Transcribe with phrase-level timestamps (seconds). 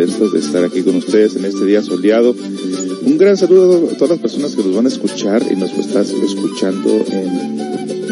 [0.00, 2.34] contentos de estar aquí con ustedes en este día soleado.
[3.02, 6.04] Un gran saludo a todas las personas que nos van a escuchar y nos están
[6.24, 7.60] escuchando en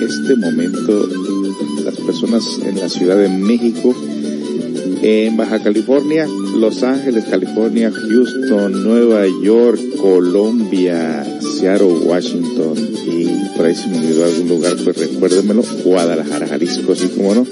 [0.02, 1.08] este momento.
[1.84, 3.94] Las personas en la Ciudad de México,
[5.00, 13.74] en Baja California, Los Ángeles, California, Houston, Nueva York, Colombia, Seattle, Washington y por ahí
[13.74, 17.46] si me olvidó algún lugar, pues recuérdenmelo, Guadalajara, Jalisco, así como no.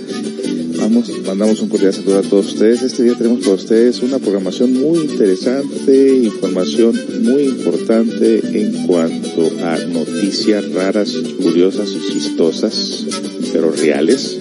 [1.27, 2.81] Mandamos un cordial saludo a todos ustedes.
[2.81, 9.77] Este día tenemos para ustedes una programación muy interesante, información muy importante en cuanto a
[9.79, 13.05] noticias raras, curiosas chistosas,
[13.53, 14.39] pero reales.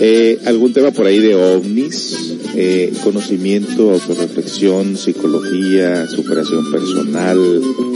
[0.00, 7.38] Eh, algún tema por ahí de ovnis, eh, conocimiento, autorreflexión, psicología, superación personal,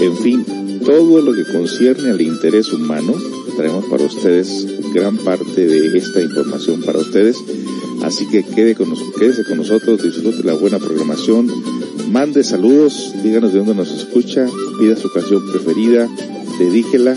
[0.01, 0.45] en fin,
[0.85, 3.15] todo lo que concierne al interés humano.
[3.57, 7.37] Traemos para ustedes gran parte de esta información para ustedes.
[8.11, 11.48] Así que quede con, quédese con nosotros, disfrute la buena programación,
[12.11, 14.48] mande saludos, díganos de dónde nos escucha,
[14.80, 16.08] pida su canción preferida,
[16.58, 17.14] dedíquela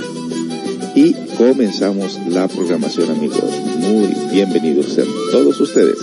[0.93, 3.43] y comenzamos la programación amigos.
[3.79, 5.97] Muy bienvenidos sean todos ustedes.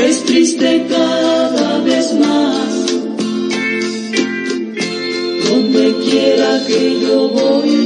[0.00, 2.86] es triste cada vez más.
[5.48, 7.85] Donde quiera que yo voy,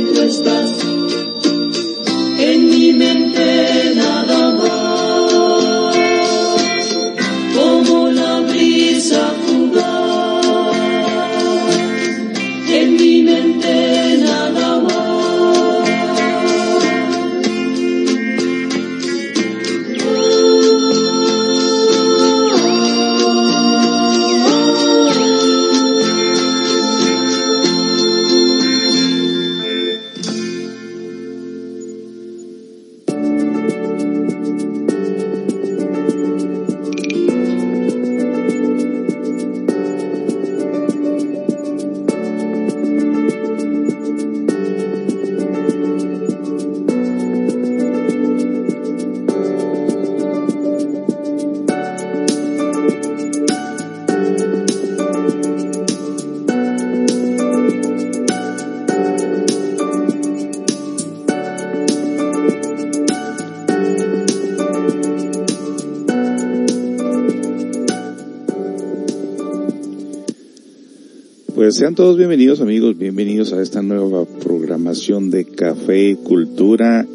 [71.70, 77.06] Pues sean todos bienvenidos amigos, bienvenidos a esta nueva programación de Café Cultura,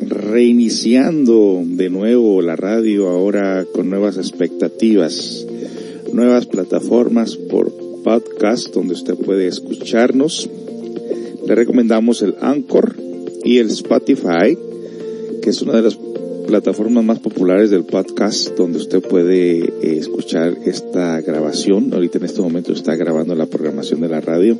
[0.00, 5.44] reiniciando de nuevo la radio ahora con nuevas expectativas,
[6.12, 7.72] nuevas plataformas por
[8.04, 10.48] podcast donde usted puede escucharnos.
[11.44, 12.94] Le recomendamos el Anchor
[13.42, 14.56] y el Spotify,
[15.42, 15.96] que es una de las
[16.46, 21.92] plataformas más populares del podcast donde usted puede eh, escuchar esta grabación.
[21.92, 24.58] Ahorita en este momento está grabando la programación de la radio.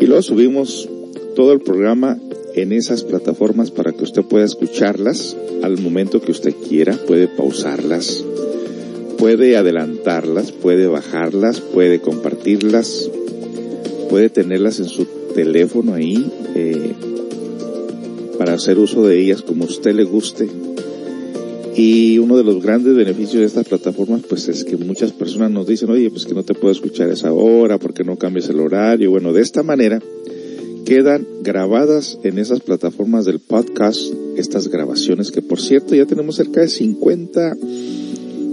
[0.00, 0.88] Y luego subimos
[1.34, 2.18] todo el programa
[2.54, 8.24] en esas plataformas para que usted pueda escucharlas al momento que usted quiera, puede pausarlas,
[9.18, 13.10] puede adelantarlas, puede bajarlas, puede compartirlas,
[14.08, 16.94] puede tenerlas en su teléfono ahí eh,
[18.38, 20.48] para hacer uso de ellas como usted le guste
[21.76, 25.66] y uno de los grandes beneficios de estas plataformas, pues es que muchas personas nos
[25.66, 29.10] dicen, oye, pues que no te puedo escuchar esa hora, porque no cambias el horario.
[29.10, 30.00] Bueno, de esta manera
[30.86, 34.00] quedan grabadas en esas plataformas del podcast
[34.36, 37.56] estas grabaciones, que por cierto ya tenemos cerca de 50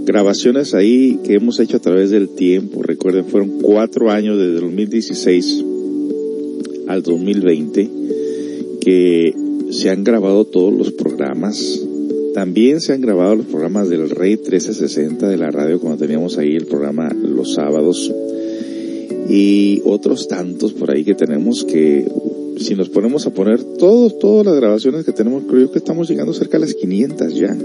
[0.04, 2.82] grabaciones ahí que hemos hecho a través del tiempo.
[2.82, 5.64] Recuerden, fueron cuatro años desde 2016
[6.88, 7.90] al 2020
[8.82, 9.34] que
[9.70, 11.83] se han grabado todos los programas
[12.34, 16.56] también se han grabado los programas del Rey 1360 de la radio cuando teníamos ahí
[16.56, 18.12] el programa los sábados
[19.28, 22.04] y otros tantos por ahí que tenemos que
[22.56, 26.32] si nos ponemos a poner todos, todas las grabaciones que tenemos, creo que estamos llegando
[26.32, 27.56] cerca a las 500 ya.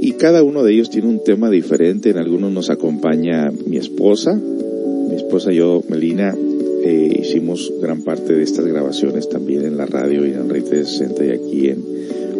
[0.00, 2.10] Y cada uno de ellos tiene un tema diferente.
[2.10, 4.34] En algunos nos acompaña mi esposa.
[4.34, 6.36] Mi esposa y yo, Melina,
[6.84, 10.62] eh, hicimos gran parte de estas grabaciones también en la radio y en el Rey
[10.62, 11.84] 360 y aquí en,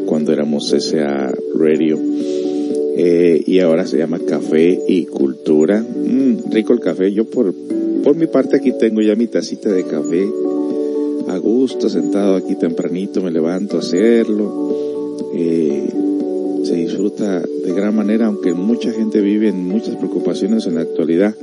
[0.06, 1.98] cuando éramos SA Radio.
[2.96, 5.80] Eh, y ahora se llama Café y Cultura.
[5.80, 7.12] Mm, rico el café.
[7.12, 7.52] Yo por,
[8.02, 10.28] por mi parte aquí tengo ya mi tacita de café.
[11.28, 15.18] A gusto, sentado aquí tempranito, me levanto a hacerlo.
[15.34, 15.88] Eh,
[16.62, 21.34] se disfruta de gran manera, aunque mucha gente vive en muchas preocupaciones en la actualidad,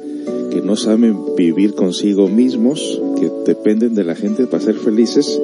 [0.52, 5.40] que no saben vivir consigo mismos, que dependen de la gente para ser felices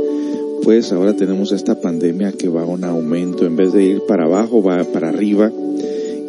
[0.68, 4.26] pues ahora tenemos esta pandemia que va a un aumento, en vez de ir para
[4.26, 5.50] abajo, va para arriba,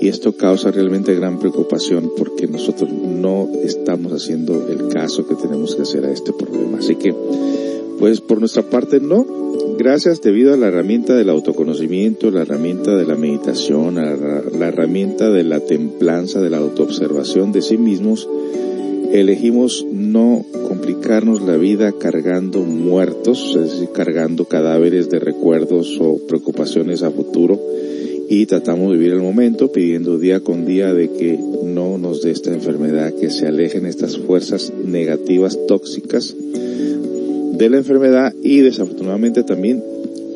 [0.01, 5.75] y esto causa realmente gran preocupación porque nosotros no estamos haciendo el caso que tenemos
[5.75, 6.79] que hacer a este problema.
[6.79, 7.13] Así que,
[7.99, 9.27] pues por nuestra parte no,
[9.77, 14.15] gracias debido a la herramienta del autoconocimiento, la herramienta de la meditación, la,
[14.57, 18.29] la herramienta de la templanza, de la autoobservación de sí mismos,
[19.13, 27.03] elegimos no complicarnos la vida cargando muertos, es decir, cargando cadáveres de recuerdos o preocupaciones
[27.03, 27.61] a futuro
[28.29, 32.31] y tratamos de vivir el momento pidiendo día con día de que no nos dé
[32.31, 39.83] esta enfermedad, que se alejen estas fuerzas negativas, tóxicas de la enfermedad y desafortunadamente también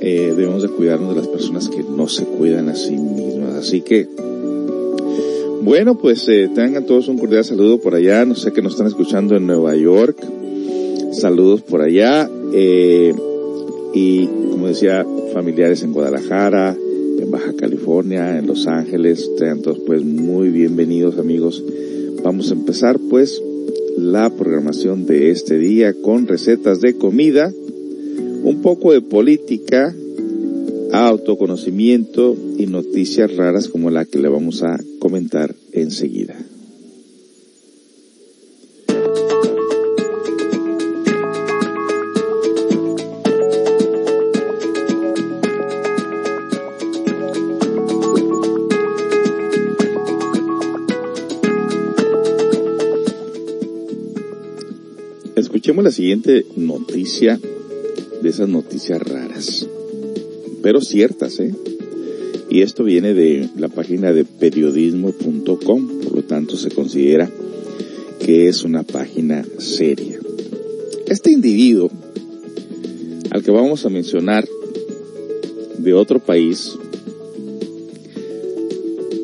[0.01, 3.55] eh, debemos de cuidarnos de las personas que no se cuidan a sí mismas.
[3.55, 4.09] Así que
[5.65, 8.25] bueno, pues eh, tengan todos un cordial saludo por allá.
[8.25, 10.19] No sé que nos están escuchando en Nueva York.
[11.13, 12.29] Saludos por allá.
[12.53, 13.15] Eh,
[13.95, 16.77] y como decía, familiares en Guadalajara,
[17.19, 19.31] en Baja California, en Los Ángeles.
[19.39, 21.63] Tengan todos pues muy bienvenidos amigos.
[22.25, 23.41] Vamos a empezar pues
[23.97, 27.53] la programación de este día con recetas de comida,
[28.43, 29.95] un poco de política,
[30.93, 36.37] autoconocimiento y noticias raras como la que le vamos a comentar enseguida.
[55.35, 57.41] Escuchemos la siguiente noticia
[58.23, 59.69] de esas noticias raras
[60.63, 61.55] pero ciertas, ¿eh?
[62.49, 67.31] Y esto viene de la página de periodismo.com, por lo tanto se considera
[68.21, 70.19] que es una página seria.
[71.07, 71.91] Este individuo,
[73.31, 74.47] al que vamos a mencionar,
[75.79, 76.77] de otro país,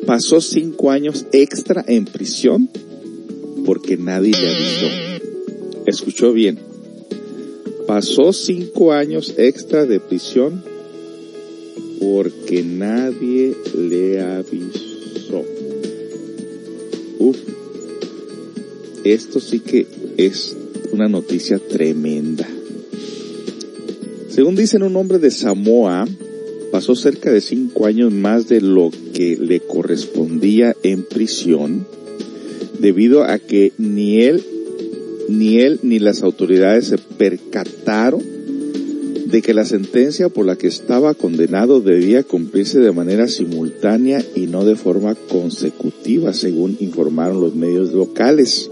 [0.05, 2.69] pasó cinco años extra en prisión
[3.65, 4.87] porque nadie le avisó.
[5.85, 6.59] Escuchó bien.
[7.87, 10.63] Pasó cinco años extra de prisión
[11.99, 15.43] porque nadie le avisó.
[17.19, 17.37] Uf,
[19.03, 19.85] esto sí que
[20.17, 20.55] es
[20.91, 22.47] una noticia tremenda.
[24.29, 26.07] Según dicen un hombre de Samoa,
[26.71, 31.85] pasó cerca de cinco años más de lo que le correspondía en prisión,
[32.79, 34.43] debido a que ni él
[35.27, 38.38] ni él ni las autoridades se percataron
[39.29, 44.47] de que la sentencia por la que estaba condenado debía cumplirse de manera simultánea y
[44.47, 48.71] no de forma consecutiva, según informaron los medios locales.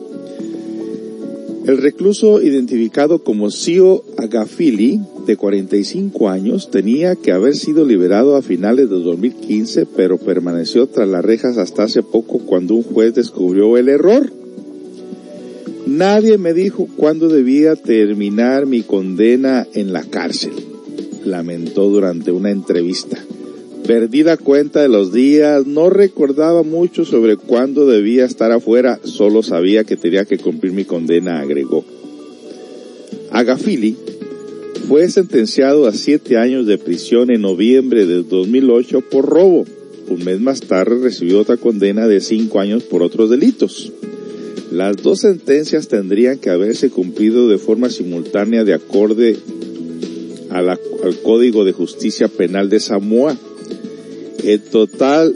[1.65, 8.41] El recluso identificado como Sio Agafili, de 45 años, tenía que haber sido liberado a
[8.41, 13.77] finales de 2015, pero permaneció tras las rejas hasta hace poco cuando un juez descubrió
[13.77, 14.31] el error.
[15.87, 20.51] Nadie me dijo cuándo debía terminar mi condena en la cárcel,
[21.23, 23.17] lamentó durante una entrevista.
[23.85, 29.43] Perdí la cuenta de los días, no recordaba mucho sobre cuándo debía estar afuera, solo
[29.43, 31.85] sabía que tenía que cumplir mi condena, agregó.
[33.31, 33.95] Agafili
[34.89, 39.65] fue sentenciado a siete años de prisión en noviembre de 2008 por robo.
[40.09, 43.93] Un mes más tarde recibió otra condena de cinco años por otros delitos.
[44.71, 49.37] Las dos sentencias tendrían que haberse cumplido de forma simultánea de acorde
[50.49, 50.77] al
[51.23, 53.37] Código de Justicia Penal de Samoa.
[54.43, 55.35] En total,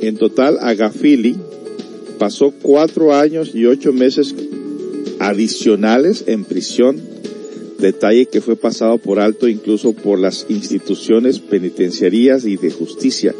[0.00, 1.36] en total, Agafili
[2.18, 4.34] pasó cuatro años y ocho meses
[5.18, 7.00] adicionales en prisión,
[7.78, 13.34] detalle que fue pasado por alto incluso por las instituciones penitenciarias y de justicia.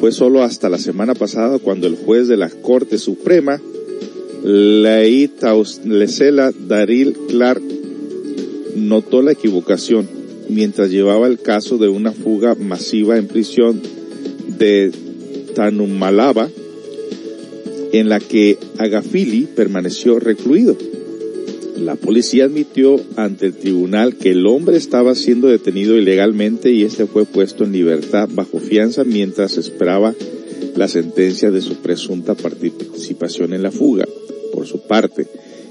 [0.00, 3.60] Fue solo hasta la semana pasada cuando el juez de la Corte Suprema
[4.48, 5.28] Lei
[5.86, 7.60] Lesela Daril Clark
[8.76, 10.06] notó la equivocación
[10.48, 13.82] mientras llevaba el caso de una fuga masiva en prisión
[14.56, 14.92] de
[15.56, 16.48] Tanumalaba
[17.92, 20.76] en la que Agafili permaneció recluido.
[21.80, 27.06] La policía admitió ante el tribunal que el hombre estaba siendo detenido ilegalmente y este
[27.06, 30.14] fue puesto en libertad bajo fianza mientras esperaba
[30.76, 34.04] la sentencia de su presunta participación en la fuga.
[34.56, 35.26] Por su parte,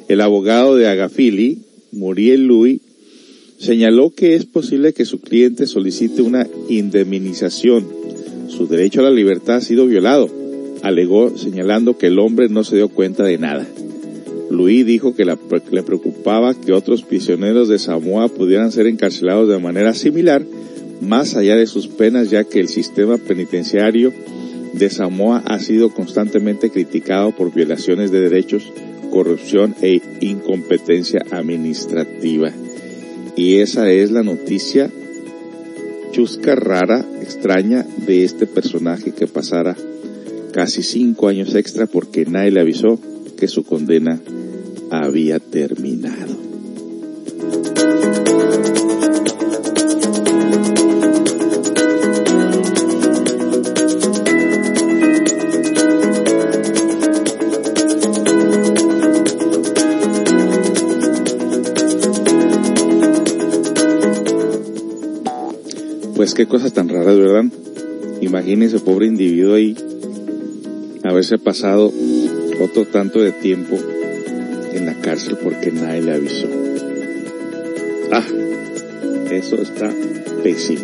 [0.08, 2.82] el abogado de Agafili, Muriel Louis,
[3.58, 7.88] señaló que es posible que su cliente solicite una indemnización.
[8.48, 10.30] Su derecho a la libertad ha sido violado,
[10.84, 13.66] alegó señalando que el hombre no se dio cuenta de nada.
[14.52, 19.96] Louis dijo que le preocupaba que otros prisioneros de Samoa pudieran ser encarcelados de manera
[19.96, 20.46] similar,
[21.02, 24.14] más allá de sus penas, ya que el sistema penitenciario
[24.78, 28.72] de Samoa ha sido constantemente criticado por violaciones de derechos,
[29.12, 32.52] corrupción e incompetencia administrativa.
[33.36, 34.90] Y esa es la noticia
[36.12, 39.76] chusca, rara, extraña de este personaje que pasara
[40.54, 42.98] casi cinco años extra porque nadie le avisó
[43.38, 44.22] que su condena
[44.92, 46.25] había terminado.
[66.36, 67.46] Qué cosas tan raras, ¿verdad?
[68.20, 69.76] Imagínese, pobre individuo ahí,
[71.04, 71.92] haberse pasado
[72.60, 73.78] otro tanto de tiempo
[74.74, 76.48] en la cárcel porque nadie le avisó.
[78.12, 78.26] Ah,
[79.32, 79.90] eso está
[80.44, 80.82] pésimo.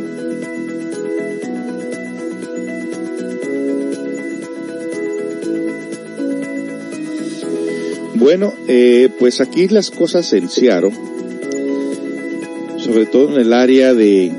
[8.15, 10.93] Bueno, eh, pues aquí las cosas en Seattle,
[12.77, 14.31] sobre todo en el área de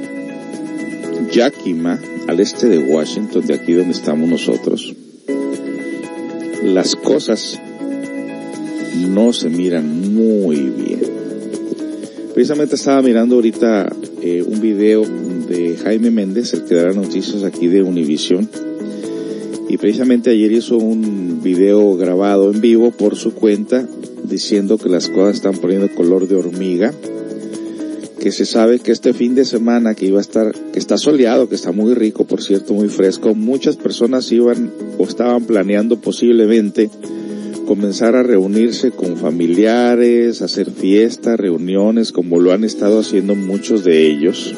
[1.33, 1.99] Yakima,
[2.29, 4.95] al este de Washington, de aquí donde estamos nosotros,
[6.63, 7.59] las cosas
[9.09, 11.01] no se miran muy bien.
[12.35, 15.07] Precisamente estaba mirando ahorita eh, un video
[15.49, 18.47] de Jaime Méndez, el que da noticias aquí de Univision,
[19.71, 23.89] y precisamente ayer hizo un video grabado en vivo por su cuenta
[24.25, 26.93] diciendo que las cosas están poniendo color de hormiga,
[28.23, 31.49] que se sabe que este fin de semana que iba a estar, que está soleado,
[31.49, 36.89] que está muy rico, por cierto, muy fresco, muchas personas iban o estaban planeando posiblemente
[37.67, 44.07] comenzar a reunirse con familiares, hacer fiestas, reuniones, como lo han estado haciendo muchos de
[44.07, 44.55] ellos,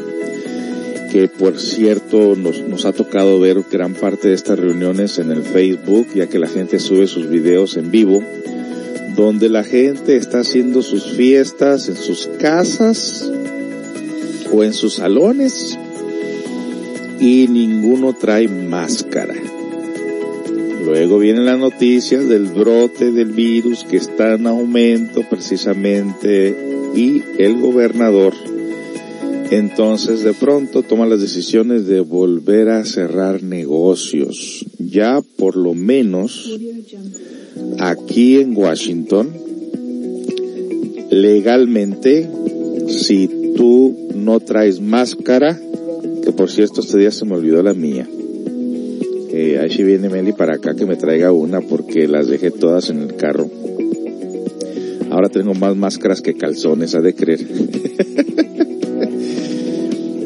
[1.11, 5.43] que por cierto nos, nos ha tocado ver gran parte de estas reuniones en el
[5.43, 8.23] Facebook, ya que la gente sube sus videos en vivo,
[9.17, 13.31] donde la gente está haciendo sus fiestas en sus casas,
[14.55, 15.79] o en sus salones
[17.21, 19.35] y ninguno trae máscara.
[20.85, 26.55] Luego vienen las noticias del brote del virus que está en aumento precisamente
[26.95, 28.35] y el gobernador
[29.51, 34.65] entonces de pronto toma las decisiones de volver a cerrar negocios.
[34.79, 36.59] Ya por lo menos
[37.79, 39.31] aquí en Washington
[41.11, 42.29] legalmente,
[42.89, 45.59] si tú no traes máscara,
[46.23, 48.09] que por cierto este día se me olvidó la mía.
[49.37, 53.01] Eh, ahí viene Meli para acá que me traiga una porque las dejé todas en
[53.01, 53.51] el carro.
[55.11, 57.41] Ahora tengo más máscaras que calzones, ha de creer.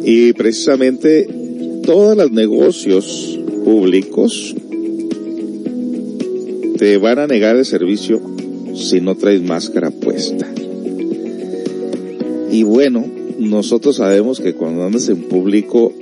[0.05, 1.27] y precisamente
[1.85, 4.55] todos los negocios públicos
[6.79, 8.21] te van a negar el servicio
[8.75, 10.47] si no traes máscara puesta.
[12.51, 13.05] Y bueno,
[13.39, 15.93] nosotros sabemos que cuando andas en público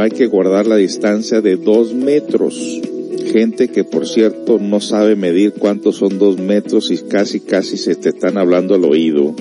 [0.00, 2.80] hay que guardar la distancia de dos metros.
[3.32, 7.94] Gente que por cierto no sabe medir cuántos son dos metros y casi casi se
[7.94, 9.34] te están hablando al oído.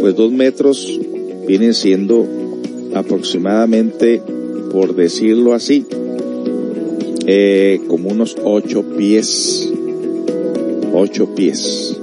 [0.00, 1.00] Pues dos metros
[1.46, 2.26] vienen siendo
[2.94, 4.20] aproximadamente,
[4.70, 5.86] por decirlo así,
[7.26, 9.72] eh, como unos ocho pies.
[10.94, 11.96] Ocho pies.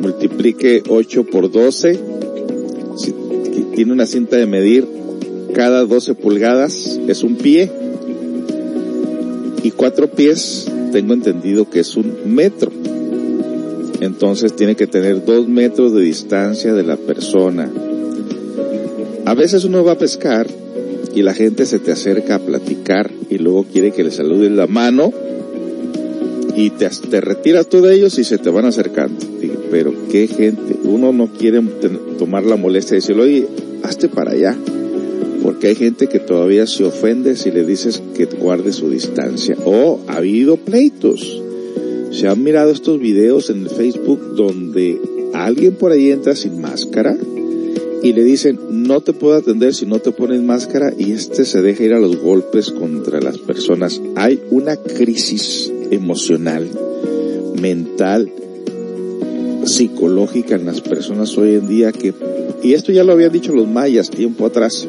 [0.00, 2.11] Multiplique 8 por 12.
[3.74, 4.86] Tiene una cinta de medir,
[5.54, 7.70] cada 12 pulgadas es un pie.
[9.62, 12.72] Y cuatro pies, tengo entendido que es un metro.
[14.00, 17.70] Entonces tiene que tener dos metros de distancia de la persona.
[19.24, 20.48] A veces uno va a pescar
[21.14, 24.66] y la gente se te acerca a platicar y luego quiere que le saludes la
[24.66, 25.12] mano
[26.56, 29.24] y te, te retiras tú de ellos y se te van acercando.
[29.72, 31.62] Pero qué gente, uno no quiere
[32.18, 33.46] tomar la molestia de decirle, oye,
[33.82, 34.54] hazte para allá.
[35.42, 39.56] Porque hay gente que todavía se ofende si le dices que guarde su distancia.
[39.64, 41.42] O ha habido pleitos.
[42.10, 45.00] Se han mirado estos videos en Facebook donde
[45.32, 47.16] alguien por ahí entra sin máscara
[48.02, 51.62] y le dicen no te puedo atender si no te pones máscara y este se
[51.62, 54.02] deja ir a los golpes contra las personas.
[54.16, 56.68] Hay una crisis emocional,
[57.58, 58.30] mental,
[59.64, 62.14] psicológica en las personas hoy en día que,
[62.62, 64.86] y esto ya lo habían dicho los mayas tiempo atrás,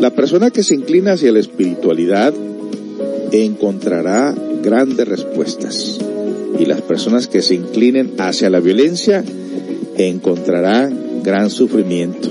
[0.00, 2.34] la persona que se inclina hacia la espiritualidad
[3.32, 5.98] encontrará grandes respuestas
[6.58, 9.24] y las personas que se inclinen hacia la violencia
[9.96, 12.30] encontrarán gran sufrimiento.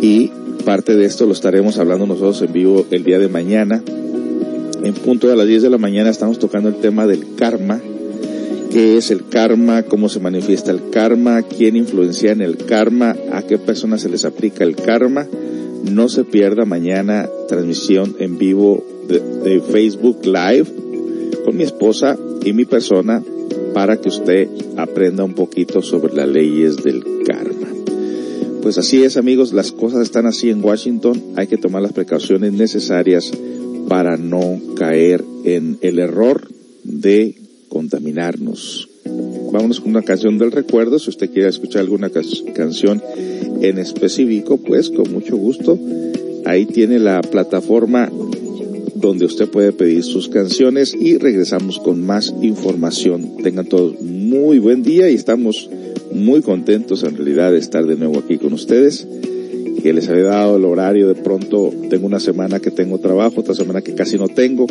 [0.00, 0.30] Y
[0.64, 3.82] parte de esto lo estaremos hablando nosotros en vivo el día de mañana.
[4.82, 7.80] En punto de las 10 de la mañana estamos tocando el tema del karma.
[8.72, 9.82] ¿Qué es el karma?
[9.82, 11.42] ¿Cómo se manifiesta el karma?
[11.42, 13.14] ¿Quién influencia en el karma?
[13.30, 15.28] ¿A qué personas se les aplica el karma?
[15.90, 20.64] No se pierda mañana transmisión en vivo de, de Facebook Live
[21.44, 23.22] con mi esposa y mi persona
[23.74, 27.68] para que usted aprenda un poquito sobre las leyes del karma.
[28.62, 32.54] Pues así es amigos, las cosas están así en Washington, hay que tomar las precauciones
[32.54, 33.32] necesarias
[33.86, 36.48] para no caer en el error
[36.84, 37.41] de
[37.72, 38.86] contaminarnos.
[39.50, 43.02] Vámonos con una canción del recuerdo, si usted quiere escuchar alguna canción
[43.62, 45.78] en específico, pues con mucho gusto,
[46.44, 48.10] ahí tiene la plataforma
[48.94, 53.38] donde usted puede pedir sus canciones y regresamos con más información.
[53.42, 55.70] Tengan todos muy buen día y estamos
[56.12, 59.08] muy contentos en realidad de estar de nuevo aquí con ustedes.
[59.82, 63.54] Que les había dado el horario, de pronto tengo una semana que tengo trabajo, otra
[63.54, 64.66] semana que casi no tengo.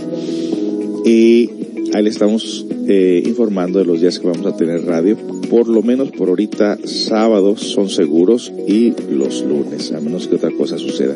[1.06, 1.50] Y
[1.94, 5.18] ahí le estamos eh, informando de los días que vamos a tener radio.
[5.50, 10.52] Por lo menos por ahorita sábados son seguros y los lunes, a menos que otra
[10.52, 11.14] cosa suceda.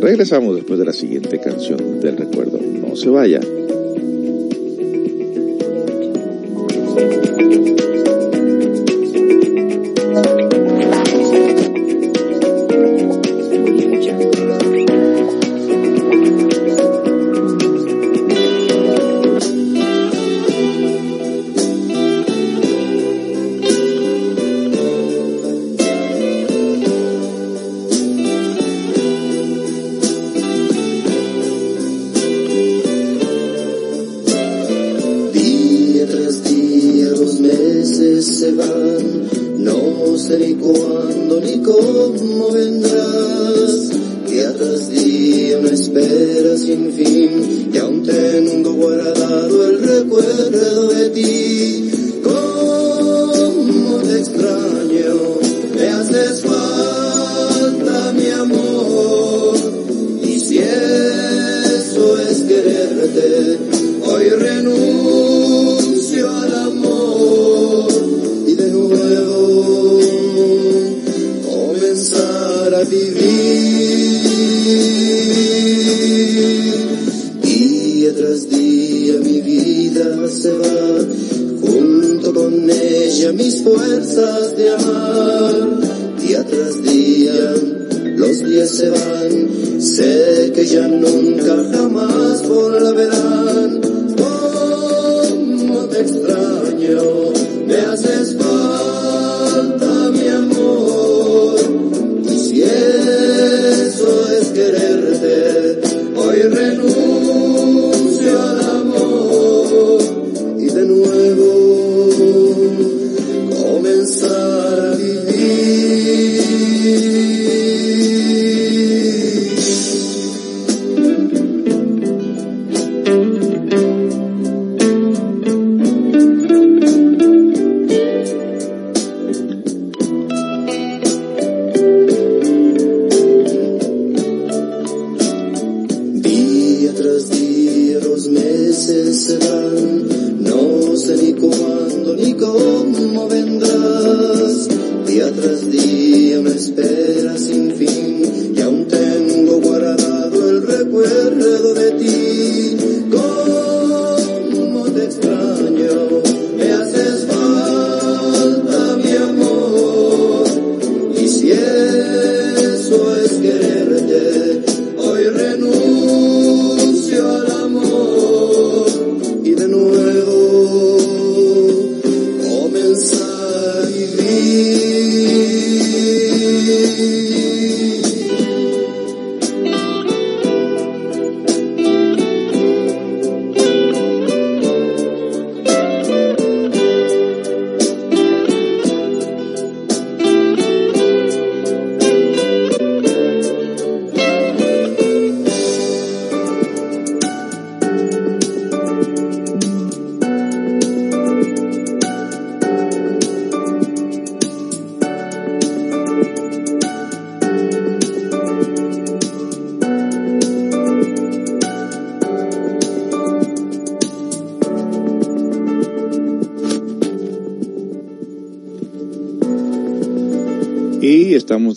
[0.00, 2.58] Regresamos después de la siguiente canción del recuerdo.
[2.58, 3.40] No se vaya.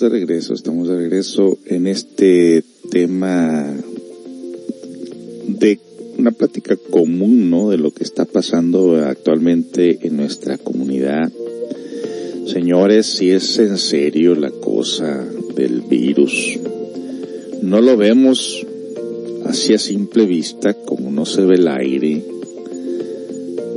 [0.01, 3.71] De regreso, estamos de regreso en este tema
[5.47, 5.79] de
[6.17, 7.69] una plática común, ¿no?
[7.69, 11.31] De lo que está pasando actualmente en nuestra comunidad.
[12.47, 15.23] Señores, si es en serio la cosa
[15.55, 16.59] del virus,
[17.61, 18.65] no lo vemos
[19.45, 22.23] así a simple vista, como no se ve el aire.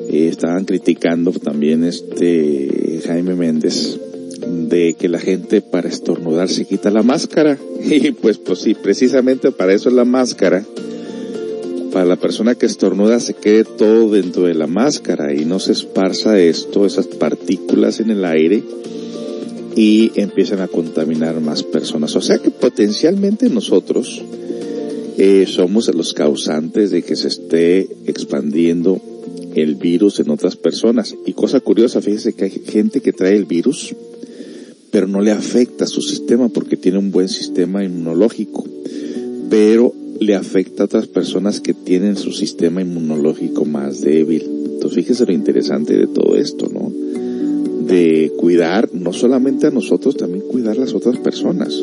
[0.09, 4.01] Eh, estaban criticando también este Jaime Méndez
[4.75, 7.59] de que la gente para estornudar se quita la máscara.
[7.85, 10.65] Y pues, pues sí, precisamente para eso es la máscara.
[11.93, 15.73] Para la persona que estornuda se quede todo dentro de la máscara y no se
[15.73, 18.65] esparza esto, esas partículas en el aire
[19.77, 22.17] y empiezan a contaminar más personas.
[22.17, 24.25] O sea que potencialmente nosotros
[25.19, 29.01] eh, somos los causantes de que se esté expandiendo
[29.55, 31.15] el virus en otras personas.
[31.27, 33.95] Y cosa curiosa, fíjese que hay gente que trae el virus
[34.95, 38.65] pero no le afecta a su sistema porque tiene un buen sistema inmunológico,
[39.51, 44.45] pero le afecta a otras personas que tienen su sistema inmunológico más débil.
[44.45, 46.93] Entonces fíjese lo interesante de todo esto, ¿no?
[47.89, 51.75] De cuidar no solamente a nosotros, también cuidar a las otras personas,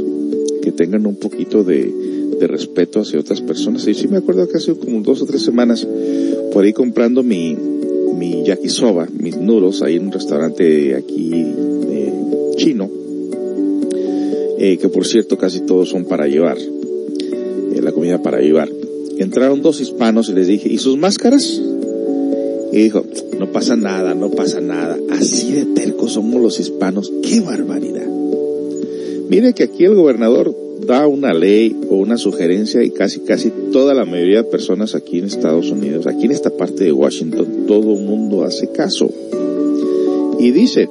[0.63, 1.93] que tengan un poquito de,
[2.39, 3.85] respeto hacia otras personas.
[3.89, 5.85] Y sí me acuerdo que hace como dos o tres semanas,
[6.53, 7.57] por ahí comprando mi,
[8.17, 11.45] mi yakisoba, mis nudos, ahí en un restaurante aquí
[14.63, 18.69] eh, que por cierto casi todos son para llevar, eh, la comida para llevar.
[19.17, 21.59] Entraron dos hispanos y les dije, ¿y sus máscaras?
[22.71, 23.03] Y dijo,
[23.39, 24.99] no pasa nada, no pasa nada.
[25.09, 27.11] Así de tercos somos los hispanos.
[27.23, 28.07] ¡Qué barbaridad!
[29.29, 33.95] Mire que aquí el gobernador da una ley o una sugerencia y casi casi toda
[33.95, 37.95] la mayoría de personas aquí en Estados Unidos, aquí en esta parte de Washington, todo
[37.95, 39.09] el mundo hace caso.
[40.39, 40.87] Y dice,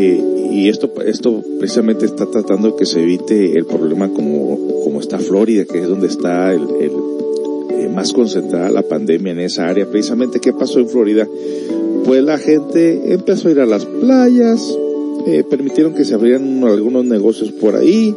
[0.00, 5.18] eh, y esto, esto precisamente está tratando que se evite el problema como, como está
[5.18, 6.92] Florida, que es donde está el, el
[7.70, 9.90] eh, más concentrada la pandemia en esa área.
[9.90, 11.26] Precisamente, ¿qué pasó en Florida?
[12.04, 14.78] Pues la gente empezó a ir a las playas,
[15.26, 18.14] eh, permitieron que se abrieran algunos negocios por ahí,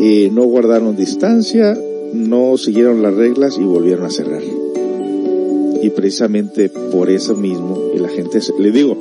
[0.00, 1.78] eh, no guardaron distancia,
[2.14, 4.42] no siguieron las reglas y volvieron a cerrar.
[5.82, 8.96] Y precisamente por eso mismo, y la gente, le digo,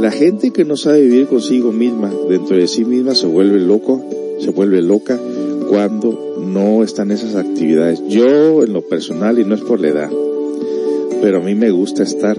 [0.00, 4.02] la gente que no sabe vivir consigo misma, dentro de sí misma, se vuelve loco,
[4.38, 5.18] se vuelve loca
[5.68, 8.02] cuando no están esas actividades.
[8.08, 10.10] Yo, en lo personal, y no es por la edad,
[11.20, 12.38] pero a mí me gusta estar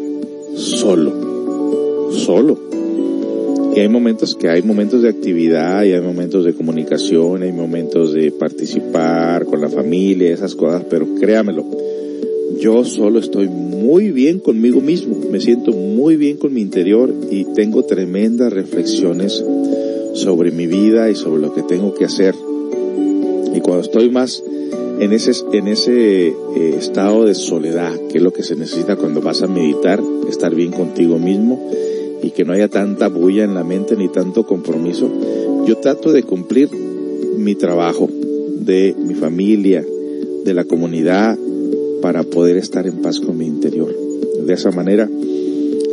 [0.55, 2.57] solo, solo.
[3.75, 8.13] Y hay momentos que hay momentos de actividad, y hay momentos de comunicación, hay momentos
[8.13, 11.63] de participar con la familia, esas cosas, pero créamelo,
[12.59, 17.45] yo solo estoy muy bien conmigo mismo, me siento muy bien con mi interior y
[17.53, 19.43] tengo tremendas reflexiones
[20.13, 22.35] sobre mi vida y sobre lo que tengo que hacer.
[23.53, 24.43] Y cuando estoy más
[24.99, 29.21] en ese, en ese eh, estado de soledad, que es lo que se necesita cuando
[29.21, 31.71] vas a meditar, estar bien contigo mismo
[32.21, 35.09] y que no haya tanta bulla en la mente ni tanto compromiso,
[35.65, 36.69] yo trato de cumplir
[37.35, 39.83] mi trabajo, de mi familia,
[40.43, 41.37] de la comunidad,
[42.01, 43.95] para poder estar en paz con mi interior.
[44.45, 45.09] De esa manera,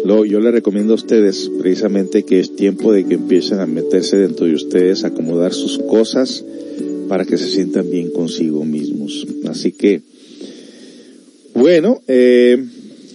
[0.04, 4.16] lo, yo le recomiendo a ustedes precisamente que es tiempo de que empiecen a meterse
[4.16, 6.44] dentro de ustedes, acomodar sus cosas
[7.08, 9.26] para que se sientan bien consigo mismos.
[9.48, 10.02] Así que,
[11.54, 12.62] bueno, eh,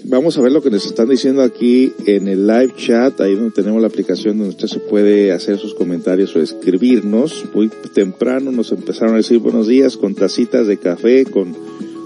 [0.04, 3.52] vamos a ver lo que nos están diciendo aquí en el live chat, ahí donde
[3.52, 7.46] tenemos la aplicación donde usted se puede hacer sus comentarios o escribirnos.
[7.54, 11.56] Muy temprano nos empezaron a decir buenos días con tacitas de café, con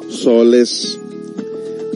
[0.09, 0.99] soles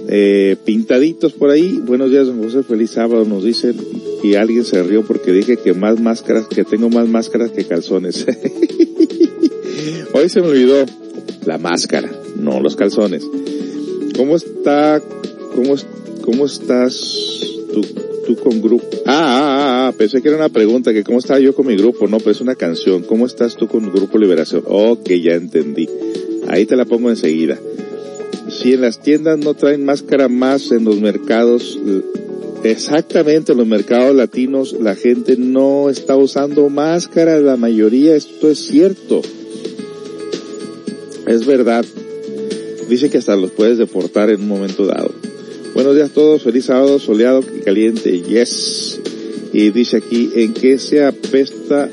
[0.08, 1.80] eh, pintaditos por ahí.
[1.84, 3.76] Buenos días, don José, feliz sábado, nos dicen.
[4.24, 8.26] Y alguien se rió porque dije que más máscaras, que tengo más máscaras que calzones.
[10.14, 10.86] Hoy se me olvidó
[11.46, 13.26] la máscara, no los calzones.
[14.16, 15.02] ¿Cómo está,
[15.56, 15.76] cómo,
[16.22, 17.40] cómo estás
[17.74, 17.82] tú,
[18.28, 18.86] tú con grupo?
[19.06, 21.76] Ah, ah, ah, ah, pensé que era una pregunta, que cómo estaba yo con mi
[21.76, 23.04] grupo, no, pero es una canción.
[23.04, 24.64] ¿Cómo estás tú con Grupo Liberación?
[24.68, 25.88] Ok, ya entendí.
[26.48, 27.58] Ahí te la pongo enseguida.
[28.62, 31.80] Si en las tiendas no traen máscara más en los mercados,
[32.64, 38.60] exactamente en los mercados latinos la gente no está usando máscara, la mayoría, esto es
[38.60, 39.24] cierto.
[41.26, 41.84] Es verdad.
[42.88, 45.12] Dice que hasta los puedes deportar en un momento dado.
[45.74, 49.00] Buenos días a todos, feliz sábado, soleado y caliente, yes.
[49.54, 51.90] Y dice aquí, ¿en qué se apesta?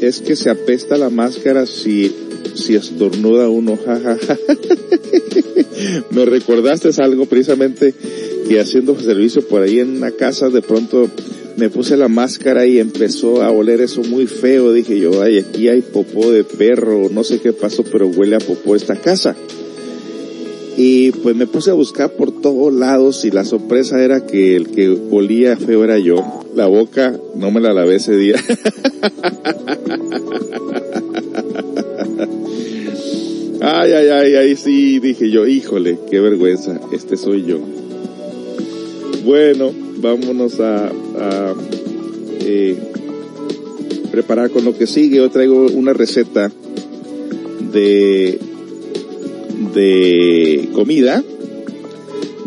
[0.00, 2.14] Es que se apesta la máscara si,
[2.54, 4.38] si estornuda uno, jajaja.
[6.10, 7.94] Me recordaste algo precisamente
[8.48, 11.10] que haciendo servicio por ahí en una casa de pronto
[11.56, 14.72] me puse la máscara y empezó a oler eso muy feo.
[14.72, 18.40] Dije yo, ay, aquí hay popó de perro, no sé qué pasó, pero huele a
[18.40, 19.36] popó esta casa.
[20.76, 24.70] Y pues me puse a buscar por todos lados y la sorpresa era que el
[24.70, 26.42] que olía feo era yo.
[26.54, 28.36] La boca no me la lavé ese día.
[33.64, 37.58] ay, ay, ay, ay, sí, dije yo, híjole, qué vergüenza, este soy yo.
[39.24, 41.54] Bueno, vámonos a, a
[42.40, 42.76] eh,
[44.10, 45.16] preparar con lo que sigue.
[45.16, 46.52] Yo traigo una receta
[47.72, 48.38] de,
[49.74, 51.24] de comida.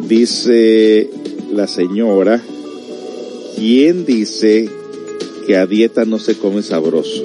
[0.08, 1.10] Dice
[1.52, 2.42] la señora,
[3.58, 4.70] ¿quién dice
[5.48, 7.24] que a dieta no se come sabroso?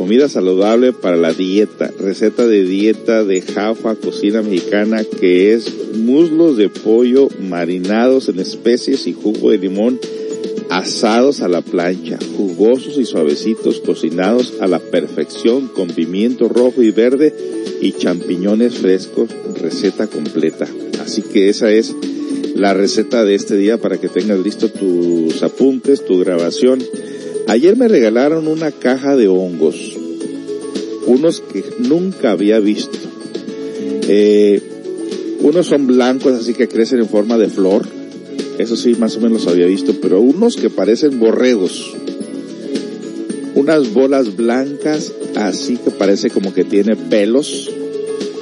[0.00, 1.90] Comida saludable para la dieta.
[1.98, 9.06] Receta de dieta de Jafa, cocina mexicana, que es muslos de pollo marinados en especies
[9.06, 10.00] y jugo de limón
[10.70, 16.92] asados a la plancha, jugosos y suavecitos, cocinados a la perfección con pimiento rojo y
[16.92, 17.34] verde
[17.82, 19.28] y champiñones frescos,
[19.60, 20.66] receta completa.
[21.02, 21.94] Así que esa es
[22.54, 26.82] la receta de este día para que tengas listo tus apuntes, tu grabación.
[27.50, 29.96] Ayer me regalaron una caja de hongos,
[31.08, 32.96] unos que nunca había visto.
[34.06, 34.62] Eh,
[35.40, 37.88] unos son blancos, así que crecen en forma de flor.
[38.58, 41.92] Eso sí, más o menos había visto, pero unos que parecen borregos.
[43.56, 47.68] Unas bolas blancas, así que parece como que tiene pelos.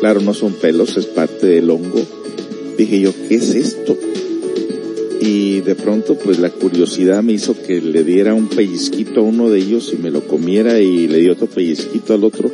[0.01, 2.03] Claro, no son pelos, es parte del hongo.
[2.77, 3.97] Dije yo, ¿qué es esto?
[5.21, 9.51] Y de pronto, pues la curiosidad me hizo que le diera un pellizquito a uno
[9.51, 12.51] de ellos y me lo comiera y le di otro pellizquito al otro.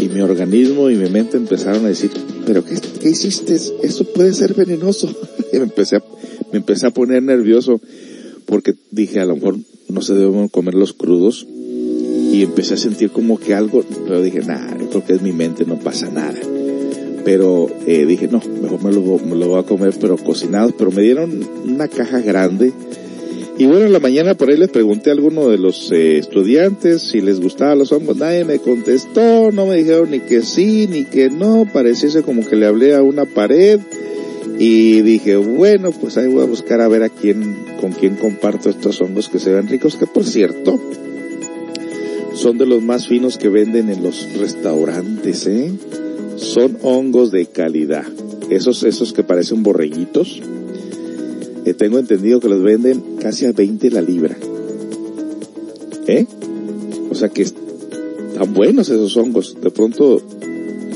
[0.00, 2.10] Y mi organismo y mi mente empezaron a decir,
[2.44, 3.54] pero ¿qué, qué hiciste?
[3.54, 5.08] Eso puede ser venenoso.
[5.52, 6.04] y me empecé a,
[6.52, 7.80] me empecé a poner nervioso
[8.46, 9.56] porque dije, a lo mejor
[9.88, 11.46] no se deben comer los crudos.
[12.32, 15.64] Y empecé a sentir como que algo, pero dije, nada, creo que es mi mente,
[15.64, 16.38] no pasa nada.
[17.26, 20.72] Pero eh, dije, no, mejor me lo, lo voy a comer, pero cocinados.
[20.78, 22.72] Pero me dieron una caja grande.
[23.58, 27.02] Y bueno, en la mañana por ahí les pregunté a alguno de los eh, estudiantes
[27.02, 28.16] si les gustaban los hongos.
[28.16, 31.66] Nadie me contestó, no me dijeron ni que sí, ni que no.
[31.72, 33.80] Pareciese como que le hablé a una pared.
[34.60, 38.70] Y dije, bueno, pues ahí voy a buscar a ver a quién, con quién comparto
[38.70, 40.80] estos hongos que se ven ricos, que por cierto,
[42.34, 45.72] son de los más finos que venden en los restaurantes, ¿eh?
[46.36, 48.04] Son hongos de calidad.
[48.50, 50.40] Esos, esos que parecen borreguitos.
[51.64, 54.36] Eh, tengo entendido que los venden casi a 20 la libra.
[56.06, 56.26] ¿Eh?
[57.10, 59.56] O sea que están buenos esos hongos.
[59.60, 60.22] De pronto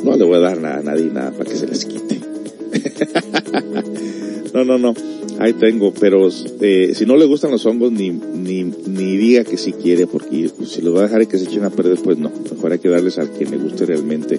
[0.05, 2.21] no le voy a dar nada a nadie nada para que se les quite.
[4.55, 4.95] no, no, no.
[5.39, 6.29] Ahí tengo, pero
[6.61, 10.51] eh, si no le gustan los hongos, ni, ni, ni diga que si quiere, porque
[10.67, 12.31] si los va a dejar y que se echen a perder, pues no.
[12.53, 14.39] Mejor hay que darles al que le guste realmente.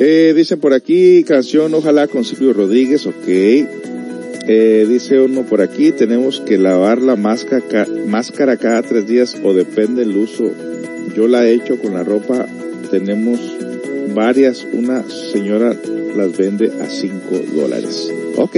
[0.00, 3.26] Eh, dicen por aquí, canción Ojalá con Silvio Rodríguez, ok.
[3.26, 9.52] Eh, dice uno por aquí, tenemos que lavar la máscara, máscara cada tres días o
[9.52, 10.52] depende el uso.
[11.16, 12.46] Yo la he hecho con la ropa,
[12.92, 13.40] tenemos
[14.14, 15.74] varias, una señora
[16.16, 18.08] las vende a cinco dólares.
[18.36, 18.56] Ok.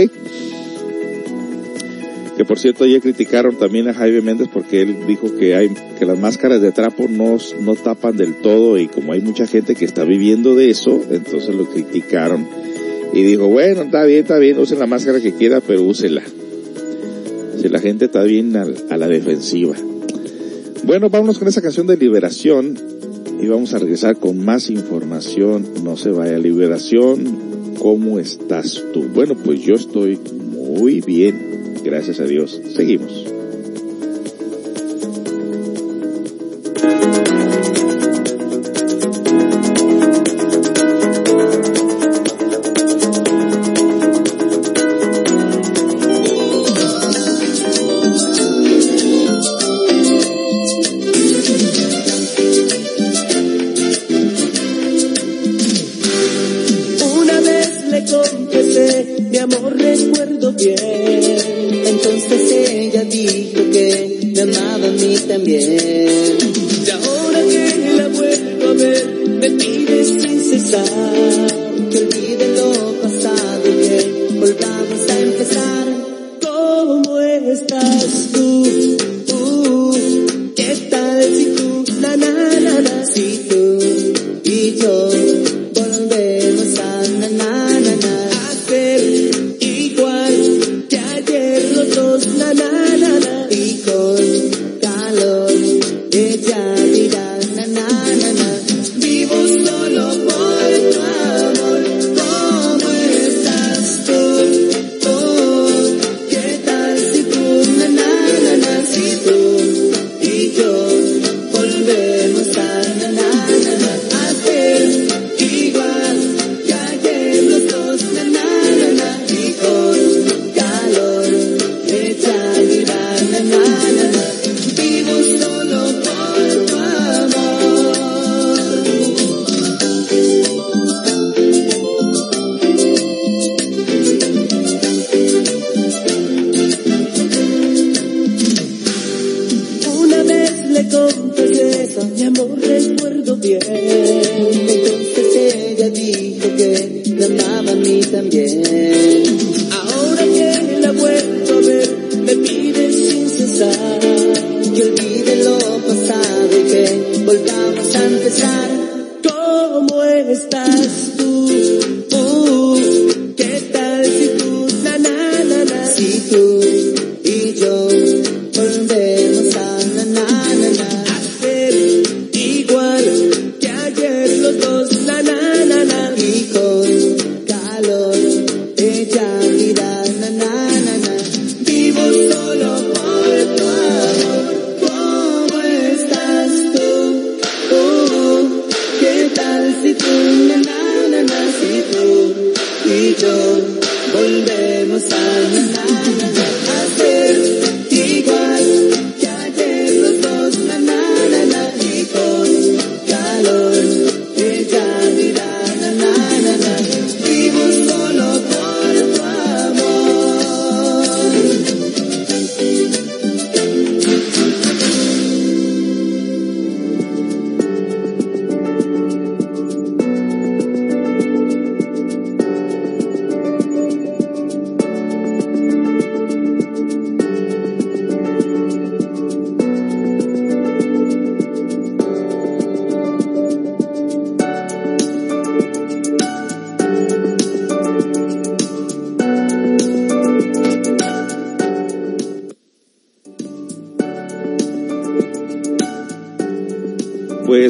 [2.41, 6.07] Que por cierto ya criticaron también a Jaime Méndez porque él dijo que hay, que
[6.07, 9.85] las máscaras de trapo no, no tapan del todo y como hay mucha gente que
[9.85, 12.49] está viviendo de eso, entonces lo criticaron.
[13.13, 16.23] Y dijo, bueno, está bien, está bien, usen la máscara que quiera, pero úsela.
[17.61, 19.77] Si la gente está bien a, a la defensiva.
[20.85, 22.75] Bueno, vámonos con esa canción de liberación
[23.39, 25.67] y vamos a regresar con más información.
[25.85, 27.75] No se vaya liberación.
[27.79, 29.03] ¿Cómo estás tú?
[29.13, 30.19] Bueno, pues yo estoy
[30.55, 31.50] muy bien.
[31.83, 32.61] Gracias a Dios.
[32.75, 33.30] Seguimos.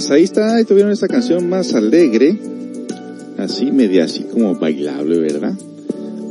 [0.00, 2.34] Pues ahí está, ahí tuvieron esta canción más alegre,
[3.36, 5.52] así media así como bailable, ¿verdad?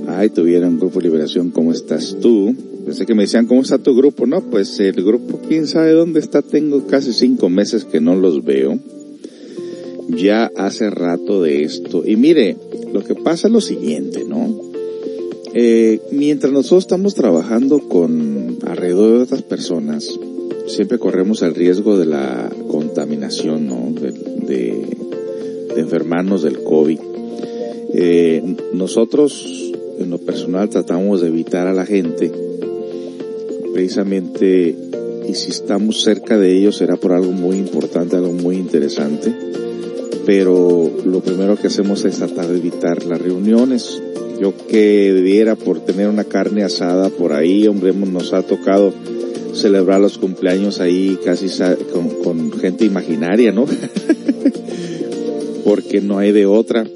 [0.07, 2.55] Ahí tuvieron Grupo Liberación, ¿cómo estás tú?
[2.83, 4.25] Pensé que me decían, ¿cómo está tu grupo?
[4.25, 6.41] No, pues el grupo, quién sabe dónde está.
[6.41, 8.79] Tengo casi cinco meses que no los veo.
[10.07, 12.01] Ya hace rato de esto.
[12.03, 12.57] Y mire,
[12.91, 14.61] lo que pasa es lo siguiente, ¿no?
[15.53, 20.09] Eh, mientras nosotros estamos trabajando con alrededor de otras personas,
[20.65, 22.49] siempre corremos el riesgo de la
[22.89, 23.91] contaminación, ¿no?
[23.91, 24.87] De, de,
[25.75, 26.99] de enfermarnos del COVID.
[27.93, 32.31] Eh, nosotros, en lo personal, tratamos de evitar a la gente
[33.73, 34.75] precisamente,
[35.27, 39.33] y si estamos cerca de ellos será por algo muy importante, algo muy interesante,
[40.25, 44.01] pero lo primero que hacemos es tratar de evitar las reuniones.
[44.41, 48.93] Yo que debiera por tener una carne asada por ahí, hombre, nos ha tocado
[49.61, 51.47] celebrar los cumpleaños ahí casi
[51.91, 53.65] con, con gente imaginaria, ¿no?
[55.63, 56.87] Porque no hay de otra.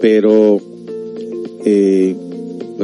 [0.00, 0.60] Pero
[1.64, 2.14] eh,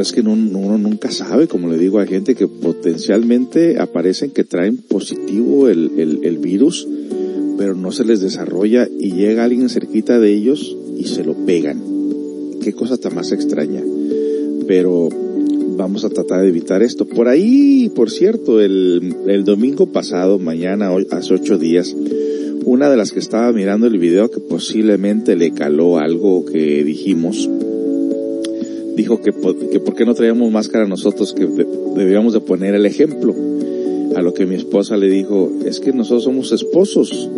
[0.01, 0.37] es que uno,
[0.79, 6.87] nunca sabe, como le digo a gente que potencialmente aparecen que traen positivo el, virus,
[7.57, 11.81] pero no se les desarrolla y llega alguien cerquita de ellos y se lo pegan.
[12.61, 13.83] Qué cosa tan más extraña.
[14.67, 15.09] Pero
[15.77, 17.07] vamos a tratar de evitar esto.
[17.07, 21.95] Por ahí, por cierto, el, el domingo pasado, mañana, hoy, hace ocho días,
[22.65, 27.49] una de las que estaba mirando el video que posiblemente le caló algo que dijimos,
[28.97, 29.33] dijo que,
[29.71, 31.47] que por qué no traíamos máscara nosotros, que
[31.97, 33.35] debíamos de poner el ejemplo.
[34.17, 37.29] A lo que mi esposa le dijo, es que nosotros somos esposos,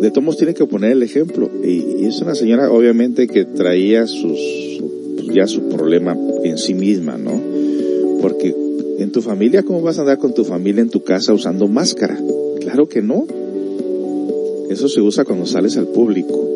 [0.00, 1.50] de todos tiene que poner el ejemplo.
[1.62, 4.80] Y, y, es una señora obviamente que traía sus,
[5.16, 7.51] pues ya su problema en sí misma, ¿no?
[8.22, 8.54] Porque
[8.98, 12.18] en tu familia, ¿cómo vas a andar con tu familia en tu casa usando máscara?
[12.60, 13.26] Claro que no.
[14.70, 16.52] Eso se usa cuando sales al público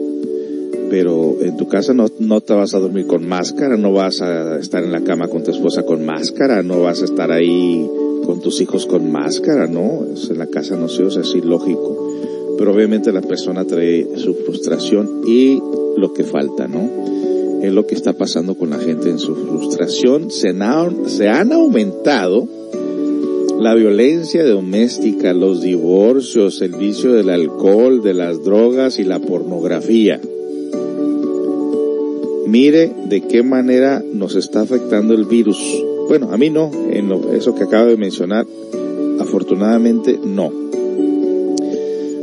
[0.91, 4.59] pero en tu casa no, no te vas a dormir con máscara, no vas a
[4.59, 7.89] estar en la cama con tu esposa con máscara, no vas a estar ahí
[8.25, 10.05] con tus hijos con máscara, ¿no?
[10.31, 12.15] En la casa no se usa, es ilógico.
[12.59, 15.61] Pero obviamente la persona trae su frustración y
[15.97, 16.89] lo que falta, ¿no?
[17.63, 20.31] Es lo que está pasando con la gente en su frustración.
[20.31, 20.49] Se,
[21.29, 22.47] han aumentado
[23.59, 30.21] la violencia doméstica, los divorcios, el vicio del alcohol, de las drogas y la pornografía
[32.47, 35.59] mire de qué manera nos está afectando el virus.
[36.09, 38.47] Bueno, a mí no, en lo, eso que acabo de mencionar,
[39.21, 40.51] afortunadamente no.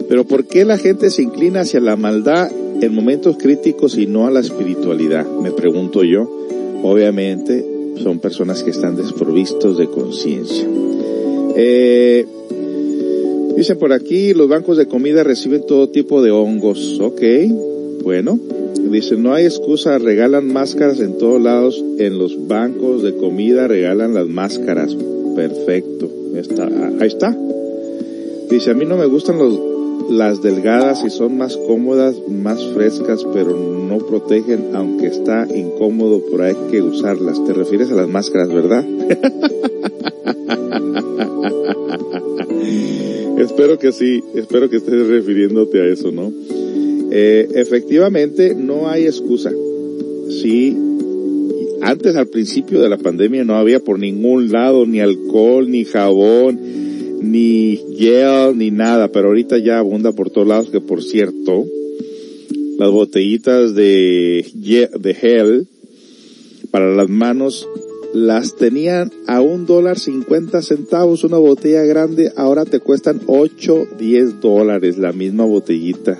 [0.07, 2.49] Pero ¿por qué la gente se inclina hacia la maldad
[2.83, 5.25] en momentos críticos y no a la espiritualidad?
[5.25, 6.29] Me pregunto yo.
[6.83, 7.65] Obviamente
[8.01, 10.67] son personas que están desprovistos de conciencia.
[11.55, 12.25] Eh,
[13.55, 16.99] dicen por aquí, los bancos de comida reciben todo tipo de hongos.
[16.99, 17.21] Ok,
[18.03, 18.39] bueno,
[18.93, 24.13] Dice, no hay excusa, regalan máscaras en todos lados, en los bancos de comida regalan
[24.13, 24.95] las máscaras.
[25.35, 26.69] Perfecto, está,
[26.99, 27.35] ahí está.
[28.51, 29.57] Dice, a mí no me gustan los,
[30.09, 36.43] las delgadas y son más cómodas, más frescas, pero no protegen, aunque está incómodo, pero
[36.43, 37.43] hay que usarlas.
[37.45, 38.85] Te refieres a las máscaras, ¿verdad?
[43.37, 46.31] espero que sí, espero que estés refiriéndote a eso, ¿no?
[47.11, 49.51] Eh, efectivamente, no hay excusa.
[50.29, 50.75] Sí,
[51.81, 56.59] antes al principio de la pandemia no había por ningún lado ni alcohol, ni jabón,
[57.23, 61.65] ni gel, ni nada, pero ahorita ya abunda por todos lados, que por cierto,
[62.77, 64.45] las botellitas de,
[65.19, 65.67] gel
[66.71, 67.67] para las manos
[68.13, 74.39] las tenían a un dólar cincuenta centavos una botella grande, ahora te cuestan ocho, diez
[74.39, 76.19] dólares la misma botellita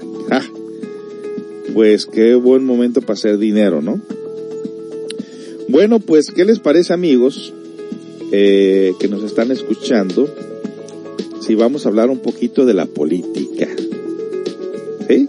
[1.73, 3.99] pues qué buen momento para hacer dinero, ¿no?
[5.69, 7.53] Bueno, pues, ¿qué les parece amigos
[8.31, 10.29] eh, que nos están escuchando?
[11.45, 13.67] Si vamos a hablar un poquito de la política.
[15.09, 15.27] ¿Sí?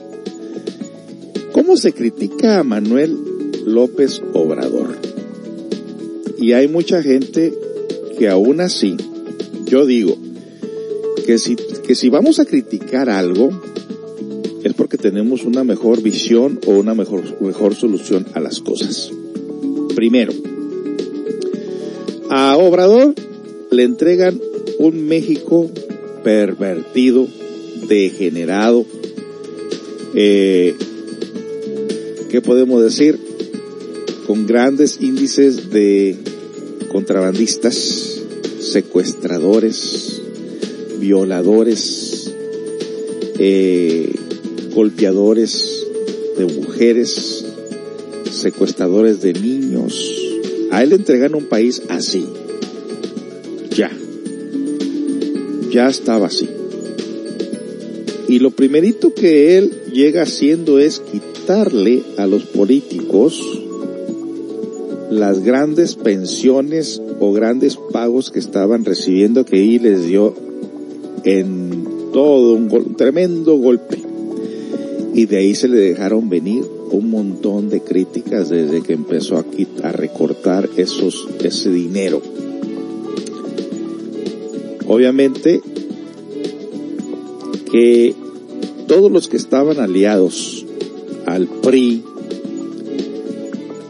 [1.51, 3.19] ¿Cómo se critica a Manuel
[3.67, 4.97] López Obrador?
[6.39, 7.53] Y hay mucha gente
[8.17, 8.97] que aún así,
[9.67, 10.17] yo digo,
[11.27, 13.51] que si, que si vamos a criticar algo,
[14.63, 19.11] es porque tenemos una mejor visión o una mejor, mejor solución a las cosas.
[19.97, 20.33] Primero,
[22.31, 23.17] a Obrador
[23.73, 24.41] le entregan
[24.79, 25.73] un México
[26.25, 27.29] pervertido,
[27.87, 28.85] degenerado,
[30.15, 30.75] eh,
[32.31, 33.19] ¿qué podemos decir?
[34.27, 36.17] Con grandes índices de
[36.89, 38.21] contrabandistas,
[38.59, 40.23] secuestradores,
[40.99, 42.33] violadores,
[43.39, 44.13] eh,
[44.75, 45.87] golpeadores
[46.39, 47.45] de mujeres,
[48.31, 50.11] secuestradores de niños.
[50.71, 52.25] A él le entregan un país así.
[53.77, 53.91] Ya,
[55.75, 56.49] ya estaba así.
[58.29, 63.43] Y lo primerito que él llega haciendo es quitarle a los políticos
[65.11, 70.35] las grandes pensiones o grandes pagos que estaban recibiendo que ahí les dio
[71.25, 73.99] en todo un, tremendo golpe.
[75.13, 79.45] Y de ahí se le dejaron venir un montón de críticas desde que empezó a,
[79.83, 82.23] a recortar esos, ese dinero.
[84.87, 85.61] Obviamente
[87.71, 88.15] que
[88.87, 90.65] todos los que estaban aliados
[91.27, 92.03] al PRI,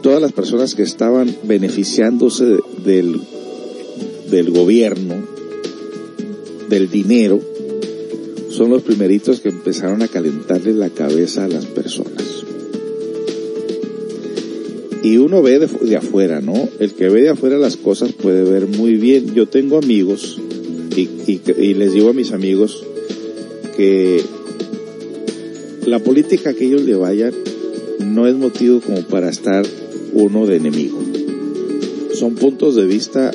[0.01, 3.21] todas las personas que estaban beneficiándose del,
[4.51, 5.15] gobierno,
[6.69, 7.39] del dinero,
[8.49, 12.45] son los primeritos que empezaron a calentarle la cabeza a las personas.
[15.03, 16.67] Y uno ve de, afuera, ¿no?
[16.79, 19.35] El que ve de afuera las cosas puede ver muy bien.
[19.35, 20.41] Yo tengo amigos
[20.95, 22.83] y, y les digo a mis amigos
[23.75, 24.23] que
[25.85, 27.33] la política que ellos le vayan
[27.99, 29.65] no es motivo como para estar
[30.13, 30.99] uno de enemigo.
[32.13, 33.31] Son puntos de vista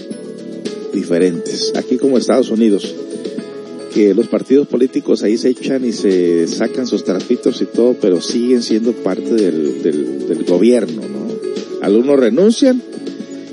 [0.92, 1.72] diferentes.
[1.76, 2.94] Aquí como Estados Unidos,
[3.94, 8.20] que los partidos políticos ahí se echan y se sacan sus trapitos y todo, pero
[8.20, 11.28] siguen siendo parte del, del, gobierno, ¿no?
[11.82, 12.82] Algunos renuncian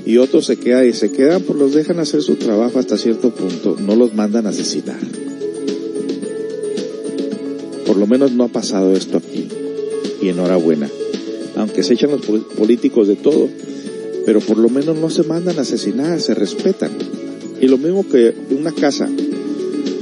[0.08, 3.28] y otros se quedan y se quedan, pues los dejan hacer su trabajo hasta cierto
[3.28, 4.96] punto, no los mandan a asesinar.
[7.86, 9.48] Por lo menos no ha pasado esto aquí.
[10.22, 10.88] Y enhorabuena.
[11.56, 13.50] Aunque se echan los políticos de todo,
[14.24, 16.92] pero por lo menos no se mandan a asesinar, se respetan.
[17.60, 19.10] Y lo mismo que una casa.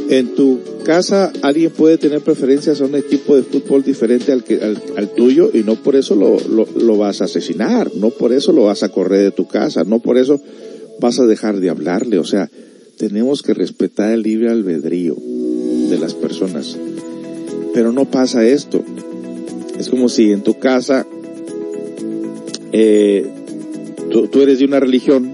[0.09, 4.61] En tu casa alguien puede tener preferencias a un equipo de fútbol diferente al, que,
[4.63, 8.53] al, tuyo y no por eso lo, lo, lo, vas a asesinar, no por eso
[8.53, 10.41] lo vas a correr de tu casa, no por eso
[11.01, 12.21] vas a dejar de hablarle.
[12.21, 12.49] O sea,
[12.99, 16.79] tenemos que respetar el libre albedrío de las personas.
[17.75, 18.85] Pero no pasa esto.
[19.77, 21.05] Es como si en tu casa
[22.73, 23.27] eh,
[24.31, 25.33] tú, eres de una religión,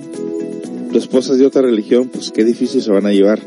[0.90, 3.40] tu esposa es de otra religión, pues qué difícil se van a llevar.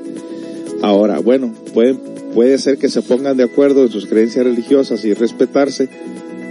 [0.82, 2.00] Ahora, bueno, pueden,
[2.34, 5.90] puede ser que se pongan de acuerdo en sus creencias religiosas y respetarse,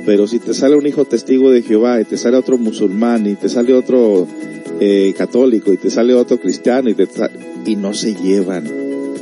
[0.07, 3.35] pero si te sale un hijo testigo de Jehová y te sale otro musulmán y
[3.35, 4.27] te sale otro
[4.81, 7.09] eh, católico y te sale otro cristiano y, te
[7.65, 8.69] y no se llevan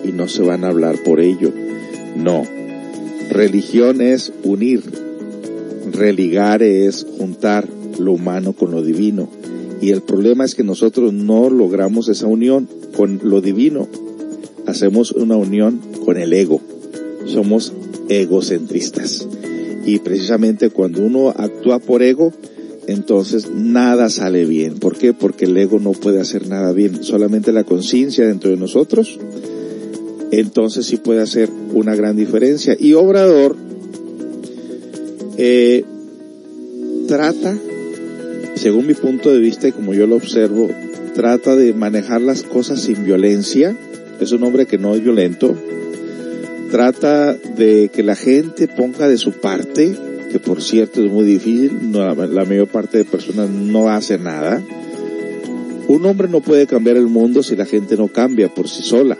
[0.04, 1.52] y no se van a hablar por ello.
[2.16, 2.44] No,
[3.32, 4.82] Religión es unir,
[5.90, 7.66] religar es juntar
[7.98, 9.26] lo humano con lo divino.
[9.80, 13.88] Y el problema es que nosotros no logramos esa unión con lo divino.
[14.72, 16.60] Hacemos una unión con el ego.
[17.26, 17.72] Somos
[18.08, 19.28] egocentristas.
[19.84, 22.32] Y precisamente cuando uno actúa por ego,
[22.86, 24.74] entonces nada sale bien.
[24.74, 25.12] ¿Por qué?
[25.12, 27.04] Porque el ego no puede hacer nada bien.
[27.04, 29.18] Solamente la conciencia dentro de nosotros
[30.32, 32.74] entonces sí puede hacer una gran diferencia.
[32.78, 33.54] Y Obrador
[35.36, 35.84] eh,
[37.06, 37.54] trata,
[38.54, 40.70] según mi punto de vista y como yo lo observo,
[41.14, 43.76] trata de manejar las cosas sin violencia.
[44.22, 45.56] Es un hombre que no es violento.
[46.70, 49.96] Trata de que la gente ponga de su parte,
[50.30, 54.62] que por cierto es muy difícil, la mayor parte de personas no hace nada.
[55.88, 59.18] Un hombre no puede cambiar el mundo si la gente no cambia por sí sola.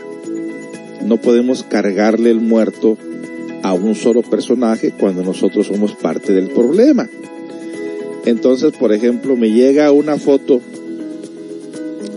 [1.04, 2.96] No podemos cargarle el muerto
[3.64, 7.08] a un solo personaje cuando nosotros somos parte del problema.
[8.24, 10.60] Entonces, por ejemplo, me llega una foto,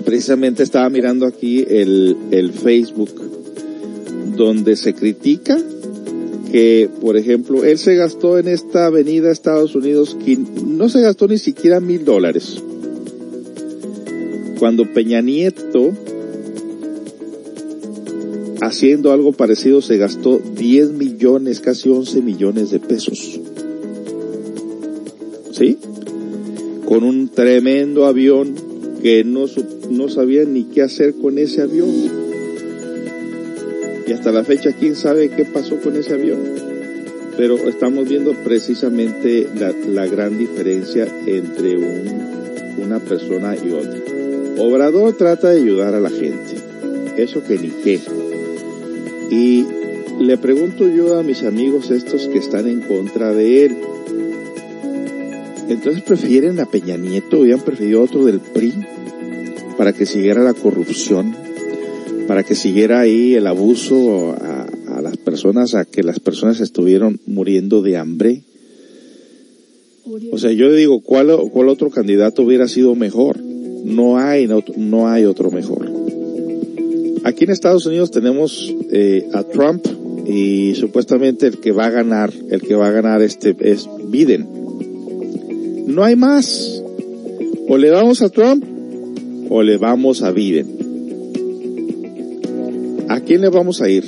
[0.05, 3.09] precisamente estaba mirando aquí el, el Facebook,
[4.37, 5.57] donde se critica
[6.51, 10.15] que, por ejemplo, él se gastó en esta avenida Estados Unidos,
[10.65, 12.61] no se gastó ni siquiera mil dólares.
[14.59, 15.91] Cuando Peña Nieto
[18.61, 23.39] haciendo algo parecido se gastó 10 millones, casi 11 millones de pesos.
[25.51, 25.77] ¿Sí?
[26.85, 28.55] Con un tremendo avión
[29.01, 29.47] que no,
[29.89, 31.89] no sabían ni qué hacer con ese avión.
[34.07, 36.39] Y hasta la fecha, quién sabe qué pasó con ese avión.
[37.37, 43.99] Pero estamos viendo precisamente la, la gran diferencia entre un, una persona y otra.
[44.57, 46.55] Obrador trata de ayudar a la gente.
[47.17, 47.99] Eso que ni qué
[49.29, 49.65] y
[50.19, 53.77] le pregunto yo a mis amigos estos que están en contra de él,
[55.67, 58.73] entonces prefieren a Peña Nieto, hubieran preferido otro del PRI
[59.77, 61.35] para que siguiera la corrupción,
[62.27, 67.81] para que siguiera ahí el abuso a, las personas, a que las personas estuvieron muriendo
[67.81, 68.43] de hambre.
[70.31, 73.41] O sea, yo digo, ¿cuál, otro candidato hubiera sido mejor?
[73.41, 74.47] No hay,
[74.77, 75.91] no, hay otro mejor
[77.23, 79.85] Aquí en Estados Unidos tenemos eh, a Trump
[80.27, 84.47] y supuestamente el que va a ganar, el que va a ganar este es Biden.
[85.87, 86.83] No hay más.
[87.67, 88.63] O le vamos a Trump
[89.49, 90.85] o le vamos a Biden.
[93.07, 94.03] ¿A quién le vamos a ir?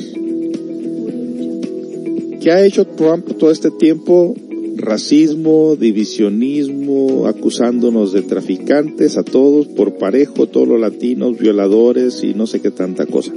[2.41, 4.35] ¿Qué ha hecho Trump todo este tiempo?
[4.75, 12.47] Racismo, divisionismo, acusándonos de traficantes a todos por parejo, todos los latinos, violadores y no
[12.47, 13.33] sé qué tanta cosa.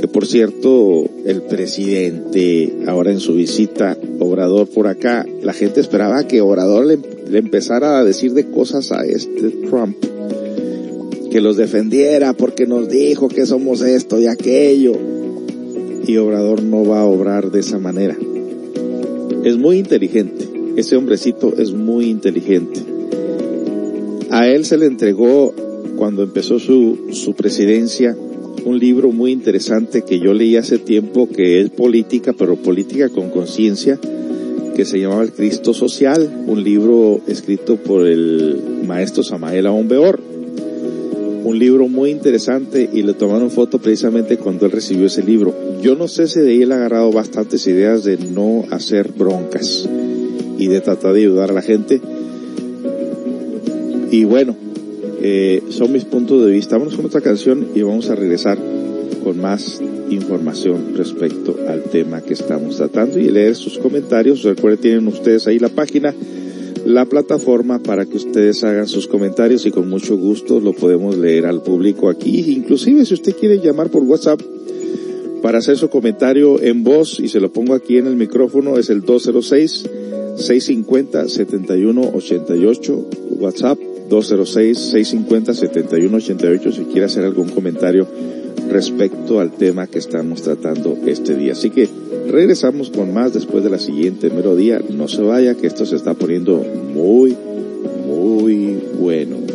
[0.00, 6.26] Que por cierto, el presidente, ahora en su visita, Obrador por acá, la gente esperaba
[6.26, 6.98] que Obrador le,
[7.30, 9.96] le empezara a decir de cosas a este Trump
[11.30, 14.92] que los defendiera porque nos dijo que somos esto y aquello.
[16.06, 18.16] Y Obrador no va a obrar de esa manera.
[19.44, 20.48] Es muy inteligente.
[20.76, 22.80] Ese hombrecito es muy inteligente.
[24.30, 25.54] A él se le entregó,
[25.96, 28.16] cuando empezó su, su presidencia,
[28.64, 33.30] un libro muy interesante que yo leí hace tiempo que es política, pero política con
[33.30, 33.98] conciencia,
[34.74, 40.35] que se llamaba El Cristo Social, un libro escrito por el maestro Samael Aumbeor
[41.46, 45.54] un libro muy interesante y le tomaron foto precisamente cuando él recibió ese libro.
[45.80, 49.88] Yo no sé si de ahí él ha agarrado bastantes ideas de no hacer broncas
[50.58, 52.00] y de tratar de ayudar a la gente.
[54.10, 54.56] Y bueno,
[55.22, 56.78] eh, son mis puntos de vista.
[56.78, 58.58] Vamos con otra canción y vamos a regresar
[59.22, 59.80] con más
[60.10, 64.42] información respecto al tema que estamos tratando y leer sus comentarios.
[64.42, 66.12] Recuerden, tienen ustedes ahí la página
[66.86, 71.44] la plataforma para que ustedes hagan sus comentarios y con mucho gusto lo podemos leer
[71.46, 72.52] al público aquí.
[72.52, 74.40] Inclusive si usted quiere llamar por WhatsApp
[75.42, 78.88] para hacer su comentario en voz y se lo pongo aquí en el micrófono es
[78.88, 79.84] el 206
[80.36, 83.06] 650 7188
[83.40, 83.78] WhatsApp
[84.08, 88.06] 206 650 7188 si quiere hacer algún comentario
[88.70, 91.52] respecto al tema que estamos tratando este día.
[91.52, 91.88] Así que
[92.28, 94.80] regresamos con más después de la siguiente melodía.
[94.90, 97.36] No se vaya que esto se está poniendo muy,
[98.06, 99.45] muy bueno.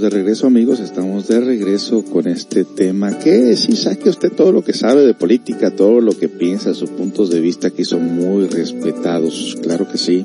[0.00, 4.62] De regreso amigos, estamos de regreso con este tema que si saque usted todo lo
[4.62, 8.46] que sabe de política, todo lo que piensa, sus puntos de vista que son muy
[8.46, 10.24] respetados, claro que sí.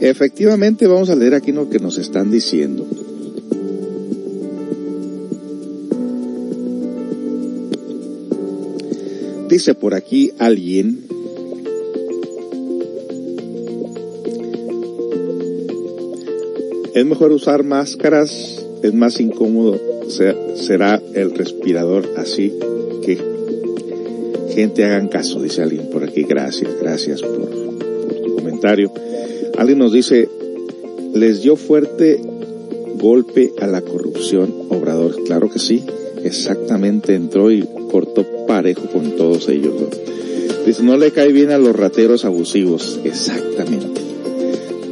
[0.00, 2.86] Efectivamente vamos a leer aquí lo que nos están diciendo.
[9.48, 11.06] Dice por aquí alguien,
[16.98, 19.78] es mejor usar máscaras, es más incómodo,
[20.08, 22.52] se- será el respirador así
[23.04, 23.18] que
[24.54, 27.48] gente hagan caso, dice alguien por aquí, gracias, gracias por,
[28.22, 28.92] tu comentario.
[29.56, 30.28] Alguien nos dice,
[31.14, 32.20] les dio fuerte
[32.96, 35.84] golpe a la corrupción, Obrador, claro que sí,
[36.24, 39.74] exactamente entró y cortó parejo con todos ellos.
[40.66, 44.00] Dice, no le cae bien a los rateros abusivos, exactamente.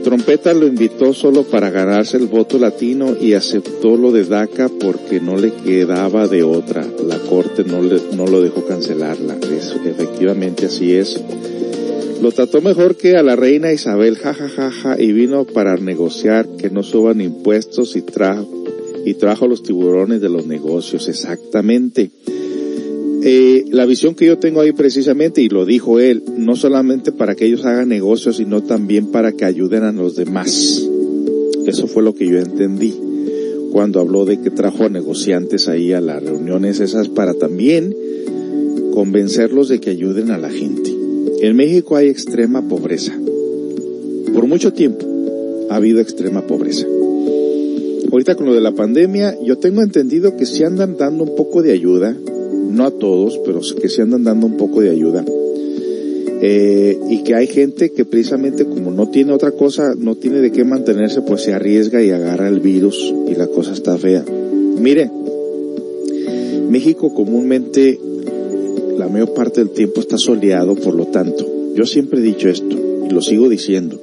[0.07, 5.19] Trompeta lo invitó solo para ganarse el voto latino y aceptó lo de DACA porque
[5.19, 6.87] no le quedaba de otra.
[7.09, 9.37] La corte no, le, no lo dejó cancelarla.
[9.51, 11.21] Eso, efectivamente así es.
[12.23, 16.47] Lo trató mejor que a la reina Isabel, jajajaja, ja, ja, y vino para negociar
[16.57, 18.49] que no suban impuestos y trajo,
[19.05, 22.13] y trajo los tiburones de los negocios, exactamente.
[23.23, 27.35] Eh, la visión que yo tengo ahí precisamente, y lo dijo él, no solamente para
[27.35, 30.89] que ellos hagan negocios, sino también para que ayuden a los demás.
[31.67, 32.95] Eso fue lo que yo entendí
[33.73, 37.95] cuando habló de que trajo a negociantes ahí a las reuniones esas para también
[38.93, 40.95] convencerlos de que ayuden a la gente.
[41.43, 43.13] En México hay extrema pobreza.
[44.33, 45.05] Por mucho tiempo
[45.69, 46.87] ha habido extrema pobreza.
[48.11, 51.61] Ahorita con lo de la pandemia, yo tengo entendido que sí andan dando un poco
[51.63, 52.17] de ayuda,
[52.77, 55.25] no a todos, pero que sí andan dando un poco de ayuda.
[56.43, 60.53] Eh, y que hay gente que precisamente como no tiene otra cosa, no tiene de
[60.53, 64.23] qué mantenerse, pues se arriesga y agarra el virus y la cosa está fea.
[64.79, 65.11] Mire,
[66.69, 67.99] México comúnmente
[68.99, 72.77] la mayor parte del tiempo está soleado, por lo tanto, yo siempre he dicho esto
[73.09, 73.99] y lo sigo diciendo.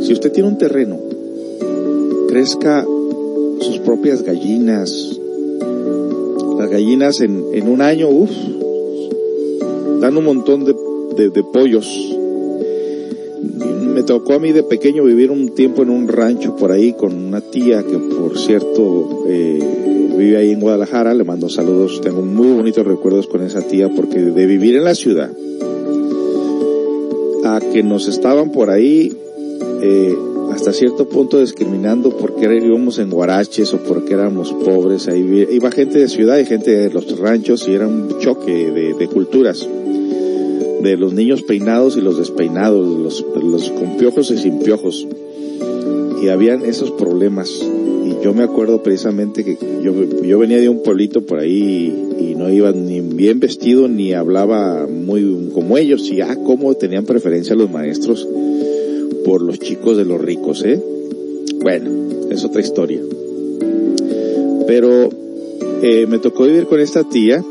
[0.00, 0.98] Si usted tiene un terreno,
[2.28, 2.84] crezca
[3.60, 5.19] sus propias gallinas.
[6.60, 8.30] Las gallinas en, en un año, uff,
[9.98, 10.74] dan un montón de,
[11.30, 12.14] de, pollos.
[13.94, 17.14] Me tocó a mí de pequeño vivir un tiempo en un rancho por ahí con
[17.14, 19.58] una tía que por cierto eh,
[20.18, 24.20] vive ahí en Guadalajara, le mando saludos, tengo muy bonitos recuerdos con esa tía porque
[24.20, 25.30] de vivir en la ciudad
[27.42, 29.16] a que nos estaban por ahí
[29.80, 30.14] eh,
[30.52, 35.98] hasta cierto punto discriminando porque íbamos en guaraches o porque éramos pobres, ahí iba gente
[35.98, 39.66] de ciudad y gente de los ranchos y era un choque de, culturas.
[40.82, 45.06] De los niños peinados y los despeinados, los, los con piojos y sin piojos.
[46.22, 47.50] Y habían esos problemas.
[48.22, 49.92] Yo me acuerdo precisamente que yo,
[50.22, 54.86] yo venía de un pueblito por ahí y, no iba ni bien vestido ni hablaba
[54.86, 56.10] muy como ellos.
[56.10, 58.26] Y ah, cómo tenían preferencia los maestros
[59.24, 60.80] por los chicos de los ricos, ¿eh?
[61.60, 61.90] Bueno,
[62.30, 63.00] es otra historia.
[64.66, 65.10] Pero
[65.82, 67.44] eh, me tocó vivir con esta tía.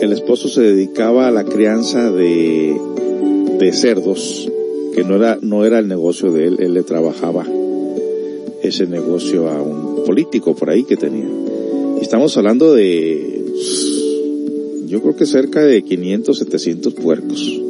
[0.00, 2.76] El esposo se dedicaba a la crianza de,
[3.58, 4.50] de cerdos,
[4.94, 7.46] que no era, no era el negocio de él, él le trabajaba
[8.62, 11.28] ese negocio a un político por ahí que tenía.
[12.00, 13.44] Estamos hablando de,
[14.86, 17.60] yo creo que cerca de 500, 700 puercos,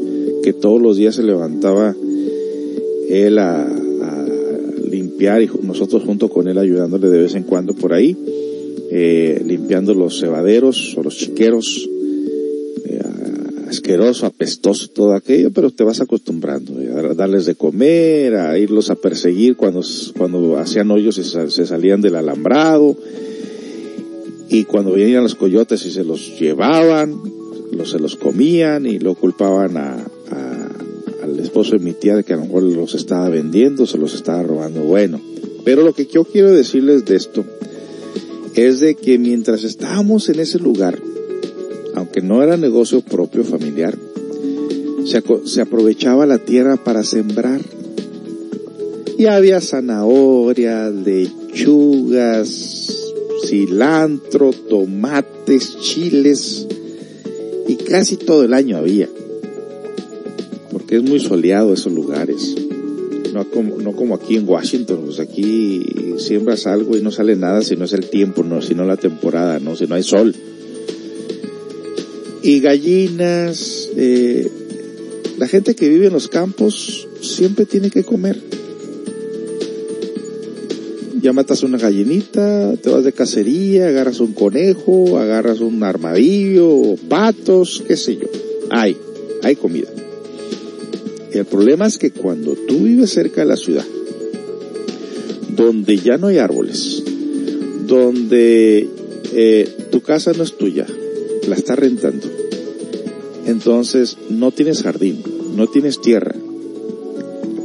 [0.43, 1.95] que todos los días se levantaba
[3.09, 3.69] él a,
[4.89, 8.17] limpiar y nosotros junto con él ayudándole de vez en cuando por ahí,
[8.91, 11.89] eh, limpiando los cebaderos o los chiqueros,
[13.69, 18.95] asqueroso, apestoso, todo aquello, pero te vas acostumbrando a darles de comer, a irlos a
[18.95, 19.83] perseguir cuando,
[20.17, 22.97] cuando hacían hoyos y se, salían del alambrado,
[24.49, 27.21] y cuando venían los coyotes y se los llevaban,
[27.73, 29.97] los, se los comían y lo culpaban a,
[31.27, 34.14] al esposo de mi tía de que a lo mejor los estaba vendiendo, se los
[34.14, 34.83] estaba robando.
[34.83, 35.20] Bueno,
[35.64, 37.45] pero lo que yo quiero decirles de esto
[38.55, 40.99] es de que mientras estábamos en ese lugar,
[41.95, 43.97] aunque no era negocio propio familiar,
[45.45, 47.61] se, aprovechaba la tierra para sembrar.
[49.18, 53.14] Y había zanahorias, lechugas,
[53.47, 56.66] cilantro, tomates, chiles,
[57.66, 59.09] y casi todo el año había.
[60.87, 62.55] Porque es muy soleado esos lugares.
[63.34, 65.84] No como, no como aquí en Washington, pues aquí
[66.18, 68.97] siembras algo y no sale nada si no es el tiempo, no, si no la
[68.97, 70.34] temporada, no, si no hay sol
[72.47, 73.91] y gallinas.
[73.97, 74.49] Eh,
[75.37, 78.41] la gente que vive en los campos siempre tiene que comer.
[81.20, 87.82] Ya matas una gallinita, te vas de cacería, agarras un conejo, agarras un armadillo, patos,
[87.87, 88.28] qué sé yo.
[88.70, 88.97] Hay,
[89.43, 89.89] hay comida.
[91.37, 93.84] El problema es que cuando tú vives cerca de la ciudad,
[95.55, 97.03] donde ya no hay árboles,
[97.87, 98.89] donde
[99.34, 100.87] eh, tu casa no es tuya,
[101.47, 102.26] la está rentando.
[103.45, 105.22] Entonces no tienes jardín,
[105.55, 106.34] no tienes tierra.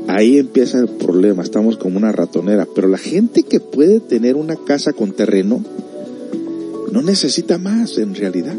[0.08, 2.68] Ahí empieza el problema, estamos como una ratonera.
[2.76, 5.64] Pero la gente que puede tener una casa con terreno
[6.92, 8.56] no necesita más en realidad.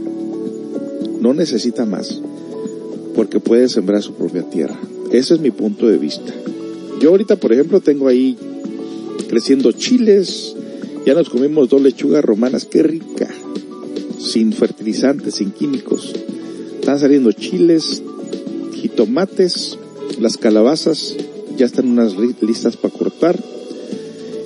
[1.20, 2.22] No necesita más
[3.14, 4.78] porque puede sembrar su propia tierra.
[5.12, 6.32] Ese es mi punto de vista.
[7.00, 8.36] Yo ahorita, por ejemplo, tengo ahí
[9.28, 10.56] creciendo chiles.
[11.06, 13.28] Ya nos comimos dos lechugas romanas, qué rica
[14.18, 16.14] sin fertilizantes, sin químicos.
[16.80, 18.02] Están saliendo chiles,
[18.74, 19.78] jitomates,
[20.20, 21.16] las calabazas
[21.56, 23.38] ya están unas listas para cortar.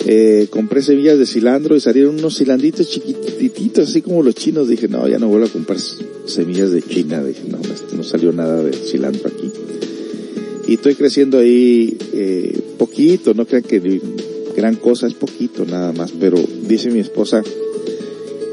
[0.08, 4.68] Eh, compré semillas de cilantro y salieron unos cilanditos chiquititos, así como los chinos.
[4.68, 5.78] Dije, no, ya no vuelvo a comprar
[6.26, 7.22] semillas de China.
[7.22, 7.58] Dije, no,
[7.96, 9.50] no salió nada de cilantro aquí.
[10.66, 14.00] Y estoy creciendo ahí eh, poquito, no crean que
[14.56, 16.12] gran cosa, es poquito nada más.
[16.12, 17.42] Pero dice mi esposa,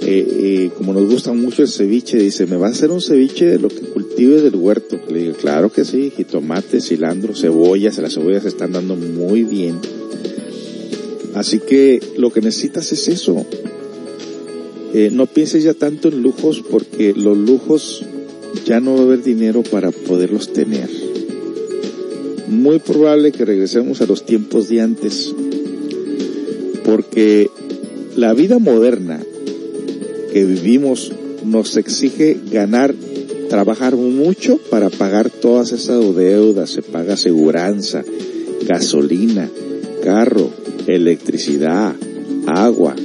[0.05, 3.45] eh, eh, como nos gusta mucho el ceviche, dice, ¿me va a hacer un ceviche
[3.45, 4.99] de lo que cultives del huerto?
[5.09, 9.80] Le digo, claro que sí, jitomate, cilantro, cebollas, las cebollas están dando muy bien.
[11.36, 13.45] Así que lo que necesitas es eso.
[14.93, 18.05] Eh, no pienses ya tanto en lujos porque los lujos
[18.66, 20.89] ya no va a haber dinero para poderlos tener.
[22.54, 25.34] Muy probable que regresemos a los tiempos de antes
[26.86, 27.49] porque
[28.16, 29.20] la vida moderna
[30.32, 31.12] que vivimos
[31.43, 32.93] nos exige ganar,
[33.49, 38.04] trabajar mucho para pagar todas esas deudas, se paga aseguranza,
[38.68, 39.49] gasolina,
[40.04, 40.49] carro,
[40.88, 41.95] electricidad,
[42.45, 42.95] agua,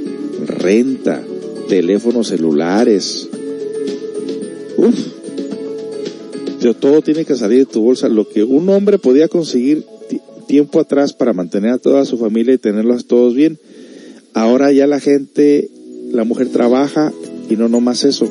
[0.46, 1.22] renta,
[1.68, 3.28] teléfonos celulares.
[4.76, 5.17] Uf,
[6.74, 8.08] todo tiene que salir de tu bolsa.
[8.08, 9.84] Lo que un hombre podía conseguir
[10.46, 13.58] tiempo atrás para mantener a toda su familia y tenerlos todos bien,
[14.34, 15.70] ahora ya la gente
[16.10, 17.12] la mujer trabaja
[17.48, 18.28] y no nomás eso.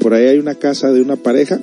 [0.00, 1.60] Por ahí hay una casa de una pareja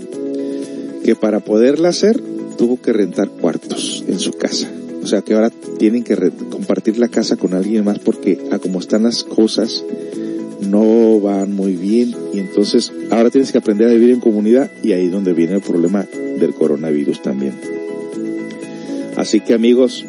[1.04, 2.22] que para poderla hacer
[2.58, 4.70] tuvo que rentar cuartos en su casa.
[5.02, 6.16] O sea que ahora tienen que
[6.50, 9.84] compartir la casa con alguien más porque a como están las cosas,
[10.62, 14.94] no van muy bien y entonces ahora tienes que aprender a vivir en comunidad y
[14.94, 16.06] ahí es donde viene el problema
[16.40, 17.54] del coronavirus también.
[19.16, 20.06] Así que amigos,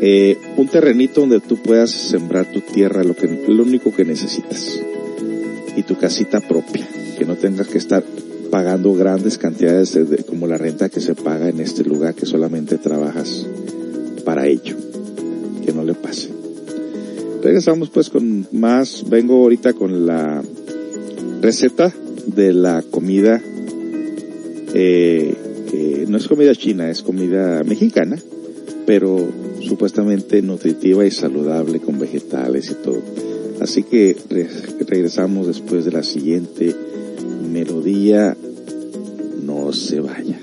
[0.00, 4.80] eh, un terrenito donde tú puedas sembrar tu tierra, lo que, lo único que necesitas.
[5.76, 6.86] Y tu casita propia,
[7.18, 8.04] que no tengas que estar
[8.50, 12.78] pagando grandes cantidades de, como la renta que se paga en este lugar que solamente
[12.78, 13.46] trabajas
[14.24, 14.76] para ello.
[15.64, 16.41] Que no le pase.
[17.42, 20.42] Regresamos pues con más, vengo ahorita con la
[21.40, 21.92] receta
[22.26, 23.42] de la comida,
[24.74, 25.34] eh,
[26.08, 28.16] no es comida china, es comida mexicana,
[28.86, 29.18] pero
[29.60, 33.02] supuestamente nutritiva y saludable con vegetales y todo.
[33.60, 34.16] Así que
[34.86, 36.74] regresamos después de la siguiente
[37.52, 38.36] melodía.
[39.42, 40.38] No se vaya.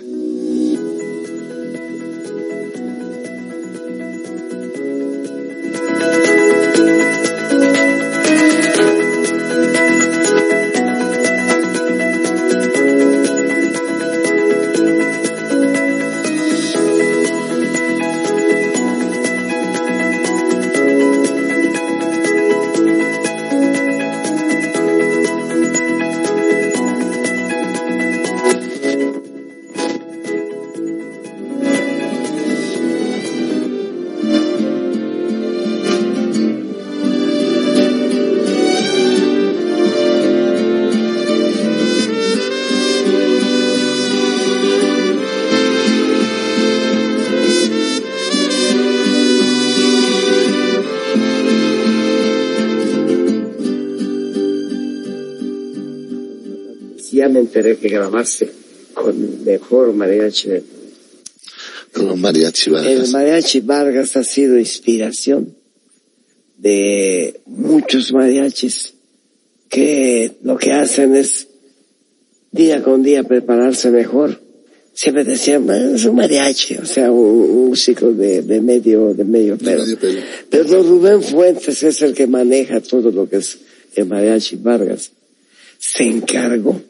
[57.89, 58.51] Que grabarse
[58.93, 60.49] con mejor mariachi.
[61.93, 62.91] Con mariachi Vargas.
[62.91, 65.55] El mariachi Vargas ha sido inspiración
[66.57, 68.93] de muchos mariachis
[69.69, 71.47] que lo que hacen es
[72.51, 74.39] día con día prepararse mejor.
[74.93, 79.83] Siempre decían, es un mariachi, o sea, un, músico de, de, medio, de medio pelo.
[80.49, 83.59] Pero Rubén Fuentes es el que maneja todo lo que es
[83.95, 85.11] el mariachi Vargas.
[85.77, 86.81] Se encargó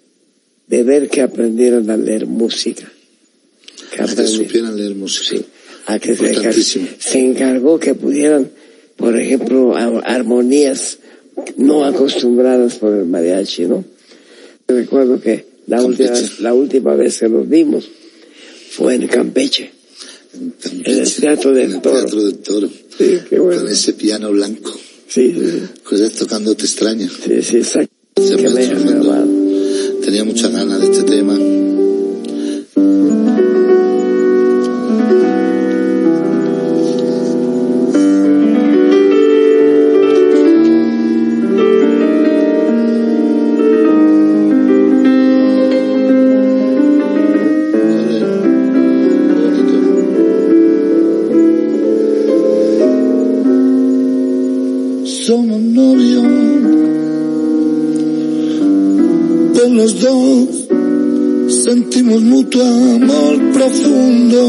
[0.69, 2.89] de ver que aprendieran a leer música.
[3.91, 5.37] Que, a que supieran leer música.
[5.37, 5.45] Sí,
[5.87, 8.51] a que se, encargó que pudieran,
[8.95, 10.99] por ejemplo, armonías
[11.57, 13.83] no acostumbradas por el mariachi, ¿no?
[14.67, 17.89] Recuerdo que la última, la última vez que nos vimos
[18.71, 19.71] fue en Campeche.
[20.33, 20.53] En,
[20.85, 21.99] el Teatro del el Toro.
[22.01, 22.69] Teatro del Toro.
[22.69, 23.61] Sí, qué bueno.
[23.61, 24.71] Con ese piano blanco.
[25.07, 25.63] Sí, sí.
[25.83, 27.09] Cosas tocando te extraña.
[27.09, 27.99] Sí, sí, exacto.
[30.09, 31.35] Tenía muchas ganas de este tema.
[62.09, 64.41] Sentimos mutuo amor profundo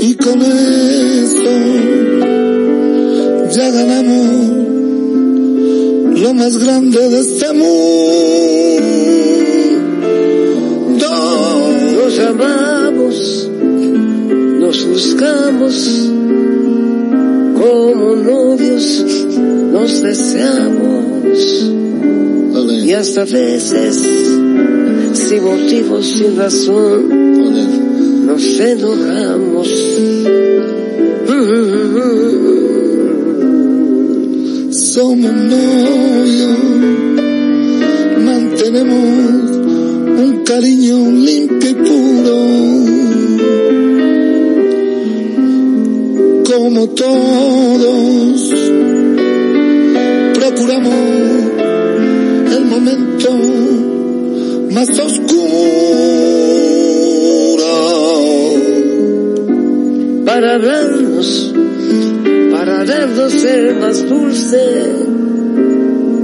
[0.00, 1.50] y con eso
[3.54, 4.56] ya ganamos
[6.20, 7.66] lo más grande de este mundo.
[11.96, 13.50] Nos amamos,
[14.60, 16.10] nos buscamos
[17.54, 19.04] como novios,
[19.72, 21.85] nos deseamos
[22.68, 23.96] y hasta veces,
[25.12, 29.68] sin motivo, sin razón, nos enojamos.
[34.70, 36.58] Somos novios,
[38.24, 39.50] mantenemos
[40.18, 42.36] un cariño limpio y puro,
[46.44, 48.52] como todos
[50.34, 51.15] procuramos
[54.76, 55.32] más oscuro.
[60.26, 61.54] Para hablarnos,
[62.52, 64.58] para darnos el más dulce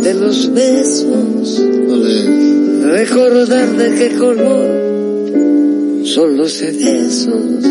[0.02, 1.62] de los besos.
[2.82, 7.64] Recordar de qué color son los cerezos.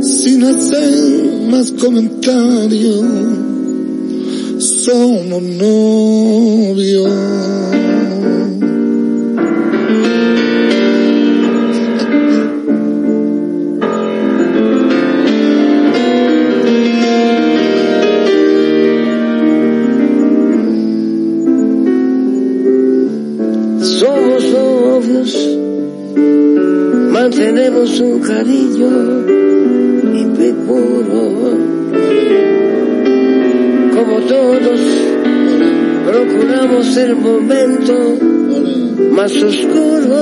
[0.00, 3.04] Sin hacer más comentarios
[4.58, 7.12] somos novios.
[27.58, 28.90] tenemos un cariño
[30.14, 31.24] y puro.
[33.96, 34.80] Como todos,
[36.06, 37.94] procuramos el momento
[39.10, 40.20] más oscuro.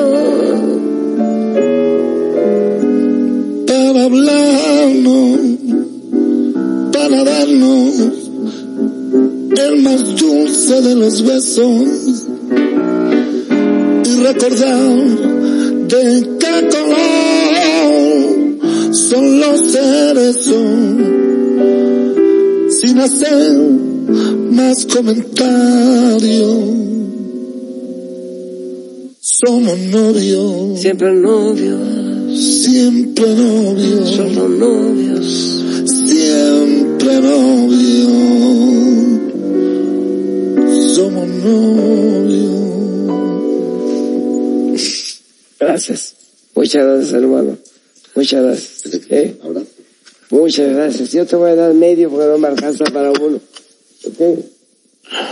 [3.67, 5.41] Para hablarnos,
[6.91, 7.95] para darnos
[9.59, 12.29] el más dulce de los besos
[14.07, 18.37] y recordar de qué color
[18.95, 20.63] son los cerezos
[22.81, 23.59] sin hacer
[24.53, 26.55] más comentarios.
[29.21, 31.79] Somos novios, Siempre novios,
[32.63, 35.27] siempre novios, somos novios.
[36.07, 38.13] siempre novios.
[40.95, 42.57] Somos novios.
[45.61, 46.06] Gracias.
[46.67, 47.57] Muchas gracias, hermano.
[48.17, 49.01] Muchas gracias.
[49.11, 49.37] ¿Eh?
[50.31, 51.13] Muchas gracias.
[51.13, 53.37] Yo te voy a dar medio porque no me alcanza para uno.
[54.05, 54.17] ¿Ok?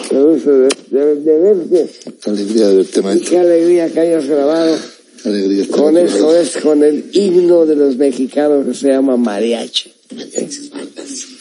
[0.09, 1.91] Qué de, de, de verte.
[2.26, 3.30] Alegría de verte, maestro.
[3.30, 4.76] qué alegría que hayas grabado
[5.24, 9.93] Alegría con, el, con, el, con el himno de los mexicanos que se llama mariachi.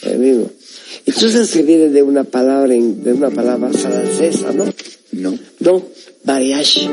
[0.02, 0.50] El himno.
[1.14, 4.64] Sabes que viene de una palabra, en- de una palabra francesa, ¿no?
[5.12, 5.82] No, No,
[6.24, 6.88] sabía.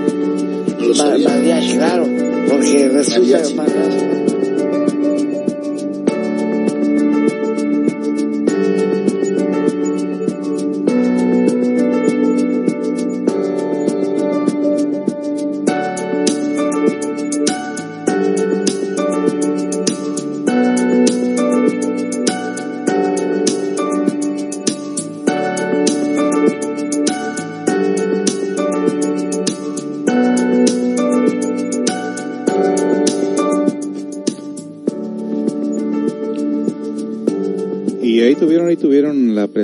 [1.30, 2.06] mariachi, claro.
[2.50, 3.42] Porque resulta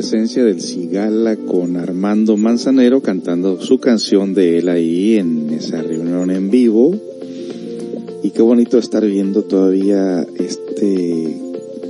[0.10, 6.32] presencia del Cigala con Armando Manzanero cantando su canción de él ahí en esa reunión
[6.32, 6.96] en vivo.
[8.24, 11.38] Y qué bonito estar viendo todavía este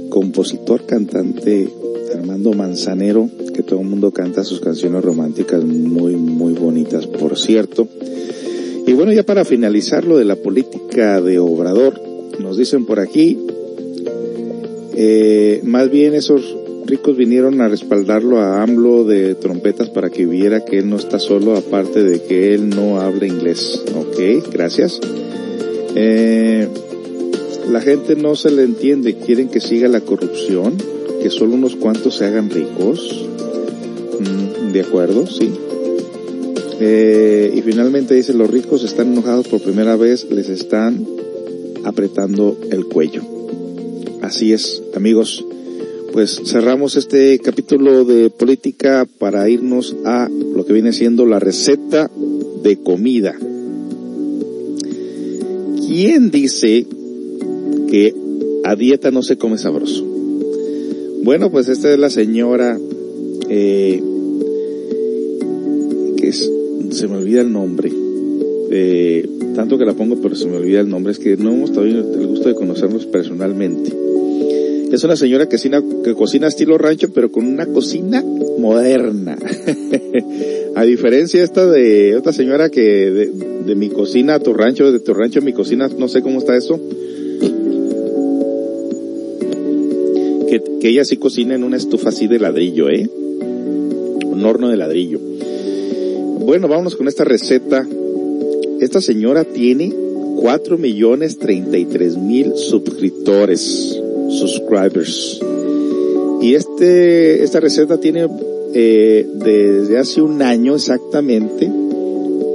[0.10, 1.70] compositor, cantante
[2.16, 7.88] Armando Manzanero, que todo el mundo canta sus canciones románticas muy, muy bonitas, por cierto.
[8.88, 12.02] Y bueno, ya para finalizar lo de la política de Obrador,
[12.40, 13.38] nos dicen por aquí,
[14.96, 16.58] eh, más bien esos
[16.88, 21.20] ricos vinieron a respaldarlo a AMLO de trompetas para que viera que él no está
[21.20, 23.84] solo, aparte de que él no habla inglés.
[23.94, 25.00] Ok, gracias.
[25.96, 26.68] Eh,
[27.70, 30.76] la gente no se le entiende, quieren que siga la corrupción,
[31.22, 33.28] que solo unos cuantos se hagan ricos.
[34.20, 35.52] Mm, de acuerdo, sí.
[36.80, 41.06] Eh, y finalmente dice, los ricos están enojados por primera vez, les están
[41.84, 43.24] apretando el cuello.
[44.22, 45.44] Así es, amigos.
[46.18, 52.10] Pues cerramos este capítulo de política para irnos a lo que viene siendo la receta
[52.64, 53.36] de comida.
[55.86, 56.88] ¿Quién dice
[57.88, 58.16] que
[58.64, 60.04] a dieta no se come sabroso?
[61.22, 62.80] Bueno, pues esta es la señora
[63.48, 64.02] eh,
[66.18, 66.52] que es,
[66.94, 67.92] se me olvida el nombre.
[69.54, 71.12] Tanto que la pongo, pero se me olvida el nombre.
[71.12, 73.97] Es que no hemos tenido el gusto de conocernos personalmente.
[74.98, 78.26] Es una señora que cocina, que cocina estilo rancho, pero con una cocina
[78.58, 79.38] moderna.
[80.76, 85.14] a diferencia esta de otra señora que de, mi cocina a tu rancho, de tu
[85.14, 86.80] rancho a mi cocina, no sé cómo está eso.
[90.50, 93.08] Que, que ella sí cocina en una estufa así de ladrillo, ¿eh?
[93.08, 95.20] Un horno de ladrillo.
[96.40, 97.88] Bueno, vámonos con esta receta.
[98.82, 99.94] Esta señora tiene
[100.38, 103.97] 4 millones 33 mil suscriptores,
[104.30, 105.42] subscribers.
[106.42, 108.28] Y este, esta receta tiene
[108.74, 111.70] eh, desde hace un año exactamente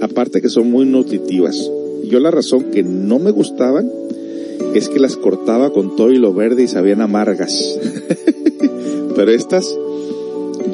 [0.00, 1.70] aparte que son muy nutritivas.
[2.10, 3.88] Yo la razón que no me gustaban
[4.74, 7.78] es que las cortaba con todo y lo verde y sabían amargas.
[9.14, 9.78] Pero estas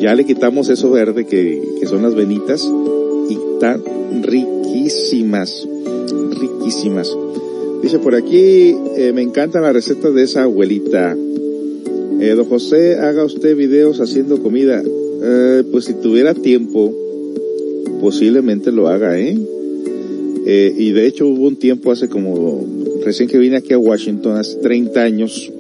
[0.01, 2.67] ya le quitamos eso verde que, que son las venitas
[3.29, 3.83] y están
[4.23, 5.69] riquísimas,
[6.41, 7.15] riquísimas.
[7.83, 11.19] Dice por aquí, eh, me encantan las recetas de esa abuelita.
[12.23, 14.81] Eh, don José, haga usted videos haciendo comida.
[14.81, 16.95] Eh, pues si tuviera tiempo,
[18.01, 19.37] posiblemente lo haga, ¿eh?
[20.47, 20.73] ¿eh?
[20.79, 22.65] Y de hecho hubo un tiempo hace como,
[23.05, 25.51] recién que vine aquí a Washington, hace 30 años,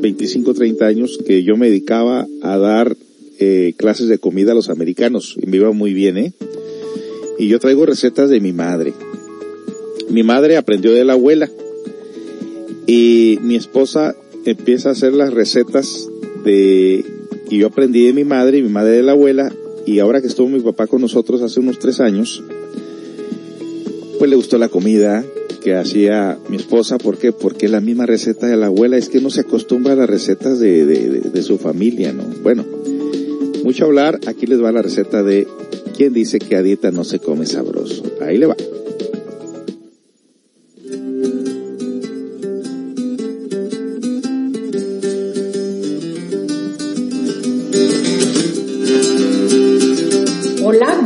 [0.00, 2.96] 25, 30 años, que yo me dedicaba a dar
[3.40, 5.36] eh, clases de comida a los americanos.
[5.42, 6.32] Y me iba muy bien, ¿eh?
[7.36, 8.92] Y yo traigo recetas de mi madre.
[10.08, 11.50] Mi madre aprendió de la abuela.
[12.86, 14.14] Y mi esposa
[14.50, 16.08] empieza a hacer las recetas
[16.44, 17.04] de,
[17.50, 19.52] y yo aprendí de mi madre y mi madre de la abuela.
[19.84, 22.42] Y ahora que estuvo mi papá con nosotros hace unos tres años,
[24.18, 25.24] pues le gustó la comida
[25.62, 26.98] que hacía mi esposa.
[26.98, 27.32] ¿Por qué?
[27.32, 28.96] Porque es la misma receta de la abuela.
[28.96, 32.24] Es que no se acostumbra a las recetas de, de, su familia, ¿no?
[32.42, 32.64] Bueno,
[33.64, 34.18] mucho hablar.
[34.26, 35.46] Aquí les va la receta de
[35.96, 38.02] quien dice que a dieta no se come sabroso.
[38.20, 38.56] Ahí le va.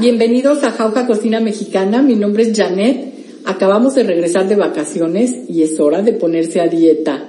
[0.00, 2.00] Bienvenidos a Jauja Cocina Mexicana.
[2.00, 3.12] Mi nombre es Janet.
[3.44, 7.28] Acabamos de regresar de vacaciones y es hora de ponerse a dieta.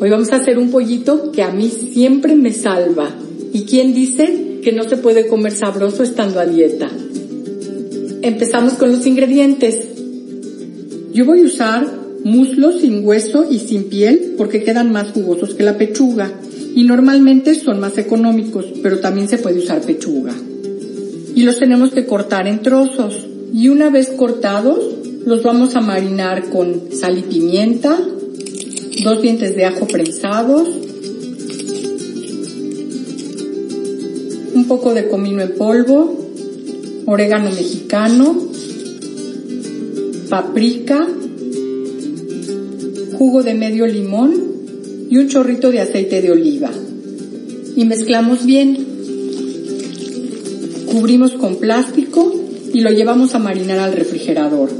[0.00, 3.14] Hoy vamos a hacer un pollito que a mí siempre me salva.
[3.52, 6.88] ¿Y quién dice que no se puede comer sabroso estando a dieta?
[8.22, 9.78] Empezamos con los ingredientes.
[11.12, 11.86] Yo voy a usar
[12.24, 16.32] muslos sin hueso y sin piel porque quedan más jugosos que la pechuga
[16.74, 20.32] y normalmente son más económicos, pero también se puede usar pechuga.
[21.36, 23.14] Y los tenemos que cortar en trozos
[23.52, 24.80] y una vez cortados
[25.26, 28.00] los vamos a marinar con sal y pimienta,
[29.04, 30.66] dos dientes de ajo prensados,
[34.54, 36.16] un poco de comino en polvo,
[37.04, 38.34] orégano mexicano,
[40.30, 41.06] paprika,
[43.18, 44.32] jugo de medio limón
[45.10, 46.70] y un chorrito de aceite de oliva.
[47.76, 48.95] Y mezclamos bien.
[50.96, 52.32] Cubrimos con plástico
[52.72, 54.70] y lo llevamos a marinar al refrigerador.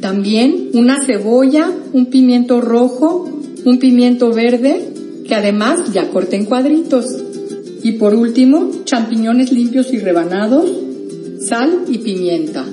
[0.00, 3.28] También una cebolla, un pimiento rojo,
[3.64, 4.88] un pimiento verde,
[5.26, 7.06] que además ya corté en cuadritos.
[7.82, 10.70] Y por último, champiñones limpios y rebanados,
[11.40, 12.64] sal y pimienta.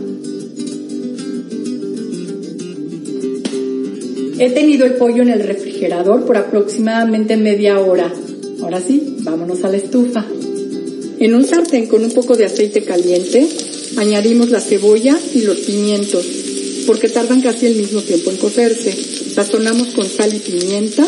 [4.37, 8.13] He tenido el pollo en el refrigerador por aproximadamente media hora.
[8.61, 10.23] Ahora sí, vámonos a la estufa.
[11.17, 13.47] En un sartén con un poco de aceite caliente,
[13.95, 16.25] añadimos la cebolla y los pimientos,
[16.85, 18.93] porque tardan casi el mismo tiempo en cocerse.
[19.33, 21.07] Sazonamos con sal y pimienta.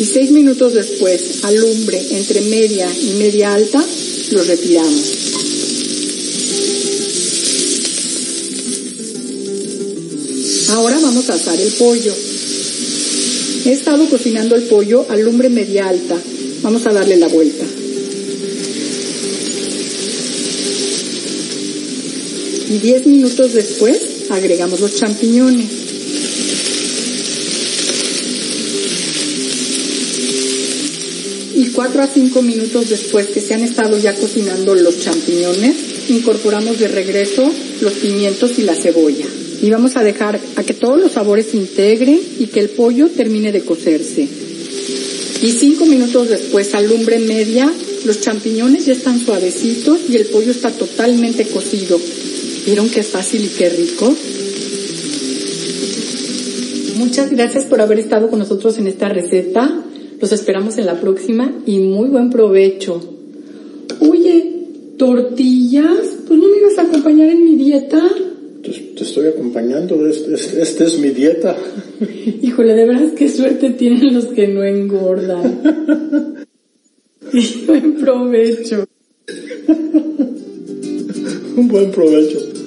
[0.00, 3.82] Y seis minutos después, a lumbre entre media y media alta,
[4.32, 5.04] los retiramos.
[10.68, 12.14] Ahora vamos a asar el pollo.
[13.64, 16.16] He estado cocinando el pollo a lumbre media alta.
[16.62, 17.64] Vamos a darle la vuelta.
[22.70, 23.96] Y 10 minutos después
[24.28, 25.66] agregamos los champiñones.
[31.54, 35.76] Y 4 a 5 minutos después que se han estado ya cocinando los champiñones,
[36.10, 37.50] incorporamos de regreso
[37.80, 39.26] los pimientos y la cebolla.
[39.62, 43.08] Y vamos a dejar a que todos los sabores se integren y que el pollo
[43.08, 44.28] termine de cocerse.
[45.42, 47.72] Y 5 minutos después, a lumbre media,
[48.04, 51.98] los champiñones ya están suavecitos y el pollo está totalmente cocido.
[52.66, 54.14] ¿Vieron qué fácil y qué rico?
[56.98, 59.84] Muchas gracias por haber estado con nosotros en esta receta.
[60.20, 63.00] Los esperamos en la próxima y muy buen provecho.
[64.00, 64.66] Oye,
[64.98, 68.02] tortillas, pues no me ibas a acompañar en mi dieta.
[68.62, 71.56] Te, te estoy acompañando, esta es, este es mi dieta.
[72.42, 75.60] Híjole, de veras qué suerte tienen los que no engordan.
[77.32, 78.86] y buen provecho.
[81.58, 82.57] Un buen provecho.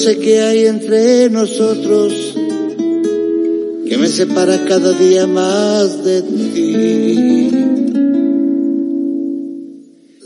[0.00, 2.34] Sé qué hay entre nosotros
[3.86, 7.50] que me separa cada día más de ti.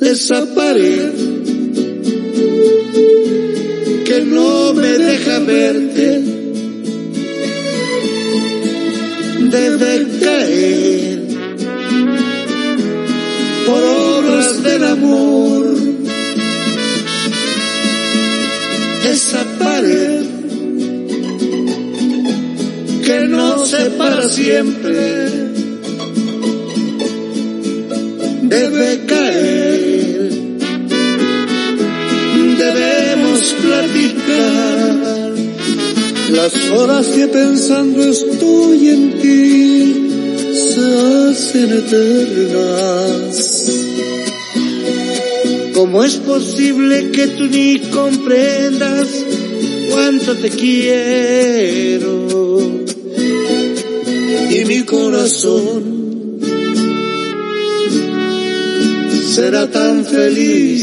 [0.00, 1.10] Esa pared
[4.04, 6.22] que no me deja verte
[9.50, 11.22] debe caer
[13.66, 15.53] por obras del amor.
[23.98, 24.94] Para siempre
[28.42, 30.30] debe caer.
[32.58, 35.34] Debemos platicar
[36.30, 40.08] las horas que pensando estoy en ti
[40.52, 40.84] se
[41.30, 43.36] hacen eternas.
[45.74, 49.08] ¿Cómo es posible que tú ni comprendas
[49.90, 52.13] cuánto te quiero?
[54.94, 55.82] Corazón.
[59.34, 60.82] Será tan feliz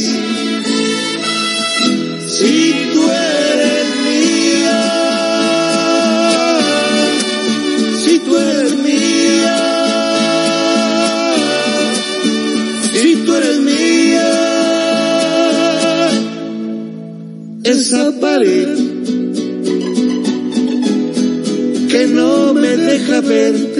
[2.36, 4.80] si tú eres mía,
[8.04, 9.60] si tú eres mía,
[12.92, 14.32] si tú eres mía,
[17.64, 18.92] esa pared
[21.92, 23.70] que no me deja verte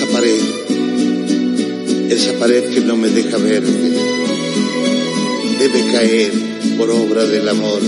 [0.00, 0.40] Esa pared,
[2.08, 3.70] esa pared que no me deja verte,
[5.58, 6.32] debe caer
[6.78, 7.82] por obra del amor.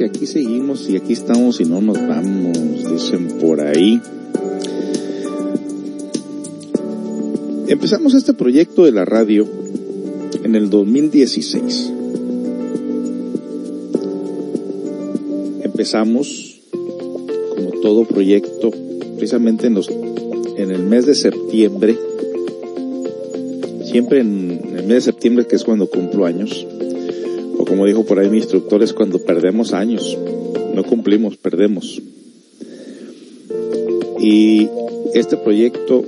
[0.00, 2.58] Y aquí seguimos, y aquí estamos, y no nos vamos,
[2.90, 4.00] dicen por ahí.
[7.68, 9.46] Empezamos este proyecto de la radio
[10.42, 11.92] en el 2016.
[15.62, 18.70] Empezamos, como todo proyecto,
[19.16, 19.88] precisamente en los,
[20.56, 21.96] en el mes de septiembre,
[23.84, 26.66] siempre en el mes de septiembre que es cuando cumplo años,
[27.66, 30.16] como dijo por ahí mi instructor, es cuando perdemos años.
[30.74, 32.00] No cumplimos, perdemos.
[34.20, 34.68] Y
[35.14, 36.04] este proyecto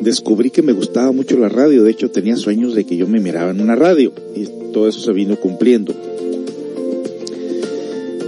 [0.00, 1.82] descubrí que me gustaba mucho la radio.
[1.82, 4.12] De hecho, tenía sueños de que yo me miraba en una radio.
[4.34, 5.94] Y todo eso se vino cumpliendo.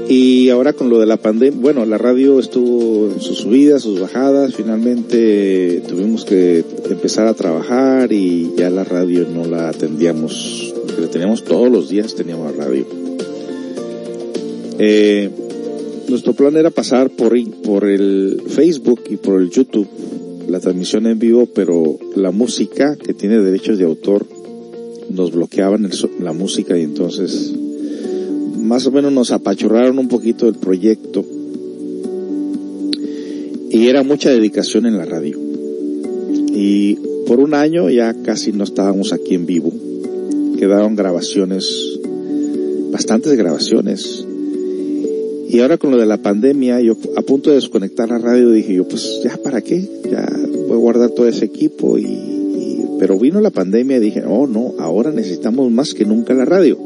[0.09, 4.01] Y ahora con lo de la pandemia, bueno, la radio estuvo en sus subidas, sus
[4.01, 11.03] bajadas, finalmente tuvimos que empezar a trabajar y ya la radio no la atendíamos, porque
[11.03, 12.87] la teníamos todos los días, teníamos radio.
[14.79, 15.29] Eh,
[16.09, 19.89] nuestro plan era pasar por, por el Facebook y por el YouTube,
[20.49, 24.25] la transmisión en vivo, pero la música que tiene derechos de autor
[25.11, 27.53] nos bloqueaban el, la música y entonces
[28.69, 31.25] más o menos nos apachurraron un poquito el proyecto
[33.71, 35.39] y era mucha dedicación en la radio.
[36.49, 36.97] Y
[37.27, 39.73] por un año ya casi no estábamos aquí en vivo.
[40.59, 41.99] Quedaron grabaciones,
[42.91, 44.27] bastantes grabaciones.
[45.49, 48.75] Y ahora con lo de la pandemia, yo a punto de desconectar la radio dije
[48.75, 49.81] yo, pues ya para qué,
[50.11, 50.29] ya
[50.67, 54.47] voy a guardar todo ese equipo y, y pero vino la pandemia y dije, oh
[54.47, 56.79] no, ahora necesitamos más que nunca la radio.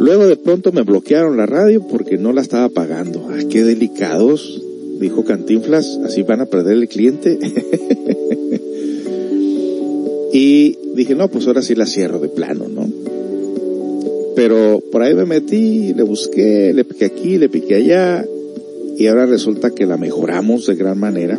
[0.00, 3.28] Luego de pronto me bloquearon la radio porque no la estaba pagando.
[3.30, 4.62] Ah, qué delicados.
[4.98, 7.38] dijo Cantinflas, así van a perder el cliente.
[10.32, 12.88] y dije, no, pues ahora sí la cierro de plano, ¿no?
[14.34, 18.24] Pero por ahí me metí, le busqué, le piqué aquí, le piqué allá,
[18.96, 21.38] y ahora resulta que la mejoramos de gran manera.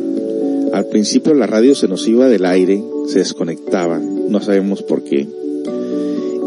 [0.71, 5.27] Al principio la radio se nos iba del aire, se desconectaba, no sabemos por qué.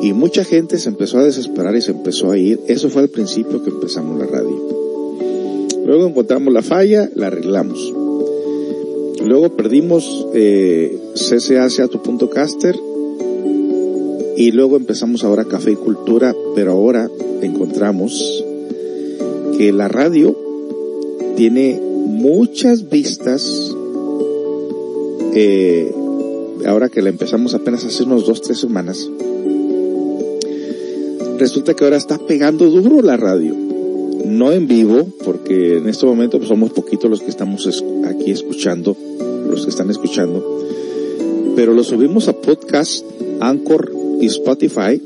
[0.05, 2.61] Y mucha gente se empezó a desesperar y se empezó a ir.
[2.69, 4.69] Eso fue al principio que empezamos la radio.
[5.87, 7.91] Luego encontramos la falla, la arreglamos.
[9.25, 11.01] Luego perdimos eh,
[11.59, 12.77] hacia tu punto caster
[14.37, 17.09] y luego empezamos ahora Café y Cultura, pero ahora
[17.41, 18.45] encontramos
[19.57, 20.37] que la radio
[21.35, 23.75] tiene muchas vistas
[25.35, 25.91] eh,
[26.67, 29.09] ahora que la empezamos apenas hace unos dos, tres semanas,
[31.39, 33.65] resulta que ahora está pegando duro la radio
[34.25, 38.97] no en vivo, porque en este momento pues, somos poquitos los que estamos aquí escuchando,
[39.49, 40.63] los que están escuchando,
[41.55, 43.05] pero lo subimos a podcast,
[43.41, 45.01] Anchor y Spotify.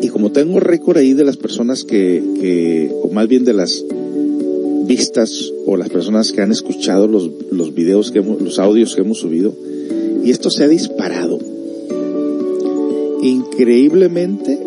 [0.00, 3.84] Y como tengo récord ahí de las personas que, que, o más bien de las
[4.86, 9.00] vistas o las personas que han escuchado los, los videos que hemos, los audios que
[9.00, 9.54] hemos subido,
[10.22, 11.53] y esto se ha disparado.
[13.24, 14.60] Increíblemente,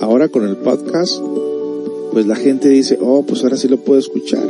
[0.00, 1.22] ahora con el podcast,
[2.12, 4.44] pues la gente dice, oh, pues ahora sí lo puedo escuchar.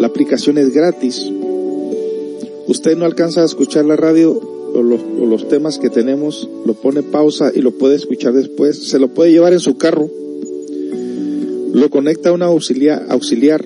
[0.00, 1.30] La aplicación es gratis.
[2.66, 7.52] Usted no alcanza a escuchar la radio o los, temas que tenemos, lo pone pausa
[7.54, 8.76] y lo puede escuchar después.
[8.76, 10.10] Se lo puede llevar en su carro.
[11.74, 13.64] Lo conecta a una auxiliar, auxiliar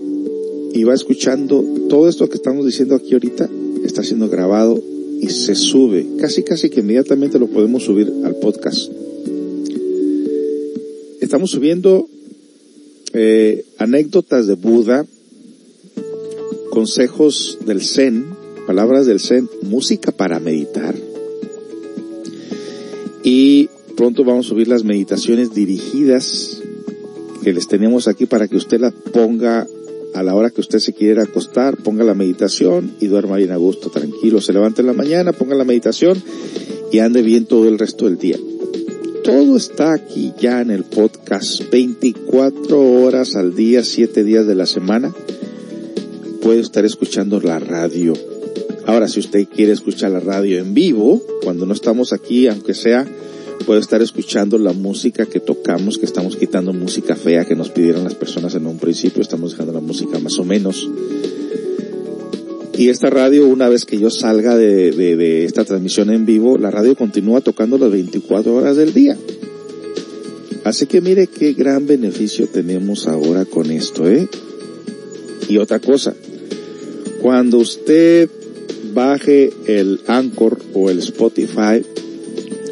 [0.75, 3.49] y va escuchando todo esto que estamos diciendo aquí ahorita.
[3.87, 4.83] Está siendo grabado
[5.21, 6.07] y se sube.
[6.19, 8.91] Casi, casi que inmediatamente lo podemos subir al podcast.
[11.21, 12.09] Estamos subiendo
[13.13, 15.07] eh, anécdotas de Buda,
[16.71, 18.25] consejos del Zen,
[18.67, 20.95] palabras del Zen, música para meditar.
[23.23, 26.63] Y pronto vamos a subir las meditaciones dirigidas
[27.43, 29.67] que les tenemos aquí para que usted la ponga
[30.15, 33.57] a la hora que usted se quiera acostar, ponga la meditación y duerma bien a
[33.57, 34.41] gusto, tranquilo.
[34.41, 36.23] Se levante en la mañana, ponga la meditación
[36.91, 38.39] y ande bien todo el resto del día.
[39.25, 44.67] Todo está aquí ya en el podcast, 24 horas al día, 7 días de la
[44.67, 45.15] semana.
[46.43, 48.15] Puede estar escuchando la radio.
[48.87, 53.07] Ahora, si usted quiere escuchar la radio en vivo, cuando no estamos aquí, aunque sea,
[53.67, 58.05] puede estar escuchando la música que tocamos, que estamos quitando música fea que nos pidieron
[58.05, 60.89] las personas en un principio, estamos dejando la música más o menos
[62.81, 66.71] y esta radio, una vez que yo salga de, de, esta transmisión en vivo, la
[66.71, 69.19] radio continúa tocando las 24 horas del día.
[70.65, 74.27] Así que mire qué gran beneficio tenemos ahora con esto, ¿eh?
[75.47, 76.15] Y otra cosa,
[77.21, 78.31] cuando usted
[78.95, 81.85] baje el Anchor o el Spotify,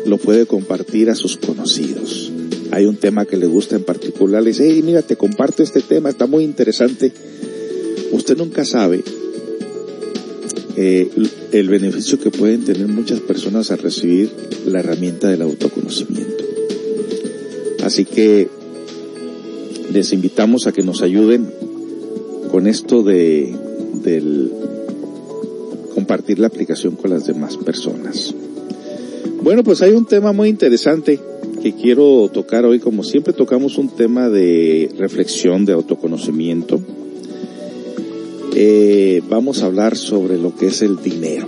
[0.09, 2.33] lo puede compartir a sus conocidos.
[2.71, 5.81] Hay un tema que le gusta en particular, le dice, hey, mira, te comparto este
[5.81, 7.13] tema, está muy interesante.
[8.13, 9.03] Usted nunca sabe
[10.77, 11.11] eh,
[11.53, 14.31] el beneficio que pueden tener muchas personas al recibir
[14.67, 16.45] la herramienta del autoconocimiento.
[17.83, 18.49] Así que
[19.93, 21.51] les invitamos a que nos ayuden
[22.51, 23.55] con esto de
[25.95, 28.35] compartir la aplicación con las demás personas.
[29.43, 31.19] Bueno, pues hay un tema muy interesante
[31.63, 32.79] que quiero tocar hoy.
[32.79, 36.81] Como siempre tocamos un tema de reflexión, de autoconocimiento
[38.61, 41.47] eh, vamos a hablar sobre lo que es el dinero.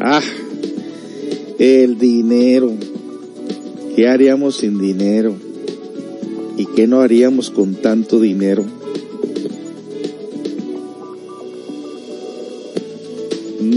[0.00, 0.22] Ah,
[1.58, 2.72] el dinero.
[3.94, 5.34] ¿Qué haríamos sin dinero?
[6.56, 8.64] ¿Y qué no haríamos con tanto dinero?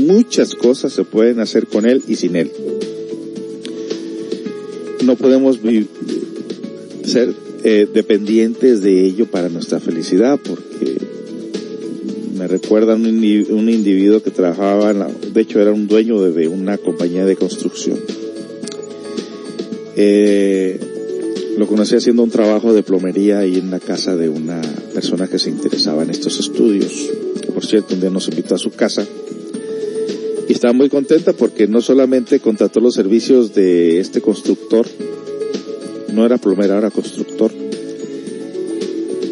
[0.05, 2.51] Muchas cosas se pueden hacer con él y sin él.
[5.03, 5.59] No podemos
[7.03, 7.33] ser
[7.63, 10.97] eh, dependientes de ello para nuestra felicidad porque
[12.37, 17.25] me recuerda un, un individuo que trabajaba, de hecho era un dueño de, una compañía
[17.25, 17.97] de construcción.
[19.95, 20.79] Eh,
[21.57, 24.61] lo conocí haciendo un trabajo de plomería ahí en la casa de una
[24.93, 27.09] persona que se interesaba en estos estudios.
[27.51, 29.07] Por cierto, un día nos invitó a su casa
[30.47, 34.85] y estaba muy contenta porque no solamente contrató los servicios de este constructor,
[36.13, 37.51] no era plomera, era constructor,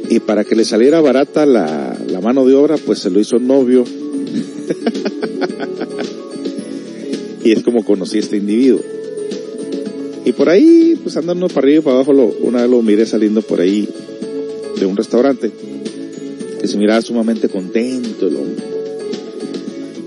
[0.10, 3.40] y para que le saliera barata la, la mano de obra, pues se lo hizo
[3.40, 3.84] novio.
[7.44, 8.81] y es como conocí a este individuo.
[10.26, 12.11] Y por ahí, pues andando para arriba y para abajo,
[12.41, 13.90] una vez lo miré saliendo por ahí
[14.80, 15.52] de un restaurante.
[16.61, 18.73] que se miraba sumamente contento el hombre.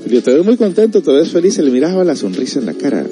[0.09, 2.75] Yo te veo muy contento, te ves feliz, se le miraba la sonrisa en la
[2.75, 3.05] cara.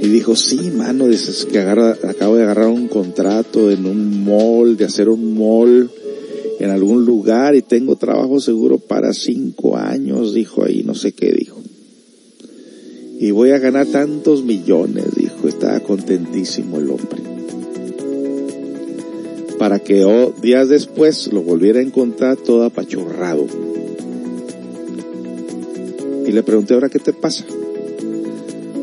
[0.00, 4.84] Y dijo, sí, mano, dices que acabo de agarrar un contrato en un mall, de
[4.84, 5.90] hacer un mall
[6.60, 11.32] en algún lugar y tengo trabajo seguro para cinco años, dijo ahí, no sé qué
[11.32, 11.60] dijo.
[13.18, 17.22] Y voy a ganar tantos millones, dijo, estaba contentísimo el hombre.
[19.58, 23.46] Para que oh, días después lo volviera a encontrar todo apachurrado.
[26.28, 27.42] Y le pregunté, ahora qué te pasa?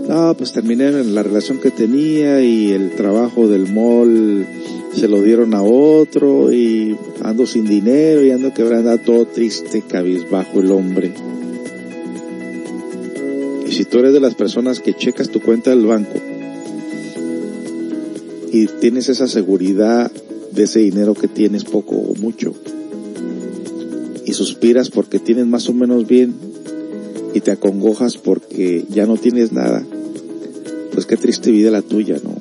[0.09, 4.47] No, pues terminé la relación que tenía y el trabajo del mall
[4.95, 10.59] se lo dieron a otro y ando sin dinero y ando quebrando todo triste, cabizbajo
[10.59, 11.13] el hombre.
[13.67, 16.19] Y si tú eres de las personas que checas tu cuenta del banco
[18.51, 20.11] y tienes esa seguridad
[20.51, 22.55] de ese dinero que tienes poco o mucho
[24.25, 26.54] y suspiras porque tienes más o menos bien
[27.35, 29.85] y te acongojas porque ya no tienes nada,
[30.93, 32.33] pues qué triste vida la tuya, ¿no?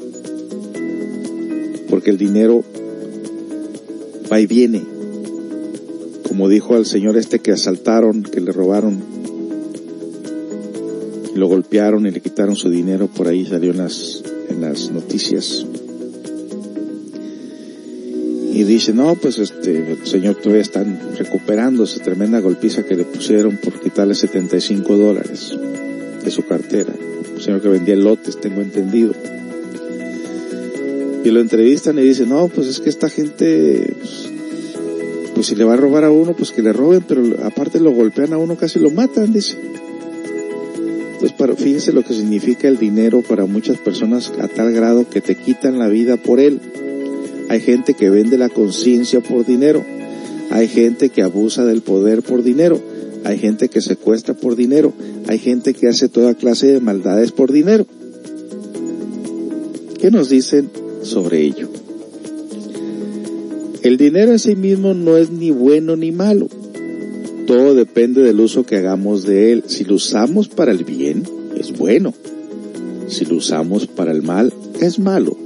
[1.91, 2.63] Porque el dinero
[4.31, 4.83] va y viene.
[6.29, 9.03] Como dijo al señor este que asaltaron, que le robaron,
[11.35, 15.67] lo golpearon y le quitaron su dinero, por ahí salió en las, en las noticias.
[18.67, 24.15] Dice, no, pues este, señor todavía están recuperándose, tremenda golpiza que le pusieron por quitarle
[24.15, 25.57] 75 dólares
[26.25, 26.93] de su cartera.
[27.37, 29.13] El señor que vendía lotes, tengo entendido.
[31.25, 34.29] Y lo entrevistan y dice, no, pues es que esta gente, pues,
[35.35, 37.93] pues si le va a robar a uno, pues que le roben, pero aparte lo
[37.93, 39.57] golpean a uno, casi lo matan, dice.
[41.15, 45.21] Entonces, para, fíjense lo que significa el dinero para muchas personas a tal grado que
[45.21, 46.61] te quitan la vida por él.
[47.55, 49.85] Hay gente que vende la conciencia por dinero.
[50.51, 52.81] Hay gente que abusa del poder por dinero.
[53.23, 54.93] Hay gente que secuestra por dinero.
[55.29, 57.87] Hay gente que hace toda clase de maldades por dinero.
[60.01, 60.69] ¿Qué nos dicen
[61.03, 61.69] sobre ello?
[63.85, 66.49] El dinero en sí mismo no es ni bueno ni malo.
[67.47, 69.63] Todo depende del uso que hagamos de él.
[69.69, 71.23] Si lo usamos para el bien,
[71.57, 72.15] es bueno.
[73.07, 75.44] Si lo usamos para el mal, es malo.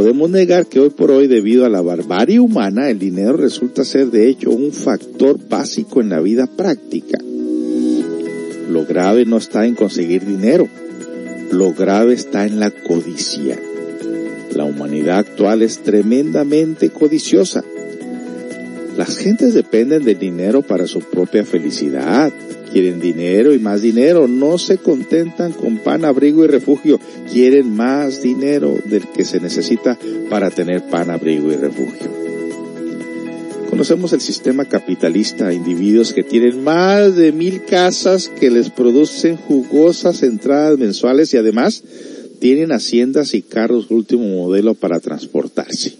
[0.00, 4.06] Podemos negar que hoy por hoy, debido a la barbarie humana, el dinero resulta ser
[4.06, 7.18] de hecho un factor básico en la vida práctica.
[8.70, 10.68] Lo grave no está en conseguir dinero,
[11.52, 13.58] lo grave está en la codicia.
[14.56, 17.62] La humanidad actual es tremendamente codiciosa.
[18.96, 22.32] Las gentes dependen del dinero para su propia felicidad.
[22.72, 24.28] Quieren dinero y más dinero.
[24.28, 27.00] No se contentan con pan, abrigo y refugio.
[27.30, 29.98] Quieren más dinero del que se necesita
[30.28, 32.20] para tener pan, abrigo y refugio.
[33.70, 40.24] Conocemos el sistema capitalista, individuos que tienen más de mil casas que les producen jugosas
[40.24, 41.84] entradas mensuales y además
[42.40, 45.94] tienen haciendas y carros último modelo para transportarse.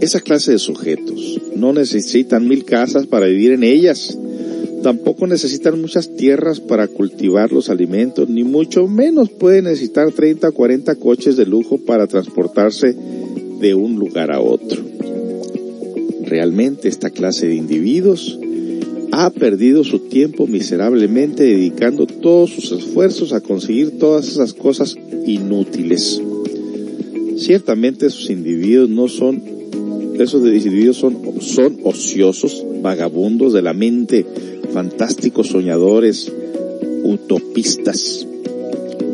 [0.00, 4.16] Esa clase de sujetos no necesitan mil casas para vivir en ellas.
[4.82, 10.52] Tampoco necesitan muchas tierras para cultivar los alimentos, ni mucho menos pueden necesitar 30 o
[10.52, 12.96] 40 coches de lujo para transportarse
[13.60, 14.82] de un lugar a otro.
[16.24, 18.38] Realmente esta clase de individuos
[19.12, 24.96] ha perdido su tiempo miserablemente dedicando todos sus esfuerzos a conseguir todas esas cosas
[25.26, 26.20] inútiles.
[27.36, 29.42] Ciertamente esos individuos no son,
[30.18, 34.24] esos individuos son, son ociosos, vagabundos de la mente,
[34.72, 36.32] fantásticos soñadores,
[37.04, 38.26] utopistas.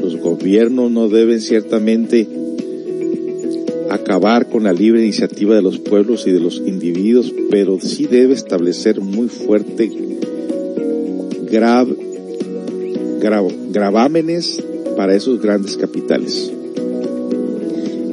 [0.03, 2.29] Los gobiernos no deben ciertamente
[3.91, 8.35] acabar con la libre iniciativa de los pueblos y de los individuos, pero sí debe
[8.35, 9.91] establecer muy fuerte
[11.51, 11.89] grav,
[13.21, 14.63] grav, gravámenes
[14.97, 16.53] para esos grandes capitales.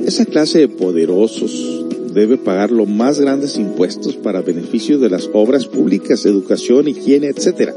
[0.06, 1.75] Esa clase de poderosos
[2.16, 7.74] debe pagar los más grandes impuestos para beneficio de las obras públicas, educación, higiene, etc.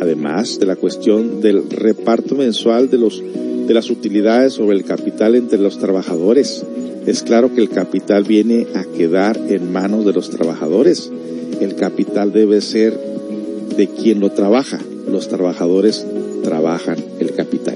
[0.00, 3.22] Además de la cuestión del reparto mensual de los
[3.66, 6.64] de las utilidades sobre el capital entre los trabajadores.
[7.06, 11.10] Es claro que el capital viene a quedar en manos de los trabajadores.
[11.60, 12.98] El capital debe ser
[13.76, 14.80] de quien lo trabaja.
[15.08, 16.04] Los trabajadores
[16.42, 17.71] trabajan el capital.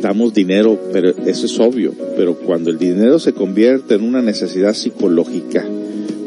[0.00, 1.92] Necesitamos dinero, pero eso es obvio.
[2.16, 5.62] Pero cuando el dinero se convierte en una necesidad psicológica,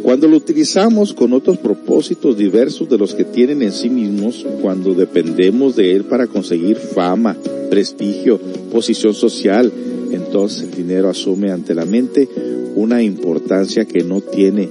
[0.04, 4.94] cuando lo utilizamos con otros propósitos diversos de los que tienen en sí mismos, cuando
[4.94, 7.36] dependemos de él para conseguir fama,
[7.72, 8.40] prestigio,
[8.72, 9.72] posición social,
[10.12, 12.30] entonces el dinero asume ante la mente
[12.76, 14.70] una importancia que no tiene,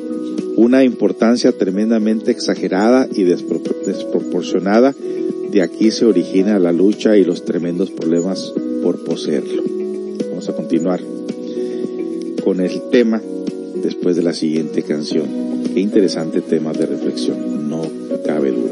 [0.55, 4.95] una importancia tremendamente exagerada y desproporcionada.
[5.51, 9.63] De aquí se origina la lucha y los tremendos problemas por poseerlo.
[10.31, 11.01] Vamos a continuar
[12.45, 13.23] con el tema
[13.83, 15.29] después de la siguiente canción.
[15.73, 17.83] Qué interesante tema de reflexión, no
[18.25, 18.72] cabe duda.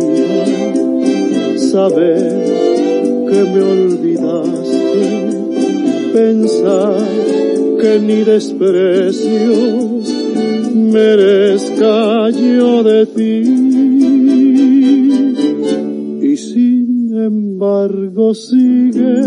[1.71, 2.31] saber
[3.29, 5.03] que me olvidaste,
[6.13, 6.97] pensar
[7.81, 10.03] que ni desprecios
[10.73, 13.61] merezca yo de ti
[17.61, 19.21] embargo sigue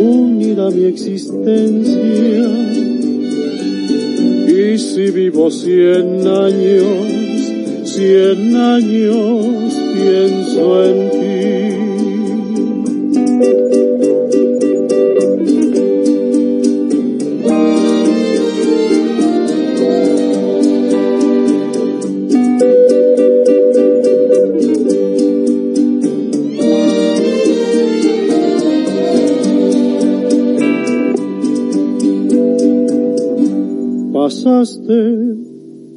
[0.00, 1.94] unida mi existencia.
[4.48, 7.13] Y si vivo cien años,
[7.94, 11.24] cien años pienso en ti.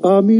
[0.04, 0.40] a mi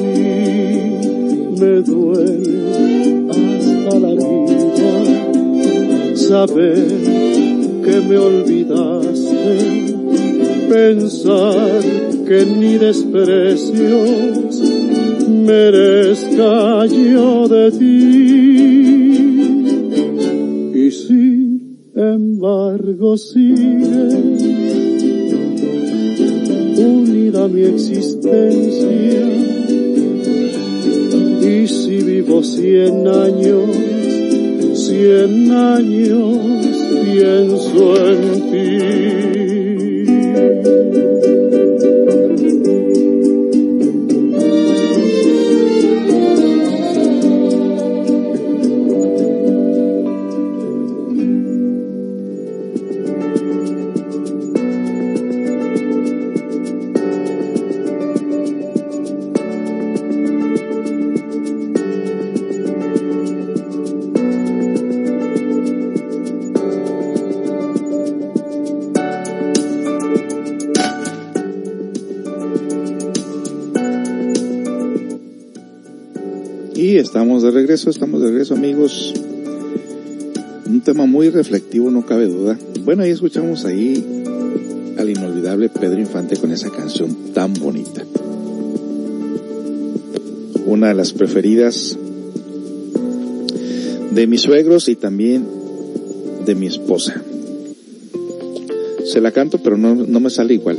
[6.31, 6.87] Saber
[7.83, 9.97] que me olvidaste,
[10.69, 11.81] pensar
[12.25, 14.55] que ni desprecios
[83.01, 83.95] Bueno, escuchamos ahí
[84.99, 88.05] al inolvidable Pedro Infante con esa canción tan bonita.
[90.67, 91.97] Una de las preferidas
[94.11, 95.47] de mis suegros y también
[96.45, 97.23] de mi esposa.
[99.03, 100.77] Se la canto, pero no, no me sale igual.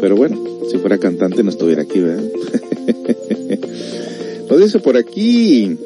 [0.00, 2.24] Pero bueno, si fuera cantante no estuviera aquí, ¿verdad?
[4.48, 5.76] Nos dice por aquí,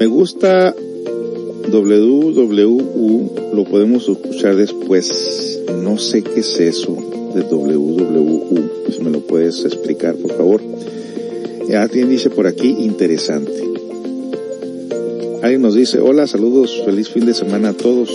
[0.00, 0.74] me gusta
[1.72, 5.60] WWU, lo podemos escuchar después.
[5.82, 6.94] No sé qué es eso
[7.34, 8.84] de WWU.
[8.84, 10.60] Pues me lo puedes explicar, por favor.
[11.74, 13.64] Alguien dice por aquí, interesante.
[15.42, 18.10] Alguien nos dice, hola, saludos, feliz fin de semana a todos.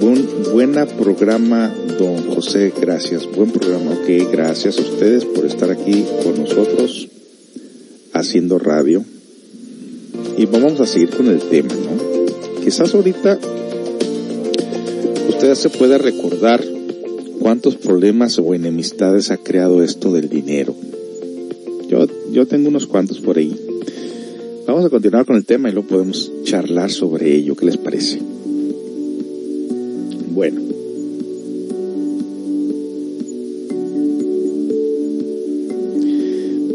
[0.00, 3.26] Buen, buena programa, don José, gracias.
[3.30, 7.08] Buen programa, ok, gracias a ustedes por estar aquí con nosotros
[8.12, 9.04] haciendo radio.
[10.38, 12.62] Y vamos a seguir con el tema, ¿no?
[12.62, 13.40] Quizás ahorita
[15.28, 16.64] usted se pueda recordar
[17.40, 20.76] cuántos problemas o enemistades ha creado esto del dinero.
[21.88, 23.52] Yo, yo tengo unos cuantos por ahí.
[24.64, 27.56] Vamos a continuar con el tema y luego podemos charlar sobre ello.
[27.56, 28.20] ¿Qué les parece?
[30.30, 30.67] Bueno.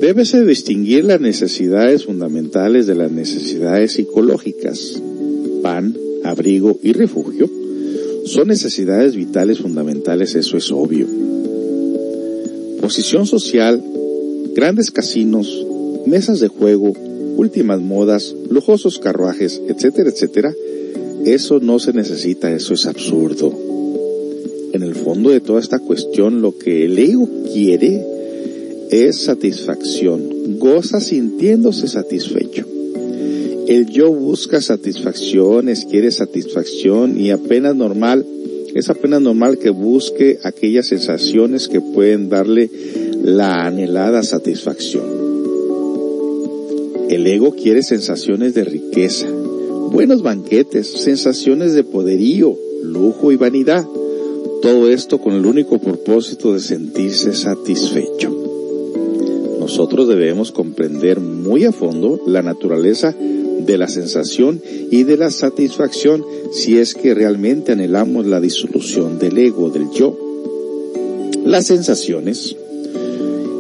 [0.03, 5.01] Débese distinguir las necesidades fundamentales de las necesidades psicológicas.
[5.61, 7.49] Pan, abrigo y refugio
[8.25, 11.07] son necesidades vitales fundamentales, eso es obvio.
[12.81, 13.81] Posición social,
[14.53, 15.65] grandes casinos,
[16.05, 16.91] mesas de juego,
[17.38, 20.53] últimas modas, lujosos carruajes, etcétera, etcétera,
[21.23, 23.57] eso no se necesita, eso es absurdo.
[24.73, 28.12] En el fondo de toda esta cuestión, lo que el ego quiere
[28.94, 32.64] es satisfacción, goza sintiéndose satisfecho.
[33.68, 38.24] El yo busca satisfacciones, quiere satisfacción y apenas normal,
[38.76, 42.70] es apenas normal que busque aquellas sensaciones que pueden darle
[43.24, 45.06] la anhelada satisfacción.
[47.10, 49.28] El ego quiere sensaciones de riqueza,
[49.91, 53.88] buenos banquetes, sensaciones de poderío, lujo y vanidad.
[54.61, 58.43] Todo esto con el único propósito de sentirse satisfecho.
[59.73, 66.23] Nosotros debemos comprender muy a fondo la naturaleza de la sensación y de la satisfacción
[66.51, 70.15] si es que realmente anhelamos la disolución del ego, del yo.
[71.43, 72.55] Las sensaciones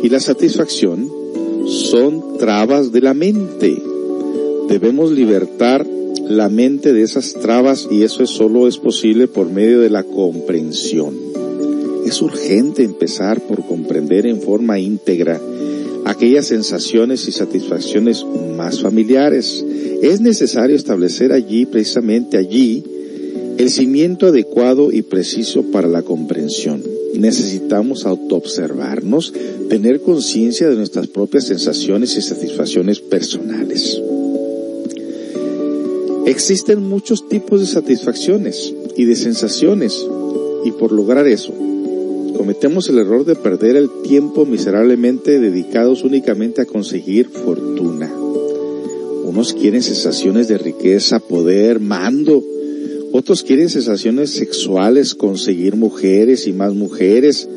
[0.03, 1.09] y la satisfacción
[1.65, 3.81] son trabas de la mente.
[4.69, 5.83] Debemos libertar
[6.29, 11.15] la mente de esas trabas y eso solo es posible por medio de la comprensión.
[12.05, 15.41] Es urgente empezar por comprender en forma íntegra
[16.13, 18.25] aquellas sensaciones y satisfacciones
[18.55, 19.65] más familiares.
[20.01, 22.83] Es necesario establecer allí, precisamente allí,
[23.57, 26.83] el cimiento adecuado y preciso para la comprensión.
[27.15, 29.33] Necesitamos autoobservarnos,
[29.69, 34.01] tener conciencia de nuestras propias sensaciones y satisfacciones personales.
[36.25, 40.05] Existen muchos tipos de satisfacciones y de sensaciones
[40.65, 41.53] y por lograr eso
[42.43, 48.13] cometemos el error de perder el tiempo miserablemente dedicados únicamente a conseguir fortuna.
[49.23, 52.43] Unos quieren sensaciones de riqueza, poder, mando.
[53.13, 57.47] Otros quieren sensaciones sexuales, conseguir mujeres y más mujeres.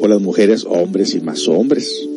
[0.00, 2.08] O las mujeres hombres y más hombres.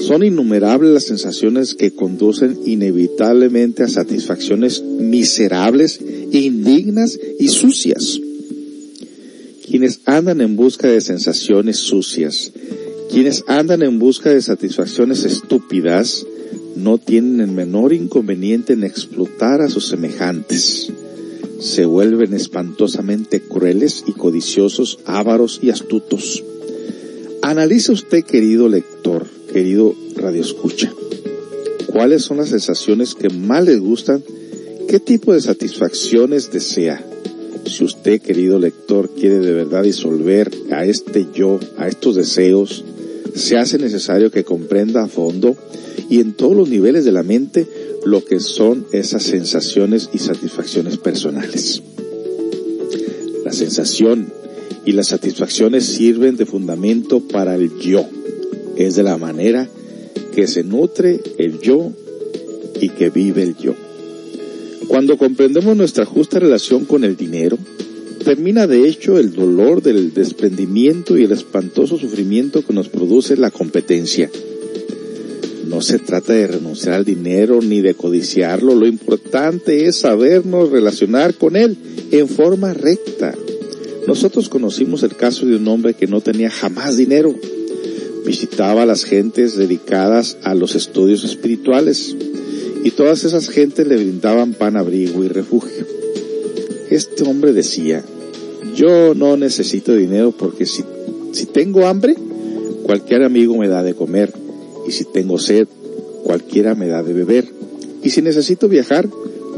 [0.00, 6.00] Son innumerables las sensaciones que conducen inevitablemente a satisfacciones miserables,
[6.32, 8.20] indignas y sucias
[9.68, 12.52] quienes andan en busca de sensaciones sucias,
[13.10, 16.26] quienes andan en busca de satisfacciones estúpidas,
[16.74, 20.90] no tienen el menor inconveniente en explotar a sus semejantes.
[21.60, 26.42] Se vuelven espantosamente crueles y codiciosos, ávaros y astutos.
[27.42, 30.92] Analice usted, querido lector, querido radioescucha,
[31.88, 34.22] cuáles son las sensaciones que más les gustan,
[34.88, 37.04] qué tipo de satisfacciones desea
[37.68, 42.84] si usted, querido lector, quiere de verdad disolver a este yo, a estos deseos,
[43.34, 45.56] se hace necesario que comprenda a fondo
[46.08, 47.66] y en todos los niveles de la mente
[48.04, 51.82] lo que son esas sensaciones y satisfacciones personales.
[53.44, 54.32] La sensación
[54.84, 58.06] y las satisfacciones sirven de fundamento para el yo.
[58.76, 59.68] Es de la manera
[60.34, 61.92] que se nutre el yo
[62.80, 63.74] y que vive el yo.
[64.88, 67.58] Cuando comprendemos nuestra justa relación con el dinero,
[68.24, 73.50] termina de hecho el dolor del desprendimiento y el espantoso sufrimiento que nos produce la
[73.50, 74.30] competencia.
[75.68, 81.34] No se trata de renunciar al dinero ni de codiciarlo, lo importante es sabernos relacionar
[81.34, 81.76] con él
[82.10, 83.34] en forma recta.
[84.06, 87.34] Nosotros conocimos el caso de un hombre que no tenía jamás dinero.
[88.24, 92.16] Visitaba a las gentes dedicadas a los estudios espirituales
[92.84, 95.86] y todas esas gentes le brindaban pan, abrigo y refugio.
[96.90, 98.04] Este hombre decía,
[98.74, 100.84] Yo no necesito dinero porque si,
[101.32, 102.14] si tengo hambre,
[102.84, 104.32] cualquier amigo me da de comer.
[104.86, 105.66] Y si tengo sed,
[106.24, 107.46] cualquiera me da de beber.
[108.02, 109.08] Y si necesito viajar,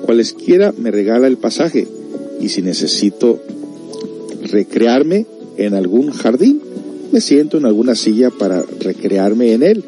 [0.03, 1.87] cualesquiera me regala el pasaje.
[2.41, 3.39] Y si necesito
[4.51, 5.27] recrearme
[5.57, 6.61] en algún jardín,
[7.13, 9.85] me siento en alguna silla para recrearme en él.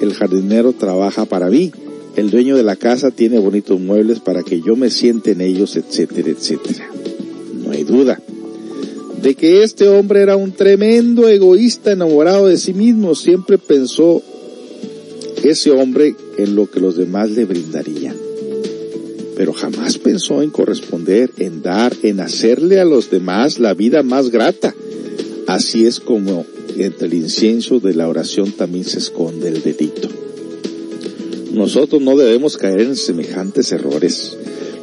[0.00, 1.70] El jardinero trabaja para mí.
[2.16, 5.76] El dueño de la casa tiene bonitos muebles para que yo me siente en ellos,
[5.76, 6.88] etcétera, etcétera.
[7.64, 8.20] No hay duda
[9.22, 13.14] de que este hombre era un tremendo egoísta enamorado de sí mismo.
[13.14, 14.20] Siempre pensó
[15.44, 18.16] ese hombre en lo que los demás le brindarían.
[19.36, 24.30] Pero jamás pensó en corresponder, en dar, en hacerle a los demás la vida más
[24.30, 24.74] grata.
[25.46, 26.44] Así es como
[26.76, 30.08] entre el incienso de la oración también se esconde el delito.
[31.52, 34.36] Nosotros no debemos caer en semejantes errores.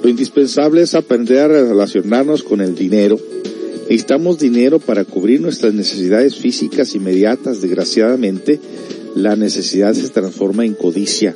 [0.03, 3.19] Lo indispensable es aprender a relacionarnos con el dinero.
[3.89, 7.61] Necesitamos dinero para cubrir nuestras necesidades físicas inmediatas.
[7.61, 8.59] Desgraciadamente,
[9.15, 11.35] la necesidad se transforma en codicia.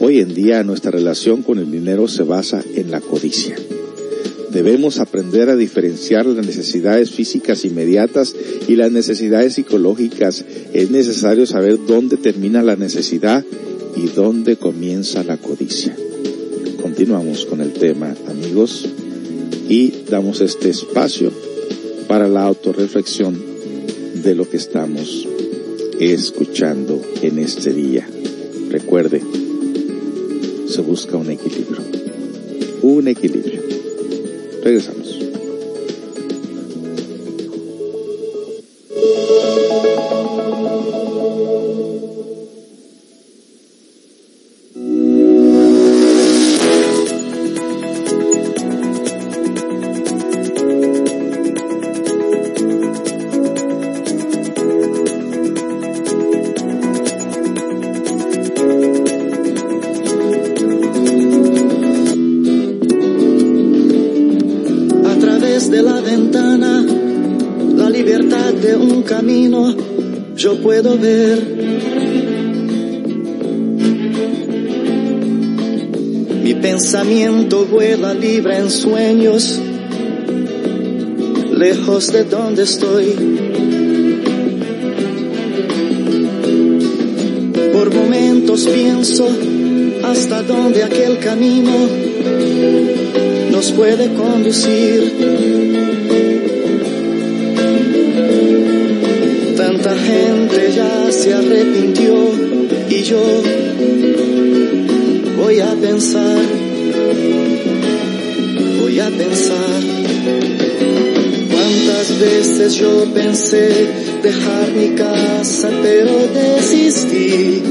[0.00, 3.56] Hoy en día nuestra relación con el dinero se basa en la codicia.
[4.50, 8.34] Debemos aprender a diferenciar las necesidades físicas inmediatas
[8.66, 10.46] y las necesidades psicológicas.
[10.72, 13.44] Es necesario saber dónde termina la necesidad
[13.96, 15.96] y dónde comienza la codicia.
[16.80, 18.88] Continuamos con el tema, amigos,
[19.68, 21.30] y damos este espacio
[22.08, 23.40] para la autorreflexión
[24.22, 25.26] de lo que estamos
[26.00, 28.08] escuchando en este día.
[28.70, 29.22] Recuerde,
[30.66, 31.82] se busca un equilibrio.
[32.82, 33.62] Un equilibrio.
[34.62, 34.99] Regresamos.
[81.90, 83.16] De donde estoy.
[87.72, 89.28] Por momentos pienso
[90.04, 91.72] hasta dónde aquel camino
[93.50, 95.14] nos puede conducir.
[99.56, 102.14] Tanta gente ya se arrepintió
[102.88, 103.42] y yo
[105.42, 106.38] voy a pensar,
[108.80, 111.09] voy a pensar.
[111.70, 113.86] Cuántas veces yo pensé
[114.24, 117.62] dejar mi casa, pero desistí.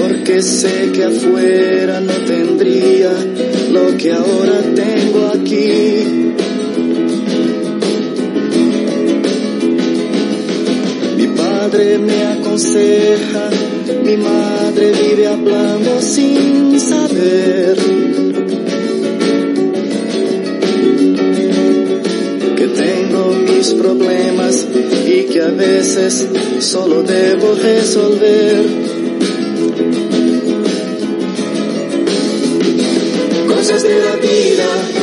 [0.00, 3.12] porque sé que afuera no tendría
[3.70, 6.32] lo que ahora tengo aquí.
[11.16, 13.50] Mi padre me aconseja,
[14.02, 17.97] mi madre vive hablando sin saber.
[22.58, 24.66] Que tengo mis problemas
[25.06, 26.26] y que a veces
[26.58, 28.88] solo debo resolver.
[33.58, 34.97] cosas de la vida.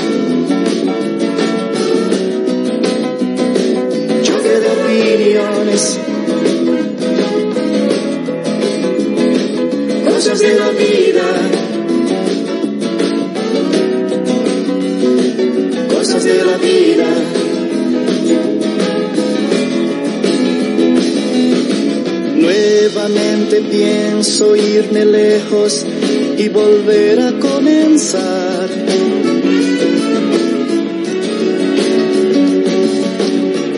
[23.08, 25.86] Nuevamente pienso irme lejos
[26.40, 28.68] y volver a comenzar.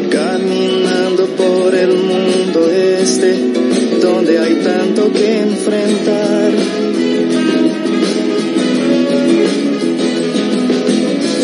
[0.10, 3.36] Caminando por el mundo este,
[4.02, 6.52] donde hay tanto que enfrentar.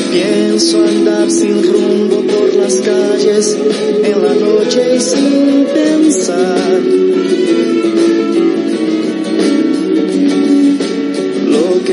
[0.10, 3.58] Pienso andar sin rumbo por las calles
[4.04, 7.04] en la noche y sin pensar.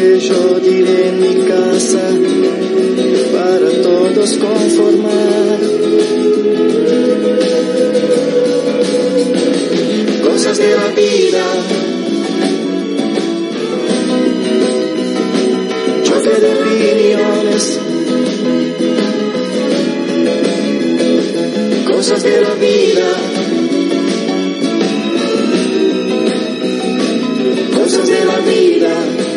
[0.01, 2.05] Que yo diré mi casa
[3.35, 5.59] para todos conformar.
[10.27, 11.45] Cosas de la vida.
[16.07, 17.65] Choque de opiniones,
[21.93, 23.09] cosas de la vida,
[27.77, 29.30] cosas de la vida.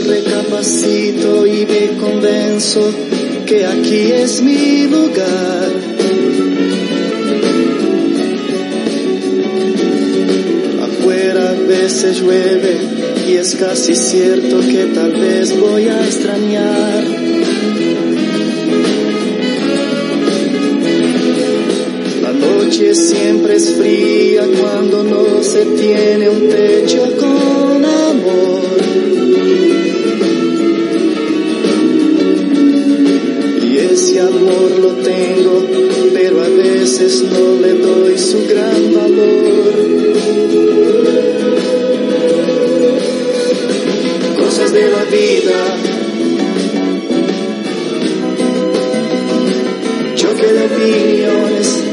[0.00, 2.90] Recapacito y me convenzo
[3.46, 5.72] que aquí es mi lugar.
[10.82, 12.76] Afuera a veces llueve
[13.28, 17.04] y es casi cierto que tal vez voy a extrañar.
[22.22, 28.57] La noche siempre es fría cuando no se tiene un techo con amor.
[34.20, 35.64] Amor lo tengo,
[36.12, 39.88] pero a veces no le doy su gran valor.
[44.40, 45.58] Cosas de la vida.
[50.16, 51.84] Choque de opiniones.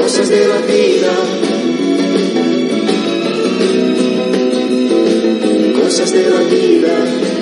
[0.00, 1.12] Cosas de la vida.
[5.80, 7.33] Cosas de la vida.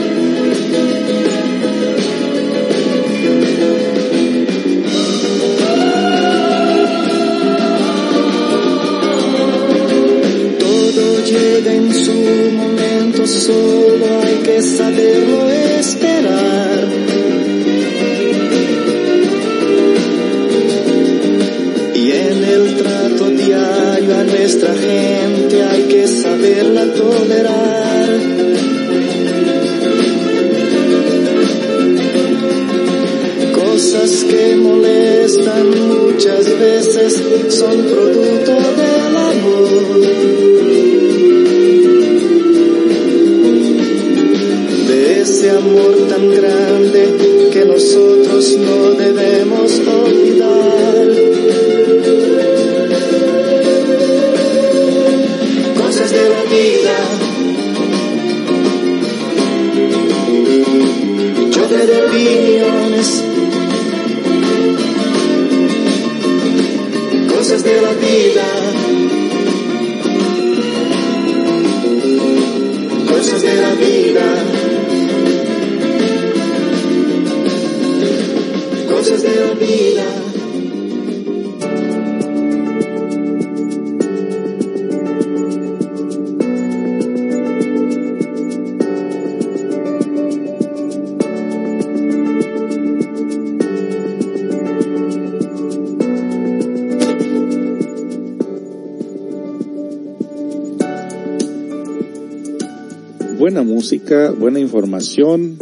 [103.53, 105.59] Buena música, buena información,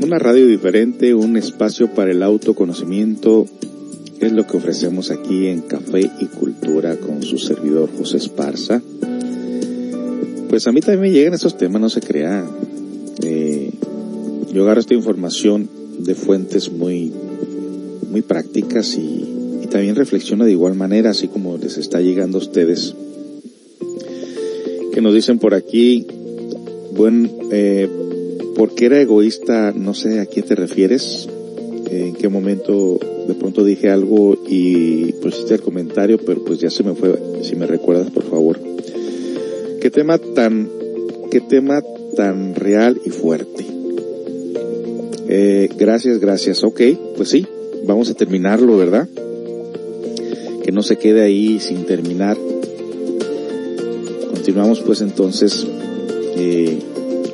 [0.00, 3.46] una radio diferente, un espacio para el autoconocimiento,
[4.20, 8.80] es lo que ofrecemos aquí en Café y Cultura con su servidor José Esparza.
[10.48, 12.48] Pues a mí también me llegan esos temas, no se crea.
[13.24, 13.72] Eh,
[14.52, 17.12] yo agarro esta información de fuentes muy,
[18.12, 19.24] muy prácticas y,
[19.64, 22.94] y también reflexiono de igual manera, así como les está llegando a ustedes.
[24.92, 26.06] Que nos dicen por aquí,
[26.94, 27.88] buen, eh,
[28.56, 29.72] ¿por qué era egoísta?
[29.72, 31.28] No sé a quién te refieres.
[31.90, 32.98] En qué momento
[33.28, 37.18] de pronto dije algo y pusiste el comentario, pero pues ya se me fue.
[37.42, 38.58] Si me recuerdas, por favor.
[39.80, 40.70] Qué tema tan,
[41.30, 41.82] qué tema
[42.16, 43.66] tan real y fuerte.
[45.28, 46.64] Eh, gracias, gracias.
[46.64, 46.80] Ok,
[47.16, 47.46] pues sí,
[47.86, 49.08] vamos a terminarlo, ¿verdad?
[50.62, 52.36] Que no se quede ahí sin terminar.
[54.30, 55.66] Continuamos pues entonces
[56.36, 56.78] eh,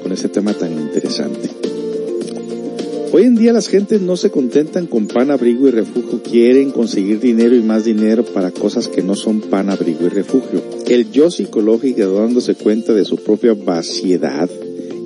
[0.03, 1.51] con este tema tan interesante.
[3.13, 7.19] Hoy en día las gentes no se contentan con pan, abrigo y refugio, quieren conseguir
[7.19, 10.63] dinero y más dinero para cosas que no son pan, abrigo y refugio.
[10.87, 14.49] El yo psicológico dándose cuenta de su propia vaciedad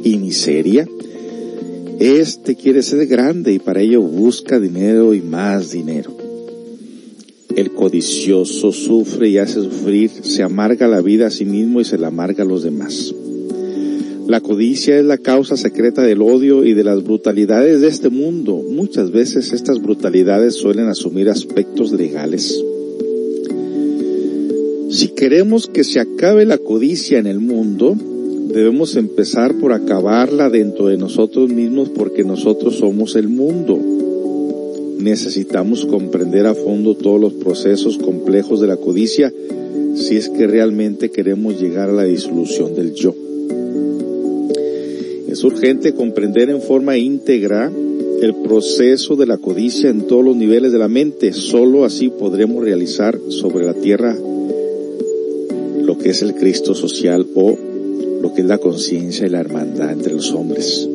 [0.03, 0.87] y miseria,
[1.99, 6.15] este quiere ser grande y para ello busca dinero y más dinero.
[7.57, 11.97] El codicioso sufre y hace sufrir, se amarga la vida a sí mismo y se
[11.97, 13.15] la amarga a los demás.
[14.27, 18.57] La codicia es la causa secreta del odio y de las brutalidades de este mundo.
[18.57, 22.59] Muchas veces estas brutalidades suelen asumir aspectos legales.
[24.89, 27.97] Si queremos que se acabe la codicia en el mundo,
[28.49, 33.79] debemos empezar por acabarla dentro de nosotros mismos porque nosotros somos el mundo.
[34.99, 39.31] necesitamos comprender a fondo todos los procesos complejos de la codicia
[39.95, 43.15] si es que realmente queremos llegar a la disolución del yo.
[45.35, 47.69] Es urgente comprender en forma íntegra
[48.23, 51.32] el proceso de la codicia en todos los niveles de la mente.
[51.32, 54.16] Solo así podremos realizar sobre la tierra
[55.82, 57.59] lo que es el Cristo social o
[58.23, 60.89] lo que es la conciencia y la hermandad entre los hombres.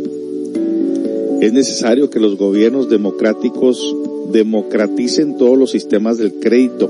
[1.41, 3.94] Es necesario que los gobiernos democráticos
[4.32, 6.90] democraticen todos los sistemas del crédito.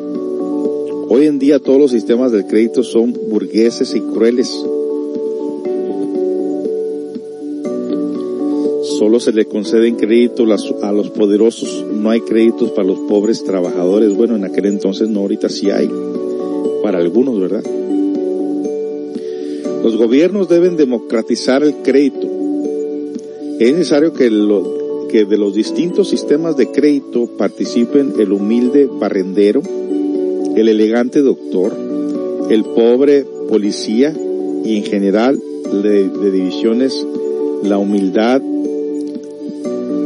[1.09, 4.55] Hoy en día todos los sistemas del crédito son burgueses y crueles.
[8.99, 14.13] Solo se le conceden créditos a los poderosos, no hay créditos para los pobres trabajadores.
[14.13, 15.89] Bueno, en aquel entonces no, ahorita sí hay.
[16.83, 17.63] Para algunos, ¿verdad?
[19.81, 22.27] Los gobiernos deben democratizar el crédito.
[23.57, 29.61] Es necesario que, de los distintos sistemas de crédito participen el humilde barrendero,
[30.57, 31.71] el elegante doctor,
[32.49, 34.13] el pobre policía
[34.65, 37.07] y en general de, de divisiones
[37.63, 38.41] la humildad,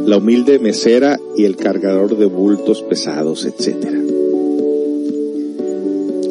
[0.06, 4.02] la humilde mesera y el cargador de bultos pesados, etcétera.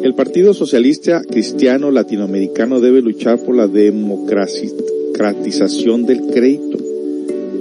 [0.03, 6.77] El Partido Socialista Cristiano Latinoamericano debe luchar por la democratización del crédito.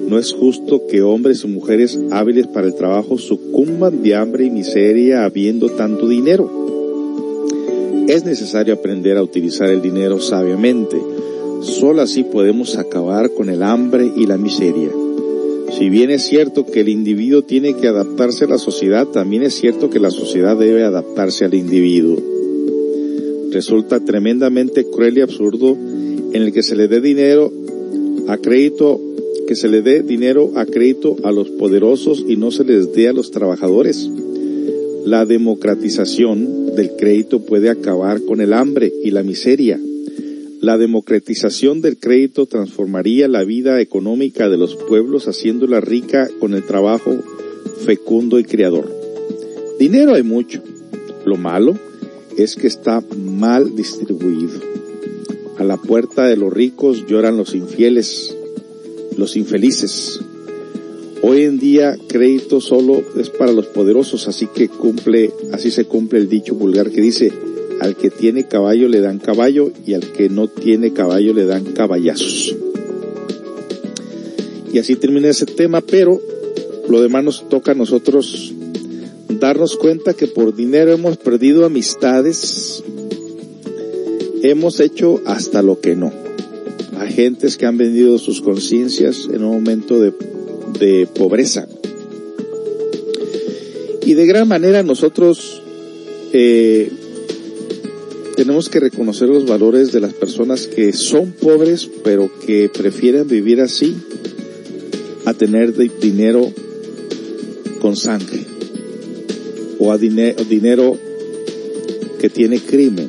[0.08, 4.50] No es justo que hombres y mujeres hábiles para el trabajo sucumban de hambre y
[4.50, 6.50] miseria habiendo tanto dinero.
[8.08, 11.00] Es necesario aprender a utilizar el dinero sabiamente.
[11.62, 14.90] Solo así podemos acabar con el hambre y la miseria.
[15.78, 19.54] Si bien es cierto que el individuo tiene que adaptarse a la sociedad, también es
[19.54, 22.32] cierto que la sociedad debe adaptarse al individuo
[23.52, 25.76] resulta tremendamente cruel y absurdo
[26.32, 27.52] en el que se le dé dinero
[28.28, 29.00] a crédito,
[29.46, 33.08] que se le dé dinero a crédito a los poderosos y no se les dé
[33.08, 34.08] a los trabajadores.
[35.04, 39.78] La democratización del crédito puede acabar con el hambre y la miseria.
[40.62, 46.62] La democratización del crédito transformaría la vida económica de los pueblos haciéndola rica con el
[46.62, 47.18] trabajo
[47.84, 48.88] fecundo y creador.
[49.80, 50.62] Dinero hay mucho.
[51.24, 51.76] Lo malo
[52.36, 54.60] es que está mal distribuido.
[55.58, 58.32] A la puerta de los ricos lloran los infieles,
[59.16, 60.20] los infelices.
[61.22, 66.20] Hoy en día crédito solo es para los poderosos, así que cumple, así se cumple
[66.20, 67.32] el dicho vulgar que dice,
[67.82, 71.64] al que tiene caballo le dan caballo y al que no tiene caballo le dan
[71.64, 72.54] caballazos.
[74.72, 76.20] Y así termina ese tema, pero
[76.88, 78.54] lo demás nos toca a nosotros
[79.28, 82.84] darnos cuenta que por dinero hemos perdido amistades,
[84.44, 86.12] hemos hecho hasta lo que no.
[86.98, 90.12] Hay gentes que han vendido sus conciencias en un momento de,
[90.78, 91.66] de pobreza.
[94.06, 95.62] Y de gran manera nosotros
[96.32, 96.90] eh,
[98.42, 103.60] tenemos que reconocer los valores de las personas que son pobres pero que prefieren vivir
[103.60, 103.94] así
[105.24, 106.50] a tener dinero
[107.80, 108.40] con sangre
[109.78, 110.98] o a dinero
[112.18, 113.08] que tiene crimen.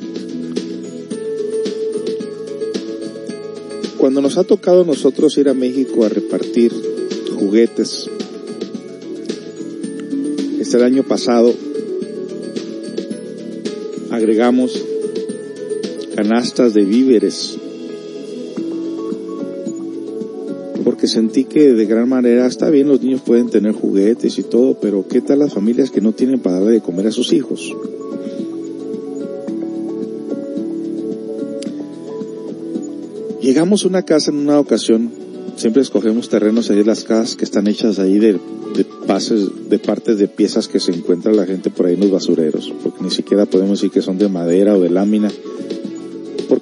[3.97, 6.71] Cuando nos ha tocado a nosotros ir a México a repartir
[7.39, 8.07] juguetes,
[10.59, 11.51] este año pasado
[14.11, 14.92] agregamos
[16.15, 17.57] canastas de víveres.
[20.83, 24.75] Porque sentí que de gran manera está bien, los niños pueden tener juguetes y todo,
[24.79, 27.73] pero ¿qué tal las familias que no tienen para darle de comer a sus hijos?
[33.41, 35.11] Llegamos a una casa en una ocasión,
[35.57, 40.17] siempre escogemos terrenos ahí, las casas que están hechas ahí de, de pases, de partes
[40.17, 43.45] de piezas que se encuentra la gente por ahí en los basureros, porque ni siquiera
[43.45, 45.29] podemos decir que son de madera o de lámina,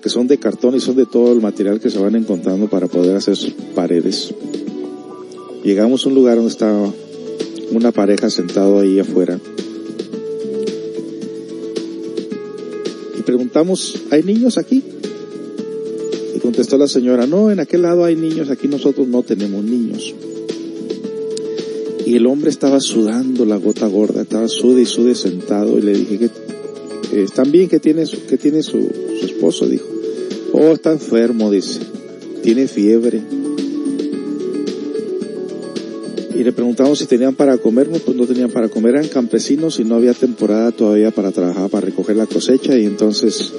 [0.02, 2.88] porque son de cartón y son de todo el material que se van encontrando para
[2.88, 4.34] poder hacer sus paredes.
[5.64, 6.92] Llegamos a un lugar donde estaba
[7.70, 9.40] una pareja sentado ahí afuera.
[13.16, 14.84] Y preguntamos, ¿hay niños aquí?
[16.36, 20.16] Y contestó la señora, no, en aquel lado hay niños, aquí nosotros no tenemos niños.
[22.08, 25.94] Y el hombre estaba sudando la gota gorda, estaba sude y sude sentado y le
[25.94, 28.80] dije que eh, ¿están bien que tiene, su, que tiene su,
[29.20, 29.68] su esposo?
[29.68, 29.91] Dijo.
[30.54, 31.80] Oh, está enfermo, dice.
[32.44, 33.22] Tiene fiebre.
[36.36, 39.80] Y le preguntamos si tenían para comer, no, pues no tenían para comer, eran campesinos
[39.80, 43.54] y no había temporada todavía para trabajar, para recoger la cosecha y entonces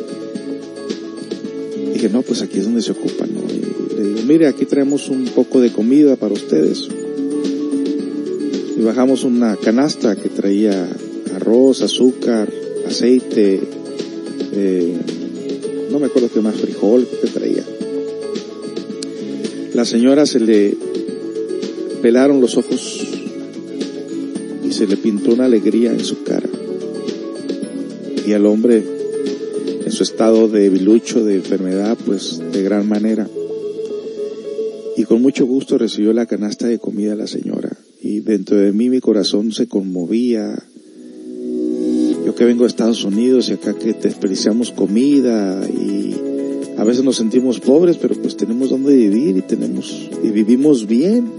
[1.93, 3.43] dije, no, pues aquí es donde se ocupan, ¿no?
[3.43, 6.89] Y le digo, mire, aquí traemos un poco de comida para ustedes.
[8.77, 10.89] y bajamos una canasta que traía
[11.37, 12.53] arroz, azúcar,
[12.85, 13.61] aceite,
[14.55, 14.97] eh,
[15.93, 17.65] no me acuerdo qué más, frijol que traía.
[19.75, 20.75] La señora se le
[22.01, 23.07] pelaron los ojos
[24.65, 26.49] y se le pintó una alegría en su cara.
[28.27, 28.83] Y al hombre,
[29.85, 33.29] en su estado de bilucho, de enfermedad, pues de gran manera.
[34.97, 37.77] Y con mucho gusto recibió la canasta de comida la señora.
[38.01, 40.55] Y dentro de mí mi corazón se conmovía.
[42.25, 46.15] Yo que vengo de Estados Unidos y acá que desperdiciamos comida y
[46.79, 51.31] a veces nos sentimos pobres, pero pues tenemos donde vivir y tenemos, y vivimos bien.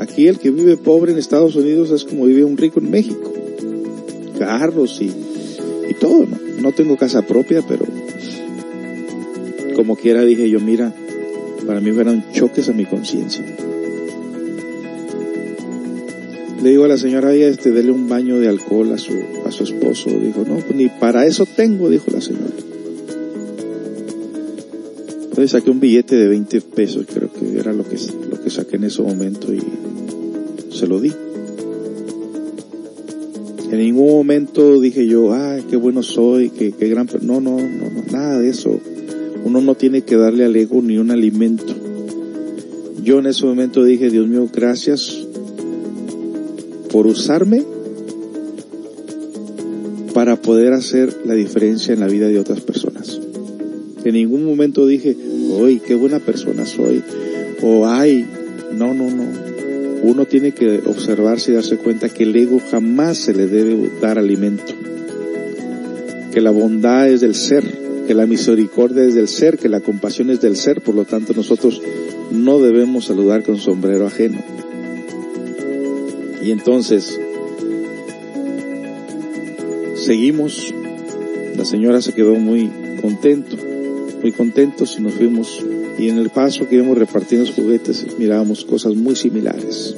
[0.00, 3.32] Aquí el que vive pobre en Estados Unidos es como vive un rico en México.
[4.38, 5.12] Carros y,
[5.90, 6.38] y todo, ¿no?
[6.60, 7.84] No tengo casa propia, pero
[9.74, 10.94] como quiera dije yo, mira,
[11.66, 13.44] para mí fueron choques a mi conciencia.
[16.68, 19.14] Le digo a la señora, este, dele un baño de alcohol a su,
[19.46, 20.10] a su esposo.
[20.10, 22.52] Dijo, no, pues ni para eso tengo, dijo la señora.
[25.22, 27.96] Entonces saqué un billete de 20 pesos, creo que era lo que,
[28.30, 29.62] lo que saqué en ese momento y
[30.70, 31.10] se lo di.
[33.70, 37.08] En ningún momento dije yo, ay, qué bueno soy, qué, qué gran...
[37.22, 38.78] No, no, no, no, nada de eso.
[39.42, 41.74] Uno no tiene que darle al ego ni un alimento.
[43.02, 45.27] Yo en ese momento dije, Dios mío, gracias
[46.90, 47.64] por usarme
[50.14, 53.20] para poder hacer la diferencia en la vida de otras personas.
[54.04, 55.16] En ningún momento dije,
[55.60, 57.02] uy, qué buena persona soy,
[57.62, 58.26] o ay,
[58.72, 59.24] no, no, no.
[60.02, 64.18] Uno tiene que observarse y darse cuenta que el ego jamás se le debe dar
[64.18, 64.72] alimento,
[66.32, 67.64] que la bondad es del ser,
[68.06, 71.34] que la misericordia es del ser, que la compasión es del ser, por lo tanto
[71.34, 71.82] nosotros
[72.30, 74.38] no debemos saludar con sombrero ajeno.
[76.42, 77.18] Y entonces,
[79.96, 80.72] seguimos,
[81.56, 82.70] la señora se quedó muy
[83.02, 83.56] contento,
[84.22, 85.64] muy contentos y nos fuimos
[85.98, 89.96] y en el paso que íbamos repartiendo los juguetes mirábamos cosas muy similares.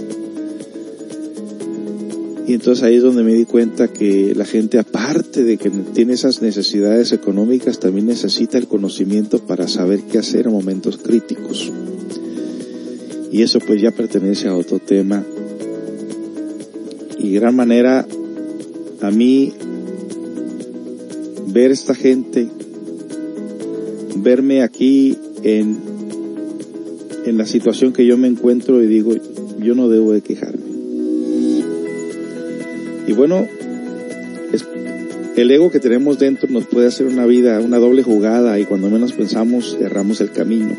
[2.47, 6.15] Y entonces ahí es donde me di cuenta que la gente aparte de que tiene
[6.15, 11.71] esas necesidades económicas también necesita el conocimiento para saber qué hacer en momentos críticos.
[13.31, 15.23] Y eso pues ya pertenece a otro tema.
[17.21, 18.07] Y gran manera
[19.01, 19.53] a mí
[21.49, 22.49] ver esta gente,
[24.17, 25.79] verme aquí en,
[27.27, 29.15] en la situación que yo me encuentro y digo,
[29.59, 30.71] yo no debo de quejarme.
[33.07, 33.47] Y bueno,
[35.37, 38.91] el ego que tenemos dentro nos puede hacer una vida, una doble jugada y cuando
[38.91, 40.75] menos pensamos erramos el camino.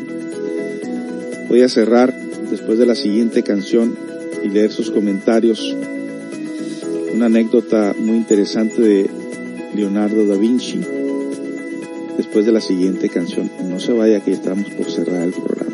[1.48, 2.14] Voy a cerrar
[2.50, 3.94] después de la siguiente canción
[4.44, 5.76] y leer sus comentarios.
[7.14, 9.10] Una anécdota muy interesante de
[9.74, 10.80] Leonardo da Vinci
[12.16, 13.50] después de la siguiente canción.
[13.68, 15.72] No se vaya que estamos por cerrar el programa.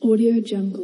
[0.00, 0.83] Audio Jungle.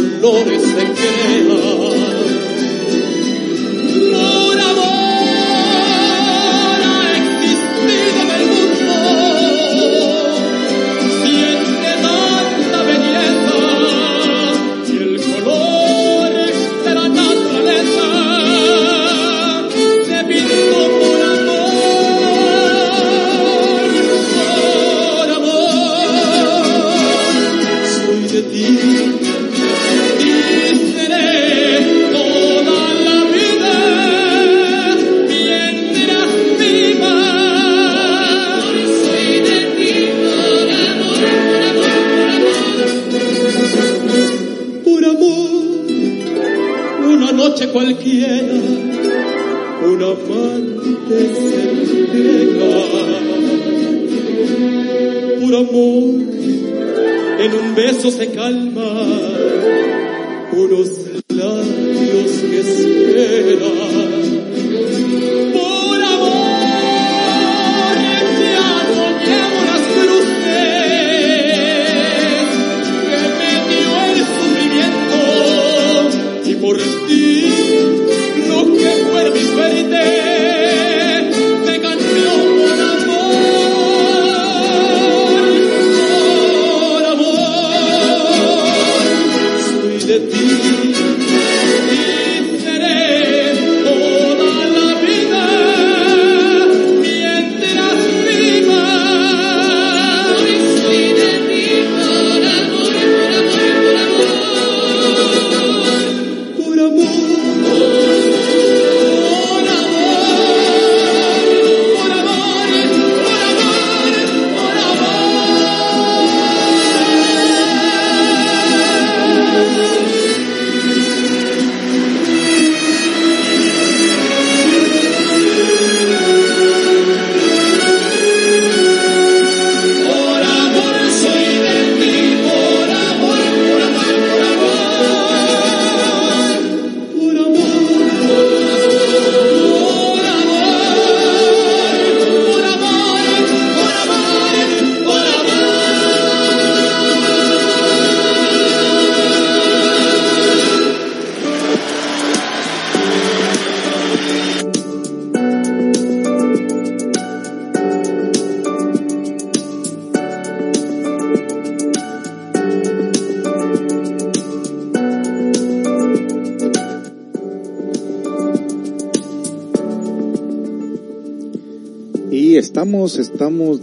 [0.00, 2.15] Los colores se crean.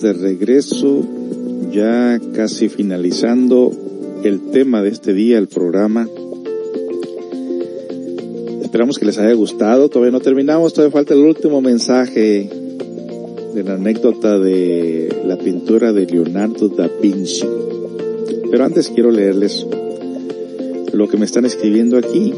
[0.04, 1.02] De regreso,
[1.72, 3.72] ya casi finalizando
[4.24, 6.08] el tema de este día, el programa.
[8.62, 12.50] Esperamos que les haya gustado, todavía no terminamos, todavía falta el último mensaje
[13.56, 17.48] de la anécdota de la pintura de Leonardo da Vinci.
[18.52, 19.66] Pero antes quiero leerles
[20.92, 22.34] lo que me están escribiendo aquí.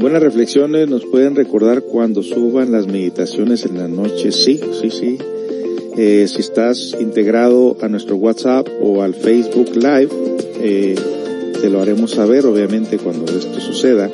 [0.00, 4.32] Buenas reflexiones nos pueden recordar cuando suban las meditaciones en la noche.
[4.32, 5.18] Sí, sí, sí.
[6.02, 10.08] Eh, si estás integrado a nuestro WhatsApp o al Facebook Live,
[10.58, 10.94] eh,
[11.60, 14.10] te lo haremos saber, obviamente, cuando esto suceda.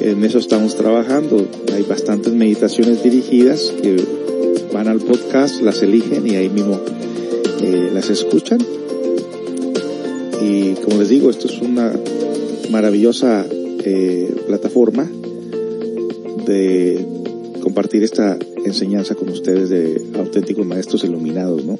[0.00, 1.48] En eso estamos trabajando.
[1.74, 3.96] Hay bastantes meditaciones dirigidas que
[4.72, 6.78] van al podcast, las eligen y ahí mismo
[7.60, 8.60] eh, las escuchan.
[10.42, 11.92] Y como les digo, esto es una
[12.70, 13.44] maravillosa
[14.46, 15.10] plataforma
[16.46, 17.04] de
[17.60, 18.38] compartir esta
[18.74, 21.78] enseñanza con ustedes de auténticos maestros iluminados, ¿no?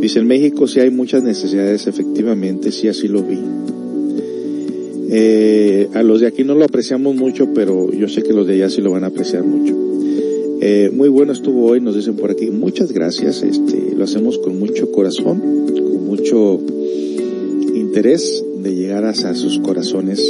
[0.00, 3.38] Dice, en México sí hay muchas necesidades, efectivamente, sí así lo vi.
[5.10, 8.54] Eh, a los de aquí no lo apreciamos mucho, pero yo sé que los de
[8.54, 9.74] allá sí lo van a apreciar mucho.
[10.60, 12.50] Eh, muy bueno estuvo hoy, nos dicen por aquí.
[12.50, 16.60] Muchas gracias, este, lo hacemos con mucho corazón, con mucho
[17.74, 20.20] interés de llegar a sus corazones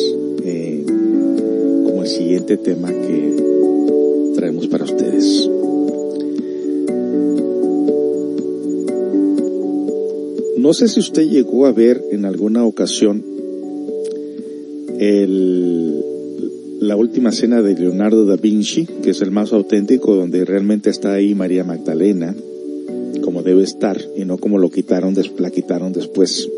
[0.45, 3.32] eh, como el siguiente tema que
[10.63, 13.25] No sé si usted llegó a ver en alguna ocasión
[16.79, 21.15] la última cena de Leonardo da Vinci, que es el más auténtico, donde realmente está
[21.15, 22.37] ahí María Magdalena,
[23.23, 26.49] como debe estar, y no como lo quitaron, la quitaron después.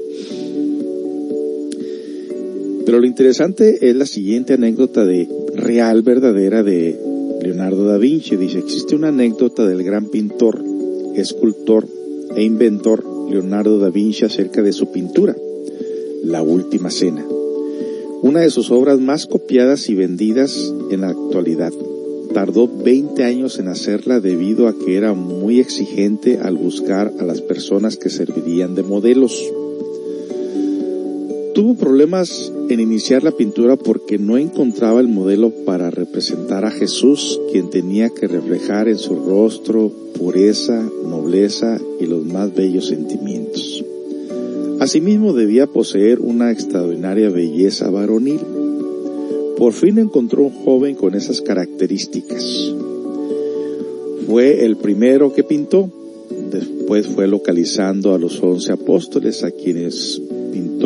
[2.85, 6.94] Pero lo interesante es la siguiente anécdota de real, verdadera de
[7.40, 8.36] Leonardo da Vinci.
[8.36, 10.62] Dice, existe una anécdota del gran pintor,
[11.16, 11.89] escultor
[12.36, 15.36] e inventor Leonardo da Vinci acerca de su pintura,
[16.22, 17.24] La Última Cena,
[18.22, 21.72] una de sus obras más copiadas y vendidas en la actualidad.
[22.32, 27.40] Tardó 20 años en hacerla debido a que era muy exigente al buscar a las
[27.40, 29.40] personas que servirían de modelos.
[31.55, 37.40] Tuvo problemas en iniciar la pintura porque no encontraba el modelo para representar a Jesús,
[37.52, 43.85] quien tenía que reflejar en su rostro pureza, nobleza y los más bellos sentimientos.
[44.81, 48.40] Asimismo debía poseer una extraordinaria belleza varonil.
[49.56, 52.74] Por fin encontró un joven con esas características.
[54.26, 55.89] Fue el primero que pintó.
[56.51, 60.20] Después fue localizando a los once apóstoles a quienes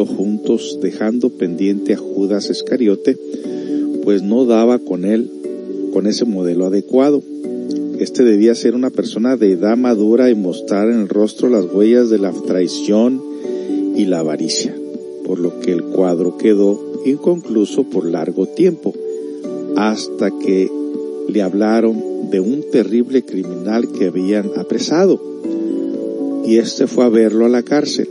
[0.06, 3.16] juntos dejando pendiente a Judas Iscariote,
[4.04, 5.30] pues no daba con él,
[5.92, 7.22] con ese modelo adecuado.
[7.98, 12.10] Este debía ser una persona de edad madura y mostrar en el rostro las huellas
[12.10, 13.20] de la traición
[13.96, 14.74] y la avaricia,
[15.24, 18.94] por lo que el cuadro quedó inconcluso por largo tiempo,
[19.76, 20.70] hasta que
[21.28, 25.20] le hablaron de un terrible criminal que habían apresado,
[26.46, 28.08] y este fue a verlo a la cárcel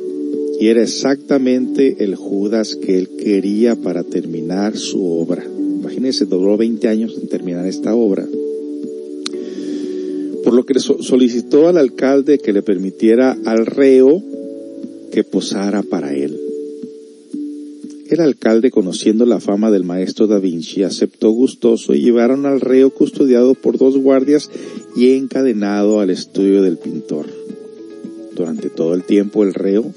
[0.59, 5.43] y era exactamente el Judas que él quería para terminar su obra.
[5.45, 8.27] Imagínense, duró 20 años en terminar esta obra.
[10.43, 14.23] Por lo que solicitó al alcalde que le permitiera al reo
[15.11, 16.39] que posara para él.
[18.09, 22.89] El alcalde, conociendo la fama del maestro da Vinci, aceptó gustoso y llevaron al reo
[22.89, 24.49] custodiado por dos guardias
[24.95, 27.27] y encadenado al estudio del pintor.
[28.33, 29.93] Durante todo el tiempo el reo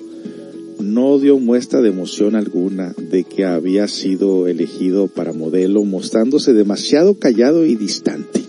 [0.82, 7.14] no dio muestra de emoción alguna de que había sido elegido para modelo, mostrándose demasiado
[7.14, 8.40] callado y distante.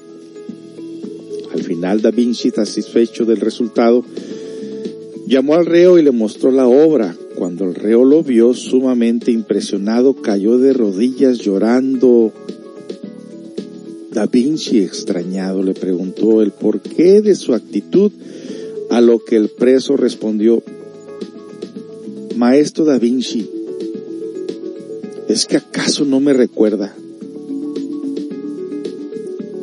[1.54, 4.04] Al final Da Vinci, satisfecho del resultado,
[5.28, 7.16] llamó al reo y le mostró la obra.
[7.36, 12.32] Cuando el reo lo vio sumamente impresionado, cayó de rodillas llorando.
[14.12, 18.12] Da Vinci, extrañado, le preguntó el porqué de su actitud,
[18.90, 20.62] a lo que el preso respondió,
[22.36, 23.50] Maestro da Vinci,
[25.28, 26.96] ¿es que acaso no me recuerda?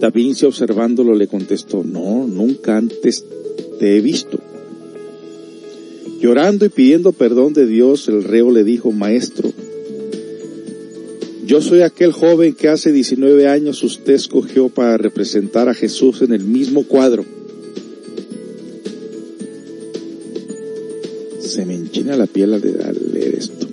[0.01, 3.25] Da Vinci observándolo le contestó, no, nunca antes
[3.79, 4.39] te he visto.
[6.21, 9.53] Llorando y pidiendo perdón de Dios, el reo le dijo, Maestro,
[11.47, 16.33] yo soy aquel joven que hace 19 años usted escogió para representar a Jesús en
[16.33, 17.38] el mismo cuadro.
[21.49, 23.67] Se me enchina la piel al leer esto.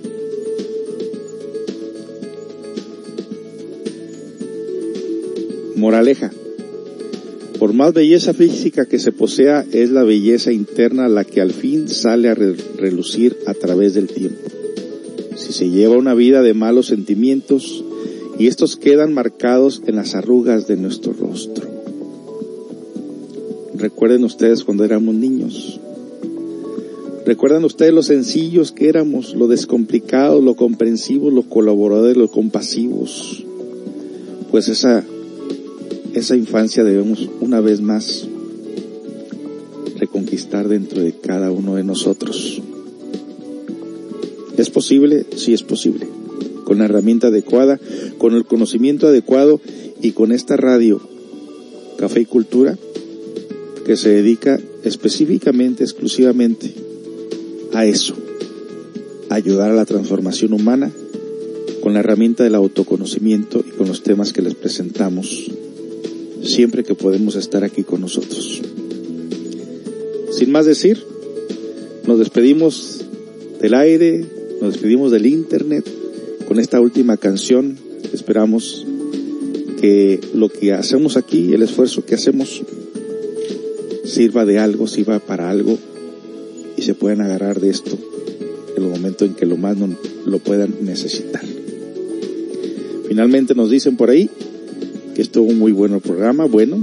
[5.76, 6.32] Moraleja.
[7.58, 11.86] Por más belleza física que se posea, es la belleza interna la que al fin
[11.86, 14.48] sale a relucir a través del tiempo.
[15.36, 17.84] Si se lleva una vida de malos sentimientos,
[18.38, 21.68] y estos quedan marcados en las arrugas de nuestro rostro.
[23.74, 25.78] Recuerden ustedes cuando éramos niños.
[27.26, 33.44] Recuerdan ustedes lo sencillos que éramos, lo descomplicados, lo comprensivos, lo colaboradores, lo compasivos.
[34.52, 35.04] Pues esa
[36.14, 38.28] esa infancia debemos una vez más
[39.98, 42.62] reconquistar dentro de cada uno de nosotros.
[44.56, 45.26] ¿Es posible?
[45.36, 46.06] Sí es posible.
[46.64, 47.80] Con la herramienta adecuada,
[48.18, 49.60] con el conocimiento adecuado
[50.00, 51.00] y con esta radio,
[51.98, 52.78] Café y Cultura,
[53.84, 56.86] que se dedica específicamente, exclusivamente
[57.76, 58.14] a eso,
[59.28, 60.90] ayudar a la transformación humana
[61.82, 65.50] con la herramienta del autoconocimiento y con los temas que les presentamos
[66.42, 68.62] siempre que podemos estar aquí con nosotros.
[70.30, 71.04] Sin más decir,
[72.06, 73.04] nos despedimos
[73.60, 74.24] del aire,
[74.62, 75.84] nos despedimos del internet
[76.48, 77.78] con esta última canción.
[78.10, 78.86] Esperamos
[79.82, 82.62] que lo que hacemos aquí, el esfuerzo que hacemos,
[84.04, 85.78] sirva de algo, sirva para algo
[86.86, 87.98] se puedan agarrar de esto
[88.76, 91.42] en el momento en que lo más no- lo puedan necesitar.
[93.08, 94.30] Finalmente nos dicen por ahí
[95.14, 96.78] que estuvo muy bueno el programa, bueno.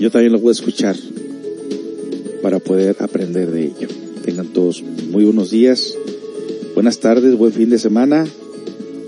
[0.00, 0.96] Yo también lo voy a escuchar
[2.42, 3.88] para poder aprender de ello.
[4.24, 5.94] Tengan todos muy buenos días,
[6.74, 8.26] buenas tardes, buen fin de semana.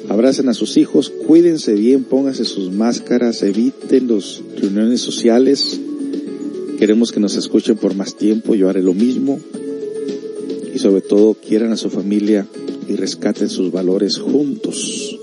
[0.09, 5.81] Abracen a sus hijos, cuídense bien, pónganse sus máscaras, eviten las reuniones sociales.
[6.79, 9.39] Queremos que nos escuchen por más tiempo, yo haré lo mismo.
[10.75, 12.47] Y sobre todo, quieran a su familia
[12.89, 15.19] y rescaten sus valores juntos.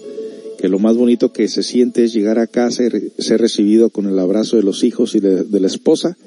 [0.57, 4.05] Que lo más bonito que se siente es llegar a casa y ser recibido con
[4.07, 6.17] el abrazo de los hijos y de, de la esposa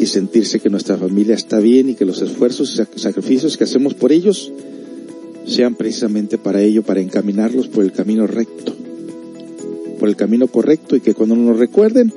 [0.00, 3.64] y sentirse que nuestra familia está bien y que los esfuerzos y sac- sacrificios que
[3.64, 4.52] hacemos por ellos
[5.46, 8.74] sean precisamente para ello, para encaminarlos por el camino recto,
[9.98, 12.12] por el camino correcto y que cuando nos recuerden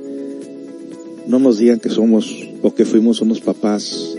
[1.31, 4.17] no nos digan que somos o que fuimos unos papás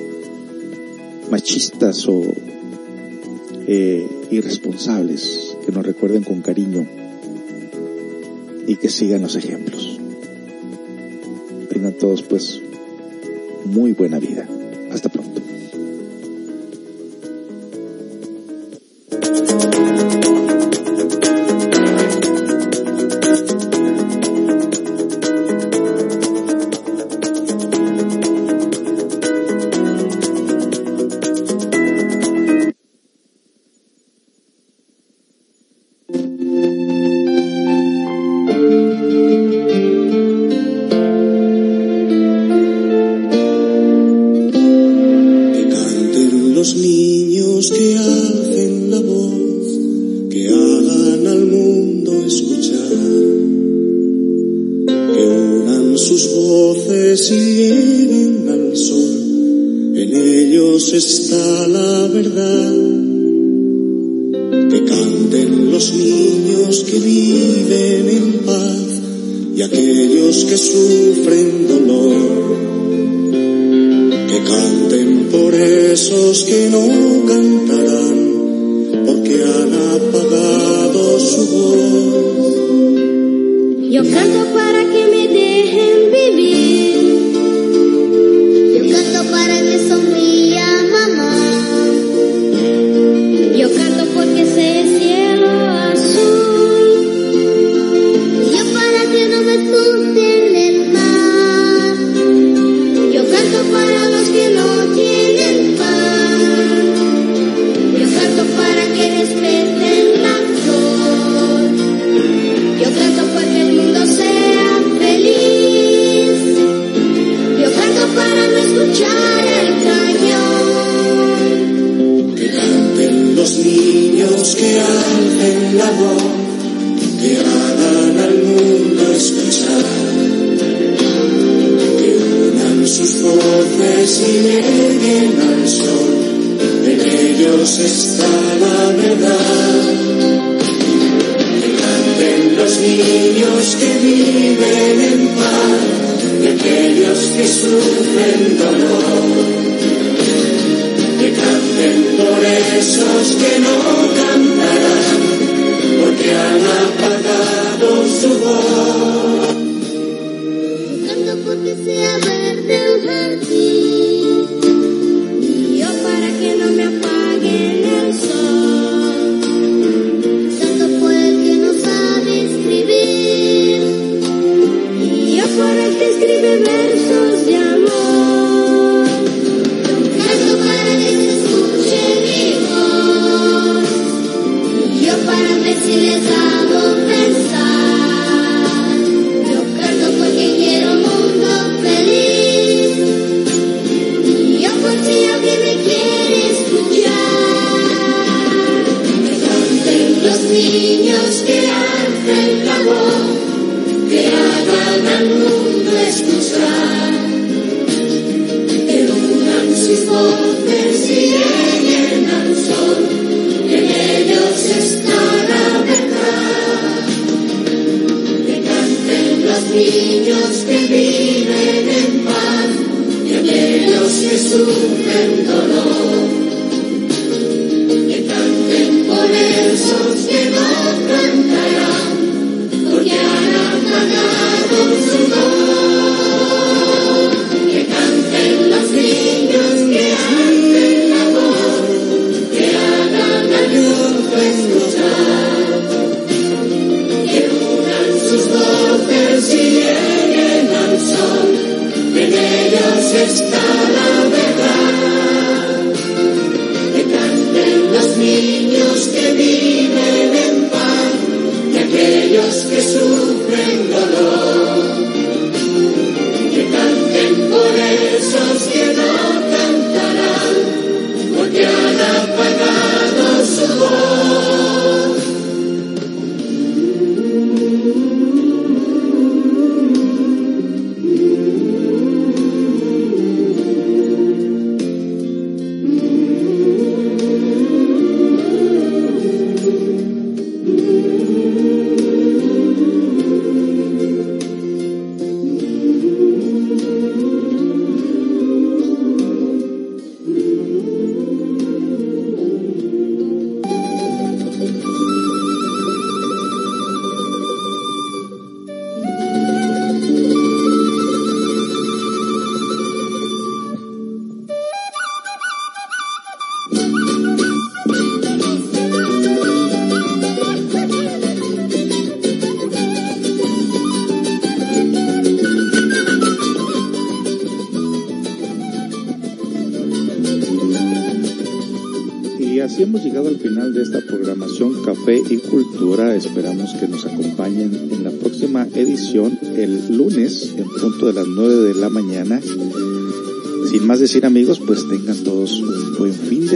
[1.31, 2.23] machistas o
[3.67, 6.87] eh, irresponsables, que nos recuerden con cariño
[8.67, 10.01] y que sigan los ejemplos.
[11.69, 12.63] Tengan todos pues
[13.67, 14.49] muy buena vida.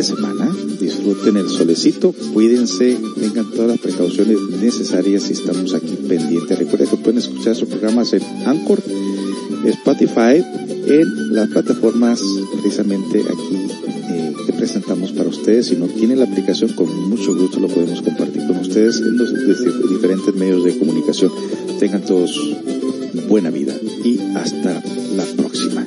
[0.06, 0.48] Semana.
[0.80, 6.58] Disfruten el solecito, cuídense, tengan todas las precauciones necesarias y estamos aquí pendientes.
[6.58, 8.80] Recuerden que pueden escuchar sus programas en Anchor,
[9.64, 10.44] Spotify,
[10.86, 12.20] en las plataformas
[12.52, 13.56] precisamente aquí
[14.08, 15.66] eh, que presentamos para ustedes.
[15.66, 19.32] Si no tienen la aplicación, con mucho gusto lo podemos compartir con ustedes en los
[19.32, 21.32] dif- diferentes medios de comunicación.
[21.80, 22.30] Tengan todos
[23.28, 24.82] buena vida y hasta
[25.16, 25.84] la próxima.